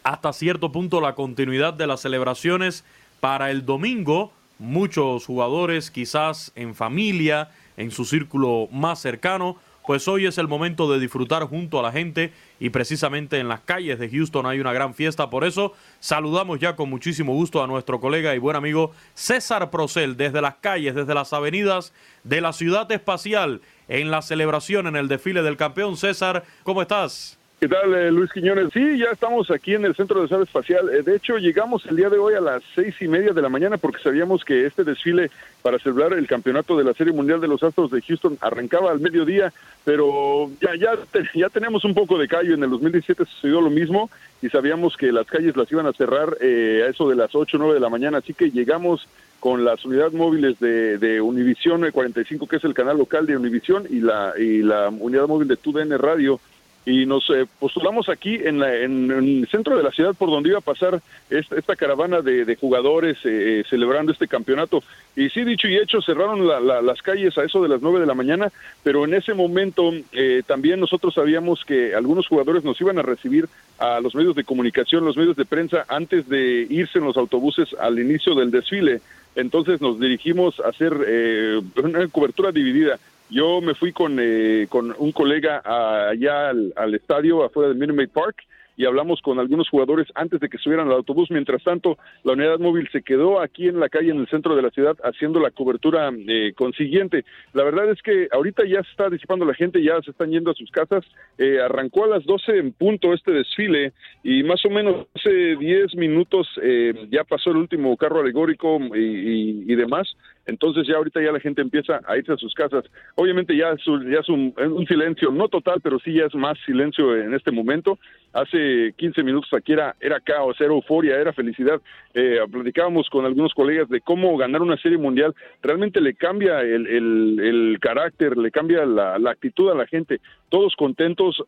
hasta 0.05 0.33
cierto 0.33 0.71
punto 0.71 1.01
la 1.01 1.17
continuidad 1.17 1.75
de 1.75 1.89
las 1.89 2.03
celebraciones 2.03 2.85
para 3.19 3.51
el 3.51 3.67
domingo. 3.67 4.33
Muchos 4.61 5.27
jugadores 5.27 5.91
quizás 5.91 6.53
en 6.55 6.77
familia, 6.77 7.51
en 7.77 7.91
su 7.91 8.05
círculo 8.05 8.69
más 8.71 9.01
cercano. 9.01 9.57
Pues 9.87 10.09
hoy 10.09 10.27
es 10.27 10.37
el 10.39 10.49
momento 10.49 10.91
de 10.91 10.99
disfrutar 10.99 11.45
junto 11.45 11.79
a 11.79 11.83
la 11.83 11.93
gente 11.93 12.33
y 12.59 12.71
precisamente 12.71 13.39
en 13.39 13.47
las 13.47 13.61
calles 13.61 14.01
de 14.01 14.11
Houston 14.11 14.45
hay 14.45 14.59
una 14.59 14.73
gran 14.73 14.95
fiesta. 14.95 15.31
Por 15.31 15.45
eso 15.45 15.75
saludamos 16.01 16.59
ya 16.59 16.75
con 16.75 16.91
muchísimo 16.91 17.33
gusto 17.35 17.63
a 17.63 17.69
nuestro 17.69 18.01
colega 18.01 18.35
y 18.35 18.39
buen 18.39 18.57
amigo 18.57 18.91
César 19.15 19.71
Procel 19.71 20.17
desde 20.17 20.41
las 20.41 20.57
calles, 20.57 20.97
desde 20.97 21.15
las 21.15 21.33
avenidas 21.33 21.93
de 22.25 22.41
la 22.41 22.53
ciudad 22.53 22.91
espacial 22.91 23.61
en 23.87 24.11
la 24.11 24.23
celebración 24.23 24.89
en 24.89 24.97
el 24.97 25.07
desfile 25.07 25.43
del 25.43 25.57
campeón. 25.57 25.97
César, 25.97 26.45
¿cómo 26.65 26.83
estás? 26.83 27.36
¿Qué 27.59 27.69
tal, 27.69 27.95
eh, 27.95 28.11
Luis 28.13 28.31
Quiñones? 28.33 28.69
Sí, 28.75 28.99
ya 28.99 29.07
estamos 29.13 29.51
aquí 29.51 29.73
en 29.73 29.87
el 29.87 29.95
Centro 29.95 30.17
de 30.17 30.25
Desarrollo 30.25 30.45
Espacial. 30.45 30.91
Eh, 30.91 31.03
de 31.03 31.17
hecho, 31.17 31.39
llegamos 31.39 31.87
el 31.87 31.97
día 31.97 32.11
de 32.11 32.19
hoy 32.19 32.35
a 32.35 32.41
las 32.41 32.63
seis 32.75 32.95
y 33.01 33.09
media 33.09 33.33
de 33.33 33.41
la 33.41 33.49
mañana 33.49 33.79
porque 33.79 34.03
sabíamos 34.03 34.45
que 34.45 34.67
este 34.67 34.85
desfile 34.85 35.31
para 35.63 35.79
celebrar 35.79 36.13
el 36.13 36.27
campeonato 36.27 36.77
de 36.77 36.85
la 36.85 36.93
Serie 36.93 37.15
Mundial 37.15 37.41
de 37.41 37.49
los 37.49 37.63
Astros 37.63 37.91
de 37.91 38.03
Houston 38.03 38.37
arrancaba 38.43 38.91
al 38.91 39.01
mediodía, 39.01 39.55
pero 39.87 40.51
ya, 40.61 40.75
ya, 40.79 40.99
te- 41.11 41.27
ya 41.35 41.49
tenemos 41.49 41.83
un 41.87 41.95
poco 41.95 42.19
de 42.19 42.29
callo. 42.29 42.53
En 42.55 42.63
el 42.63 42.69
2017 42.69 43.25
sucedió 43.25 43.63
lo 43.63 43.71
mismo 43.71 44.11
y 44.43 44.51
sabíamos 44.51 44.95
que 44.99 45.11
las 45.11 45.27
calles 45.27 45.57
las 45.57 45.73
iban 45.73 45.87
a 45.87 45.95
cerrar 45.95 46.37
eh, 46.43 46.85
a 46.87 46.91
eso 46.91 47.09
de 47.09 47.17
las 47.17 47.35
8 47.35 47.57
o 47.57 47.61
9 47.61 47.73
de 47.75 47.81
la 47.81 47.89
mañana, 47.89 48.19
así 48.19 48.35
que 48.35 48.51
llegamos 48.51 49.09
con 49.41 49.65
las 49.65 49.83
unidades 49.87 50.13
móviles 50.13 50.61
de, 50.61 50.99
de 50.99 51.23
Univisión 51.23 51.91
45, 51.91 52.47
que 52.49 52.57
es 52.57 52.65
el 52.65 52.75
canal 52.75 52.99
local 52.99 53.25
de 53.25 53.37
Univisión, 53.37 53.85
y 53.89 54.01
la, 54.01 54.35
y 54.39 54.59
la 54.59 54.91
unidad 54.91 55.27
móvil 55.27 55.49
de 55.49 55.57
TUDN 55.57 55.97
Radio, 55.99 56.39
y 56.87 57.05
nos 57.05 57.29
eh, 57.31 57.47
postulamos 57.59 58.09
aquí 58.09 58.37
en, 58.43 58.61
la- 58.61 58.75
en- 58.77 59.11
el 59.11 59.49
centro 59.51 59.77
de 59.77 59.83
la 59.83 59.91
ciudad 59.91 60.15
por 60.15 60.31
donde 60.31 60.51
iba 60.51 60.59
a 60.59 60.63
pasar 60.63 61.03
esta, 61.29 61.57
esta 61.57 61.75
caravana 61.75 62.21
de, 62.23 62.55
jugadores 62.55 63.19
eh, 63.25 63.65
celebrando 63.69 64.13
este 64.13 64.29
campeonato. 64.29 64.83
Y 65.17 65.29
sí, 65.31 65.43
dicho 65.43 65.67
y 65.67 65.77
hecho, 65.77 66.01
cerraron 66.01 66.47
la- 66.47 66.61
la- 66.61 66.81
las 66.83 67.03
calles 67.03 67.37
a 67.39 67.43
eso 67.45 67.61
de 67.61 67.69
las 67.69 67.83
9 67.83 67.99
de 67.99 68.07
la 68.07 68.15
mañana, 68.15 68.53
pero 68.85 69.05
en 69.05 69.15
ese 69.15 69.35
momento 69.35 69.93
eh, 70.13 70.43
también 70.47 70.79
nosotros 70.79 71.13
sabíamos 71.13 71.65
que 71.65 71.93
algunos 71.95 72.29
jugadores 72.29 72.63
nos 72.63 72.81
iban 72.81 72.99
a 73.01 73.03
recibir 73.03 73.49
a 73.79 74.01
los 74.01 74.15
medios 74.15 74.37
de 74.37 74.45
comunicación, 74.45 75.05
los 75.05 75.17
medios 75.17 75.35
de 75.37 75.45
prensa, 75.45 75.85
antes 75.89 76.29
de 76.29 76.69
irse 76.71 77.01
en 77.01 77.05
los 77.05 77.17
autobuses 77.17 77.69
al 77.81 77.99
inicio 77.99 78.37
del 78.37 78.53
desfile. 78.53 79.01
Entonces 79.35 79.81
nos 79.81 79.99
dirigimos 79.99 80.61
a 80.61 80.69
hacer 80.69 80.97
eh, 81.07 81.61
una 81.83 82.07
cobertura 82.09 82.53
dividida. 82.53 82.99
Yo 83.31 83.61
me 83.61 83.75
fui 83.75 83.93
con, 83.93 84.19
eh, 84.21 84.67
con 84.69 84.95
un 84.99 85.13
colega 85.13 85.61
a- 85.65 86.11
allá 86.11 86.51
al, 86.51 86.73
al 86.77 86.95
estadio 86.95 87.45
afuera 87.45 87.69
del 87.69 87.79
Minute 87.79 87.97
Maid 87.97 88.11
Park 88.11 88.37
y 88.79 88.85
hablamos 88.85 89.23
con 89.23 89.39
algunos 89.41 89.71
jugadores 89.71 90.07
antes 90.15 90.39
de 90.39 90.51
que 90.51 90.59
subieran 90.59 90.87
al 90.89 90.93
autobús. 90.97 91.31
Mientras 91.31 91.65
tanto, 91.65 91.97
la 92.25 92.35
unidad 92.35 92.59
móvil 92.59 92.87
se 92.93 93.01
quedó 93.03 93.41
aquí 93.41 93.69
en 93.69 93.81
la 93.81 93.89
calle, 93.89 94.11
en 94.11 94.19
el 94.19 94.29
centro 94.29 94.55
de 94.55 94.61
la 94.61 94.69
ciudad, 94.71 94.97
haciendo 95.03 95.41
la 95.41 95.51
cobertura 95.51 96.13
eh, 96.29 96.53
consiguiente. 96.55 97.25
La 97.55 97.65
verdad 97.65 97.91
es 97.91 98.03
que 98.03 98.29
ahorita 98.31 98.65
ya 98.67 98.83
se 98.83 98.91
está 98.91 99.09
disipando 99.09 99.47
la 99.47 99.55
gente, 99.55 99.83
ya 99.83 100.01
se 100.03 100.11
están 100.11 100.31
yendo 100.31 100.51
a 100.51 100.55
sus 100.55 100.71
casas. 100.71 101.05
Eh, 101.39 101.59
arrancó 101.59 102.05
a 102.05 102.09
las 102.09 102.25
12 102.27 102.59
en 102.59 102.73
punto 102.73 103.15
este 103.15 103.33
desfile 103.33 103.95
y 104.23 104.43
más 104.43 104.63
o 104.67 104.69
menos 104.71 105.07
hace 105.15 105.57
10 105.57 105.95
minutos 105.97 106.47
eh, 106.63 107.09
ya 107.11 107.25
pasó 107.25 107.51
el 107.53 107.57
último 107.57 107.97
carro 107.97 108.21
alegórico 108.21 108.79
y, 108.95 108.99
y- 109.01 109.65
y 109.69 109.75
demás. 109.75 110.07
Entonces 110.47 110.87
ya 110.87 110.97
ahorita 110.97 111.21
ya 111.23 111.33
la 111.33 111.41
gente 111.41 111.61
empieza 111.61 112.01
a 112.07 112.17
irse 112.17 112.33
a 112.33 112.37
sus 112.37 112.55
casas. 112.55 112.85
Obviamente 113.17 113.57
ya 113.57 113.71
es, 113.73 113.87
un- 113.87 114.11
ya 114.11 114.21
es 114.21 114.29
un, 114.29 114.55
silencio, 114.87 115.31
no 115.31 115.49
total, 115.49 115.81
pero 115.83 115.99
sí 115.99 116.13
ya 116.15 116.25
es 116.27 116.35
más 116.35 116.57
silencio 116.65 117.17
en 117.17 117.35
este 117.35 117.51
momento. 117.51 117.99
Hace 118.33 118.47
hace 118.57 118.95
15 118.97 119.23
minutos 119.23 119.53
aquí 119.53 119.73
era, 119.73 119.97
era 120.01 120.21
caos, 120.21 120.61
era 120.61 120.71
euforia, 120.73 121.17
era 121.17 121.33
felicidad. 121.33 121.81
Eh, 122.15 122.39
platicábamos 122.51 123.09
con 123.11 123.25
algunos 123.27 123.53
colegas 123.55 123.89
de 123.89 124.01
cómo 124.01 124.37
ganar 124.37 124.63
una 124.63 124.77
serie 124.77 124.99
mundial 124.99 125.35
realmente 125.63 126.01
le 126.01 126.15
cambia 126.15 126.61
el, 126.61 126.87
el- 126.87 127.41
el 127.41 127.79
carácter, 127.81 128.37
le 128.37 128.51
cambia 128.51 128.87
la 128.87 129.31
actitud 129.31 129.71
a 129.71 129.75
la 129.75 129.87
gente. 129.87 130.21
Todos 130.49 130.75
contentos, 130.77 131.43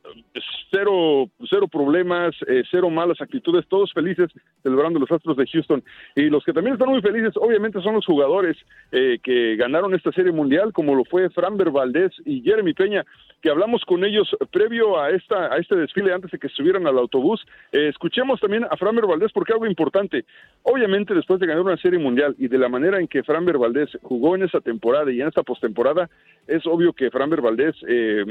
cero, 0.71 1.29
cero 1.49 1.69
problemas, 1.69 2.35
eh, 2.47 2.63
cero 2.71 2.91
malas 2.91 3.21
actitudes, 3.21 3.67
todos 3.69 3.93
felices 3.93 4.31
celebrando 4.63 4.99
los 4.99 5.11
Astros 5.11 5.37
de 5.37 5.47
Houston. 5.47 5.83
Y 6.17 6.29
los 6.31 6.45
que 6.45 6.53
también 6.53 6.75
están 6.75 6.89
muy 6.89 7.01
felices, 7.01 7.35
obviamente, 7.37 7.81
son 7.81 7.95
los 7.95 8.07
jugadores 8.07 8.57
eh, 8.93 9.19
que 9.23 9.57
ganaron 9.57 9.95
esta 9.95 10.13
serie 10.13 10.33
mundial, 10.33 10.73
como 10.73 10.95
lo 10.95 11.05
fue 11.05 11.31
Framber 11.31 11.71
Valdés 11.71 12.13
y 12.25 12.43
Jeremy 12.43 12.75
Peña, 12.75 13.05
que 13.41 13.51
hablamos 13.51 13.85
con 13.85 14.05
ellos 14.05 14.29
previo 14.51 15.01
a, 15.01 15.11
esta, 15.11 15.53
a 15.53 15.59
este 15.59 15.77
desfile 15.77 16.13
antes 16.13 16.31
de 16.31 16.39
que 16.39 16.49
subieran 16.49 16.87
al 16.87 16.99
autobús. 16.99 17.47
Eh, 17.73 17.89
escuchemos 17.89 18.41
también 18.41 18.65
a 18.65 18.77
Framber 18.77 19.07
Valdés 19.07 19.33
porque 19.33 19.53
algo 19.53 19.67
importante. 19.67 20.25
Obviamente, 20.63 21.15
después 21.15 21.41
de 21.41 21.47
ganar 21.47 21.63
una 21.63 21.77
serie 21.77 21.99
mundial 21.99 22.35
y 22.39 22.49
de 22.49 22.59
la 22.59 22.69
manera 22.69 22.99
en 22.99 23.09
que 23.09 23.23
Framber 23.23 23.59
Valdés 23.59 23.91
jugó 24.03 24.35
en 24.35 24.43
esa 24.43 24.61
temporada 24.61 25.11
y 25.13 25.21
en 25.21 25.29
esta 25.29 25.43
postemporada, 25.43 26.11
es 26.47 26.67
obvio 26.67 26.93
que 26.93 27.11
Framber 27.11 27.41
Valdés 27.41 27.77
eh, 27.87 28.25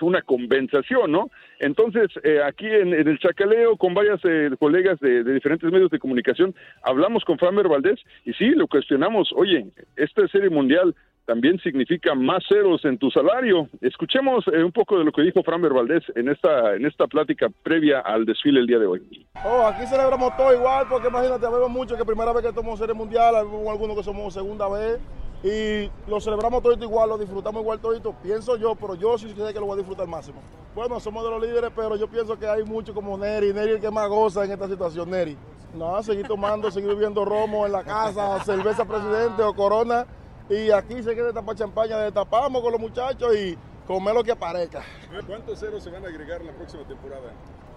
una 0.00 0.22
compensación, 0.22 1.12
¿no? 1.12 1.30
Entonces, 1.58 2.08
eh, 2.22 2.40
aquí 2.44 2.66
en, 2.66 2.94
en 2.94 3.08
el 3.08 3.18
Chacaleo, 3.18 3.76
con 3.76 3.94
varias 3.94 4.20
eh, 4.24 4.50
colegas 4.58 5.00
de, 5.00 5.24
de 5.24 5.34
diferentes 5.34 5.70
medios 5.70 5.90
de 5.90 5.98
comunicación, 5.98 6.54
hablamos 6.82 7.24
con 7.24 7.38
Framber 7.38 7.68
Valdés 7.68 8.00
y 8.24 8.32
sí, 8.34 8.50
lo 8.50 8.66
cuestionamos. 8.66 9.32
Oye, 9.34 9.66
esta 9.96 10.26
serie 10.28 10.50
mundial 10.50 10.94
también 11.26 11.58
significa 11.58 12.14
más 12.14 12.44
ceros 12.48 12.84
en 12.84 12.98
tu 12.98 13.10
salario. 13.10 13.68
Escuchemos 13.80 14.44
eh, 14.46 14.62
un 14.62 14.70
poco 14.70 14.96
de 14.98 15.04
lo 15.04 15.10
que 15.10 15.22
dijo 15.22 15.42
Framber 15.42 15.72
Valdés 15.72 16.04
en 16.14 16.28
esta, 16.28 16.76
en 16.76 16.86
esta 16.86 17.06
plática 17.08 17.48
previa 17.64 17.98
al 17.98 18.24
desfile 18.24 18.60
el 18.60 18.66
día 18.66 18.78
de 18.78 18.86
hoy. 18.86 19.26
Oh, 19.44 19.66
aquí 19.66 19.84
celebramos 19.86 20.36
todo 20.36 20.54
igual, 20.54 20.86
porque 20.88 21.08
imagínate, 21.08 21.46
vemos 21.46 21.70
mucho 21.70 21.96
que 21.96 22.04
primera 22.04 22.32
vez 22.32 22.44
que 22.44 22.52
tomamos 22.52 22.78
serie 22.78 22.94
mundial, 22.94 23.34
algunos 23.34 23.96
que 23.96 24.04
somos 24.04 24.32
segunda 24.34 24.68
vez, 24.68 25.00
y 25.42 25.90
lo 26.06 26.20
celebramos 26.20 26.62
todo 26.62 26.72
igual, 26.74 27.08
lo 27.08 27.18
disfrutamos 27.18 27.62
igual 27.62 27.78
todo, 27.80 28.12
pienso 28.22 28.56
yo, 28.56 28.74
pero 28.74 28.94
yo 28.94 29.18
sí 29.18 29.28
sé 29.28 29.52
que 29.52 29.60
lo 29.60 29.66
voy 29.66 29.74
a 29.74 29.76
disfrutar 29.78 30.04
al 30.04 30.10
máximo. 30.10 30.40
Bueno, 30.74 30.98
somos 31.00 31.24
de 31.24 31.30
los 31.30 31.42
líderes, 31.42 31.70
pero 31.74 31.96
yo 31.96 32.08
pienso 32.08 32.38
que 32.38 32.46
hay 32.46 32.64
mucho 32.64 32.92
como 32.92 33.16
Neri, 33.16 33.52
Neri 33.52 33.72
el 33.72 33.80
que 33.80 33.90
más 33.90 34.08
goza 34.08 34.44
en 34.44 34.52
esta 34.52 34.68
situación, 34.68 35.10
Neri. 35.10 35.36
No, 35.74 36.02
seguir 36.02 36.26
tomando, 36.26 36.70
seguir 36.70 36.88
bebiendo 36.88 37.24
romo 37.24 37.66
en 37.66 37.72
la 37.72 37.84
casa, 37.84 38.42
cerveza 38.44 38.84
presidente 38.84 39.42
o 39.42 39.54
corona, 39.54 40.06
y 40.48 40.70
aquí 40.70 41.02
se 41.02 41.14
queda 41.14 41.32
tapar 41.32 41.56
champaña, 41.56 41.98
destapamos 41.98 42.62
con 42.62 42.72
los 42.72 42.80
muchachos 42.80 43.34
y 43.34 43.58
comer 43.86 44.14
lo 44.14 44.24
que 44.24 44.32
aparezca. 44.32 44.82
¿Cuántos 45.26 45.58
ceros 45.58 45.82
se 45.82 45.90
van 45.90 46.04
a 46.04 46.08
agregar 46.08 46.42
la 46.42 46.52
próxima 46.52 46.82
temporada? 46.84 47.32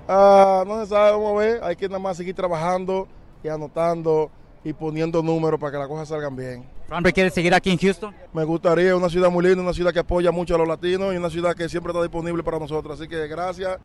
Ah, 0.08 0.64
no 0.66 0.80
se 0.80 0.88
sabe, 0.88 1.12
vamos 1.12 1.34
a 1.34 1.38
ver. 1.38 1.64
Hay 1.64 1.76
que 1.76 1.88
nada 1.88 2.00
más 2.00 2.18
seguir 2.18 2.36
trabajando 2.36 3.08
y 3.44 3.48
anotando 3.48 4.32
y 4.64 4.74
poniendo 4.74 5.22
números 5.22 5.60
para 5.60 5.72
que 5.74 5.78
las 5.78 5.88
cosas 5.88 6.08
salgan 6.08 6.36
bien. 6.36 6.79
¿Framber 6.90 7.14
quiere 7.14 7.30
seguir 7.30 7.54
aquí 7.54 7.70
en 7.70 7.78
Houston? 7.78 8.16
Me 8.34 8.44
gustaría, 8.44 8.96
una 8.96 9.10
ciudad 9.10 9.30
muy 9.30 9.46
linda, 9.46 9.62
una 9.62 9.74
ciudad 9.74 9.94
que 9.94 10.00
apoya 10.00 10.32
mucho 10.32 10.56
a 10.56 10.58
los 10.58 10.68
latinos 10.68 11.14
y 11.14 11.18
una 11.18 11.30
ciudad 11.30 11.54
que 11.54 11.70
siempre 11.70 11.92
está 11.92 12.02
disponible 12.02 12.42
para 12.42 12.58
nosotros. 12.58 13.00
Así 13.00 13.08
que 13.08 13.28
gracias. 13.28 13.78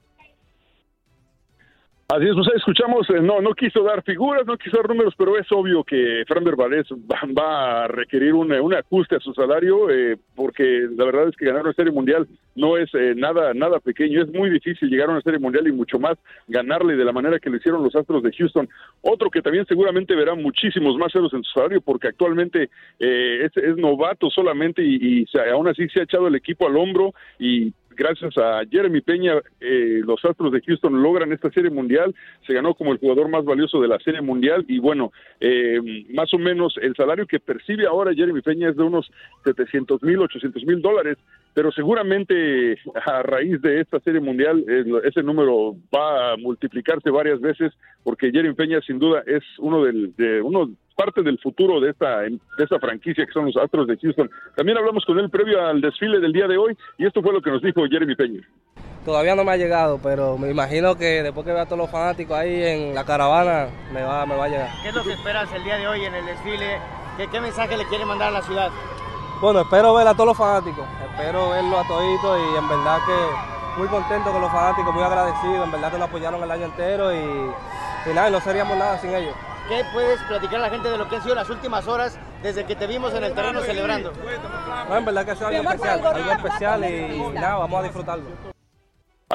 Así 2.14 2.26
es, 2.28 2.34
pues 2.34 2.46
escuchamos, 2.54 3.10
eh, 3.10 3.20
no, 3.20 3.40
no 3.40 3.54
quiso 3.54 3.82
dar 3.82 4.00
figuras, 4.04 4.46
no 4.46 4.56
quiso 4.56 4.76
dar 4.76 4.88
números, 4.88 5.14
pero 5.18 5.36
es 5.36 5.50
obvio 5.50 5.82
que 5.82 6.22
Framber 6.28 6.54
Valdés 6.54 6.86
va, 7.10 7.82
a 7.82 7.88
requerir 7.88 8.34
un, 8.34 8.52
un 8.52 8.72
ajuste 8.72 9.16
a 9.16 9.18
su 9.18 9.34
salario, 9.34 9.90
eh, 9.90 10.16
porque 10.36 10.86
la 10.96 11.06
verdad 11.06 11.28
es 11.30 11.36
que 11.36 11.46
ganar 11.46 11.64
una 11.64 11.72
serie 11.72 11.90
mundial 11.90 12.28
no 12.54 12.76
es 12.76 12.88
eh, 12.94 13.14
nada, 13.16 13.52
nada 13.52 13.80
pequeño, 13.80 14.22
es 14.22 14.32
muy 14.32 14.48
difícil 14.48 14.90
llegar 14.90 15.08
a 15.08 15.12
una 15.14 15.22
serie 15.22 15.40
mundial 15.40 15.66
y 15.66 15.72
mucho 15.72 15.98
más 15.98 16.16
ganarle 16.46 16.94
de 16.94 17.04
la 17.04 17.10
manera 17.10 17.40
que 17.40 17.50
lo 17.50 17.56
hicieron 17.56 17.82
los 17.82 17.96
Astros 17.96 18.22
de 18.22 18.30
Houston. 18.30 18.68
Otro 19.00 19.28
que 19.28 19.42
también 19.42 19.66
seguramente 19.66 20.14
verá 20.14 20.36
muchísimos 20.36 20.96
más 20.96 21.10
ceros 21.10 21.34
en 21.34 21.42
su 21.42 21.50
salario, 21.50 21.80
porque 21.80 22.06
actualmente 22.06 22.70
eh, 23.00 23.50
es, 23.52 23.76
novato 23.76 24.30
solamente 24.30 24.84
y, 24.84 25.24
y 25.24 25.26
aún 25.50 25.66
así 25.66 25.88
se 25.88 25.98
ha 25.98 26.04
echado 26.04 26.28
el 26.28 26.36
equipo 26.36 26.68
al 26.68 26.76
hombro 26.76 27.12
y 27.40 27.72
gracias 27.96 28.36
a 28.38 28.62
Jeremy 28.70 29.00
Peña, 29.00 29.34
eh, 29.60 30.00
los 30.04 30.24
Astros 30.24 30.52
de 30.52 30.60
Houston 30.60 31.02
logran 31.02 31.32
esta 31.32 31.50
serie 31.50 31.70
mundial, 31.70 32.14
se 32.46 32.54
ganó 32.54 32.74
como 32.74 32.92
el 32.92 32.98
jugador 32.98 33.28
más 33.28 33.44
valioso 33.44 33.80
de 33.80 33.88
la 33.88 33.98
serie 34.00 34.20
mundial. 34.20 34.64
Y 34.68 34.78
bueno, 34.78 35.12
eh, 35.40 35.80
más 36.12 36.32
o 36.34 36.38
menos 36.38 36.76
el 36.80 36.94
salario 36.94 37.26
que 37.26 37.40
percibe 37.40 37.86
ahora 37.86 38.14
Jeremy 38.14 38.40
Peña 38.40 38.68
es 38.68 38.76
de 38.76 38.82
unos 38.82 39.10
700 39.44 40.02
mil, 40.02 40.20
800 40.20 40.64
mil 40.64 40.82
dólares, 40.82 41.18
pero 41.54 41.70
seguramente 41.72 42.76
a 43.06 43.22
raíz 43.22 43.62
de 43.62 43.80
esta 43.80 44.00
serie 44.00 44.20
mundial 44.20 44.64
ese 45.04 45.22
número 45.22 45.76
va 45.94 46.32
a 46.32 46.36
multiplicarse 46.36 47.10
varias 47.10 47.40
veces 47.40 47.72
porque 48.02 48.30
Jeremy 48.30 48.54
Peña 48.54 48.80
sin 48.80 48.98
duda 48.98 49.22
es 49.26 49.42
uno 49.58 49.84
del, 49.84 50.14
de 50.16 50.42
uno 50.42 50.70
parte 50.96 51.22
del 51.22 51.38
futuro 51.38 51.80
de 51.80 51.90
esta, 51.90 52.20
de 52.20 52.38
esta 52.58 52.78
franquicia 52.78 53.24
que 53.26 53.32
son 53.32 53.46
los 53.46 53.56
Astros 53.56 53.86
de 53.86 53.96
Houston. 53.96 54.30
También 54.56 54.78
hablamos 54.78 55.04
con 55.04 55.18
él 55.18 55.30
previo 55.30 55.64
al 55.64 55.80
desfile 55.80 56.20
del 56.20 56.32
día 56.32 56.46
de 56.46 56.56
hoy 56.56 56.76
y 56.98 57.06
esto 57.06 57.22
fue 57.22 57.32
lo 57.32 57.40
que 57.40 57.50
nos 57.50 57.62
dijo 57.62 57.82
Jeremy 57.88 58.14
Peña. 58.14 58.40
Todavía 59.04 59.34
no 59.34 59.44
me 59.44 59.52
ha 59.52 59.56
llegado, 59.56 60.00
pero 60.02 60.38
me 60.38 60.50
imagino 60.50 60.96
que 60.96 61.22
después 61.22 61.44
que 61.44 61.52
vea 61.52 61.62
a 61.62 61.66
todos 61.66 61.78
los 61.78 61.90
fanáticos 61.90 62.36
ahí 62.36 62.62
en 62.62 62.94
la 62.94 63.04
caravana, 63.04 63.68
me 63.92 64.02
va, 64.02 64.24
me 64.24 64.34
va 64.34 64.46
a 64.46 64.48
llegar. 64.48 64.68
¿Qué 64.82 64.88
es 64.88 64.94
lo 64.94 65.02
que 65.02 65.12
esperas 65.12 65.52
el 65.52 65.62
día 65.62 65.76
de 65.76 65.86
hoy 65.86 66.04
en 66.04 66.14
el 66.14 66.24
desfile? 66.24 66.78
¿Qué, 67.18 67.26
qué 67.30 67.40
mensaje 67.40 67.76
le 67.76 67.84
quiere 67.84 68.06
mandar 68.06 68.28
a 68.28 68.38
la 68.38 68.42
ciudad? 68.42 68.70
Bueno, 69.40 69.60
espero 69.60 69.94
ver 69.94 70.08
a 70.08 70.14
todos 70.14 70.28
los 70.28 70.36
fanáticos, 70.36 70.86
espero 71.10 71.50
verlo 71.50 71.78
a 71.78 71.86
toditos 71.86 72.38
y 72.38 72.56
en 72.56 72.68
verdad 72.68 72.98
que 73.04 73.78
muy 73.78 73.88
contento 73.88 74.32
con 74.32 74.40
los 74.40 74.50
fanáticos, 74.50 74.94
muy 74.94 75.02
agradecido, 75.02 75.64
en 75.64 75.72
verdad 75.72 75.90
que 75.90 75.98
nos 75.98 76.08
apoyaron 76.08 76.42
el 76.42 76.50
año 76.50 76.64
entero 76.64 77.12
y, 77.12 77.18
y 77.18 78.14
nada, 78.14 78.28
y 78.28 78.32
no 78.32 78.40
seríamos 78.40 78.78
nada 78.78 78.98
sin 78.98 79.14
ellos. 79.14 79.34
¿Qué 79.68 79.84
puedes 79.92 80.20
platicar 80.22 80.56
a 80.56 80.62
la 80.62 80.70
gente 80.70 80.88
de 80.88 80.96
lo 80.96 81.08
que 81.08 81.16
han 81.16 81.22
sido 81.22 81.34
las 81.34 81.50
últimas 81.50 81.86
horas 81.88 82.18
desde 82.42 82.64
que 82.64 82.76
te 82.76 82.86
vimos 82.86 83.12
en 83.14 83.24
el 83.24 83.34
terreno 83.34 83.60
celebrando? 83.60 84.12
No, 84.88 84.96
en 84.96 85.04
verdad 85.04 85.24
que 85.24 85.30
ha 85.32 85.34
sido 85.36 85.48
algo 85.48 85.70
especial, 85.70 86.06
algo 86.06 86.32
especial 86.32 86.84
y 86.84 87.18
nada, 87.34 87.56
vamos 87.56 87.80
a 87.80 87.82
disfrutarlo. 87.82 88.53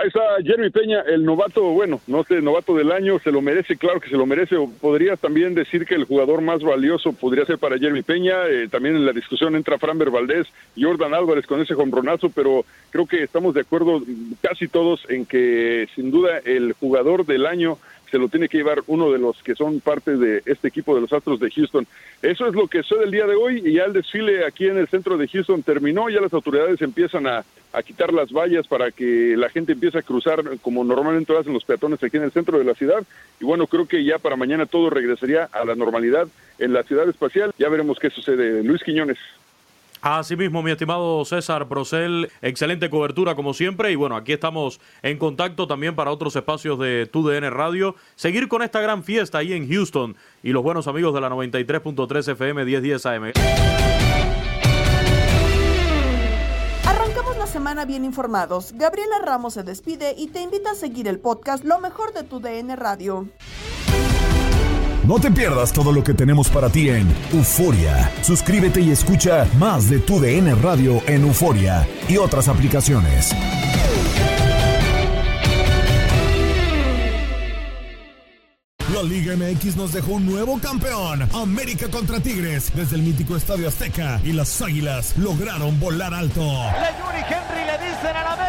Ahí 0.02 0.08
está 0.08 0.22
Jeremy 0.42 0.70
Peña, 0.70 1.02
el 1.02 1.26
novato, 1.26 1.62
bueno, 1.62 2.00
no 2.08 2.24
sé, 2.24 2.42
novato 2.42 2.74
del 2.74 2.94
año, 2.94 3.20
se 3.20 3.34
lo 3.34 3.42
merece, 3.42 3.76
claro 3.76 4.00
que 4.00 4.08
se 4.08 4.16
lo 4.16 4.26
merece. 4.26 4.56
O 4.56 4.70
podrías 4.70 5.20
también 5.20 5.54
decir 5.54 5.86
que 5.86 5.96
el 5.96 6.06
jugador 6.06 6.40
más 6.40 6.64
valioso 6.64 7.12
podría 7.12 7.46
ser 7.46 7.58
para 7.58 7.78
Jeremy 7.78 8.02
Peña. 8.02 8.48
eh, 8.48 8.70
también 8.72 8.96
en 8.96 9.06
la 9.06 9.12
discusión 9.12 9.58
entra 9.58 9.78
Framber 9.78 10.10
Valdés, 10.10 10.48
Jordan 10.80 11.14
Álvarez 11.14 11.46
con 11.46 11.60
ese 11.60 11.74
jonronazo, 11.74 12.30
pero 12.30 12.64
creo 12.92 13.08
que 13.08 13.24
estamos 13.24 13.54
de 13.54 13.62
acuerdo 13.62 14.02
casi 14.42 14.70
todos 14.70 15.02
en 15.10 15.26
que 15.26 15.90
sin 15.96 16.12
duda 16.12 16.38
el 16.46 16.72
jugador 16.80 17.26
del 17.26 17.46
año 17.46 17.78
se 18.10 18.18
lo 18.18 18.28
tiene 18.30 18.50
que 18.50 18.58
llevar 18.58 18.84
uno 18.88 19.12
de 19.12 19.20
los 19.20 19.42
que 19.44 19.56
son 19.56 19.80
parte 19.80 20.18
de 20.18 20.42
este 20.46 20.68
equipo 20.68 20.96
de 20.96 21.02
los 21.02 21.14
Astros 21.14 21.40
de 21.40 21.52
Houston. 21.52 21.88
Eso 22.22 22.48
es 22.48 22.56
lo 22.56 22.68
que 22.68 22.84
sucede 22.84 23.06
el 23.06 23.12
día 23.12 23.26
de 23.26 23.36
hoy 23.36 23.62
y 23.66 23.74
ya 23.74 23.86
el 23.86 23.94
desfile 23.94 24.46
aquí 24.46 24.68
en 24.68 24.78
el 24.78 24.88
centro 24.88 25.18
de 25.18 25.28
Houston 25.28 25.64
terminó, 25.64 26.10
ya 26.10 26.22
las 26.22 26.34
autoridades 26.34 26.82
empiezan 26.82 27.28
a, 27.28 27.44
a 27.72 27.84
quitar 27.84 28.12
las 28.14 28.32
vallas 28.32 28.68
para 28.68 28.92
que 28.92 29.36
la 29.38 29.50
gente 29.50 29.74
empiece 29.74 30.00
a 30.00 30.02
cruzar 30.02 30.44
como 30.62 30.84
normalmente 30.84 31.32
lo 31.32 31.40
hacen 31.40 31.54
los 31.54 31.66
peatones 31.66 32.04
aquí 32.04 32.18
en 32.18 32.24
el 32.24 32.32
centro 32.32 32.58
de 32.58 32.66
la 32.66 32.74
ciudad. 32.74 33.04
Y 33.40 33.46
bueno, 33.46 33.68
creo 33.68 33.88
que 33.88 34.04
ya 34.04 34.18
para 34.18 34.36
mañana 34.36 34.66
todo 34.66 34.90
regresaría 34.90 35.46
a 35.52 35.66
la 35.66 35.76
normalidad 35.76 36.28
en 36.58 36.74
la 36.74 36.84
ciudad 36.84 37.08
espacial. 37.08 37.54
Ya 37.58 37.70
veremos 37.70 38.00
qué 38.00 38.10
sucede. 38.10 38.64
Luis 38.64 38.84
Quiñones. 38.84 39.18
Asimismo, 40.02 40.64
mi 40.64 40.72
estimado 40.72 41.26
César 41.26 41.68
Procel, 41.68 42.32
excelente 42.42 42.90
cobertura 42.90 43.36
como 43.36 43.54
siempre 43.54 43.92
y 43.92 43.96
bueno, 43.96 44.16
aquí 44.16 44.32
estamos 44.32 44.80
en 45.02 45.18
contacto 45.18 45.68
también 45.68 45.96
para 45.96 46.12
otros 46.12 46.36
espacios 46.38 46.80
de 46.80 47.06
TUDN 47.06 47.52
Radio. 47.52 47.96
Seguir 48.16 48.48
con 48.48 48.62
esta 48.62 48.80
gran 48.80 49.04
fiesta 49.04 49.40
ahí 49.40 49.52
en 49.52 49.68
Houston 49.70 50.16
y 50.42 50.52
los 50.52 50.64
buenos 50.64 50.88
amigos 50.88 51.14
de 51.14 51.22
la 51.22 51.30
93.3 51.30 52.32
FM 52.32 52.64
1010 52.64 53.06
AM. 53.06 53.34
Arrancamos 56.86 57.38
la 57.38 57.48
semana 57.48 57.84
bien 57.84 58.06
informados. 58.06 58.72
Gabriela 58.76 59.20
Ramos 59.22 59.56
se 59.56 59.64
despide 59.64 60.16
y 60.18 60.28
te 60.28 60.42
invita 60.42 60.72
a 60.72 60.76
seguir 60.76 61.10
el 61.10 61.20
podcast 61.20 61.66
Lo 61.66 61.80
mejor 61.80 62.14
de 62.14 62.24
tu 62.24 62.40
DN 62.40 62.74
Radio. 62.78 63.28
No 65.06 65.20
te 65.20 65.32
pierdas 65.32 65.72
todo 65.72 65.92
lo 65.92 66.04
que 66.04 66.14
tenemos 66.14 66.50
para 66.50 66.70
ti 66.70 66.90
en 66.90 67.08
Euforia. 67.32 68.12
Suscríbete 68.22 68.82
y 68.82 68.92
escucha 68.92 69.48
más 69.58 69.90
de 69.90 70.00
tu 70.00 70.20
DN 70.20 70.54
Radio 70.56 71.02
en 71.08 71.24
Euforia 71.24 71.88
y 72.08 72.18
otras 72.18 72.48
aplicaciones. 72.48 73.34
La 78.94 79.04
Liga 79.04 79.36
MX 79.38 79.78
nos 79.78 79.94
dejó 79.94 80.14
un 80.14 80.26
nuevo 80.26 80.60
campeón. 80.60 81.28
América 81.34 81.88
contra 81.90 82.20
Tigres 82.20 82.70
desde 82.76 82.98
el 82.98 83.04
mítico 83.04 83.38
Estadio 83.38 83.70
Azteca 83.70 84.20
y 84.26 84.34
las 84.34 84.62
Águilas 84.62 85.18
lograron 85.18 85.80
volar 85.80 86.14
alto. 86.14 86.42
Le 86.42 87.00
Yuri 87.00 87.24
Henry 87.24 87.66
le 87.66 87.78
dicen 87.88 88.16
al 88.16 88.28
América 88.28 88.49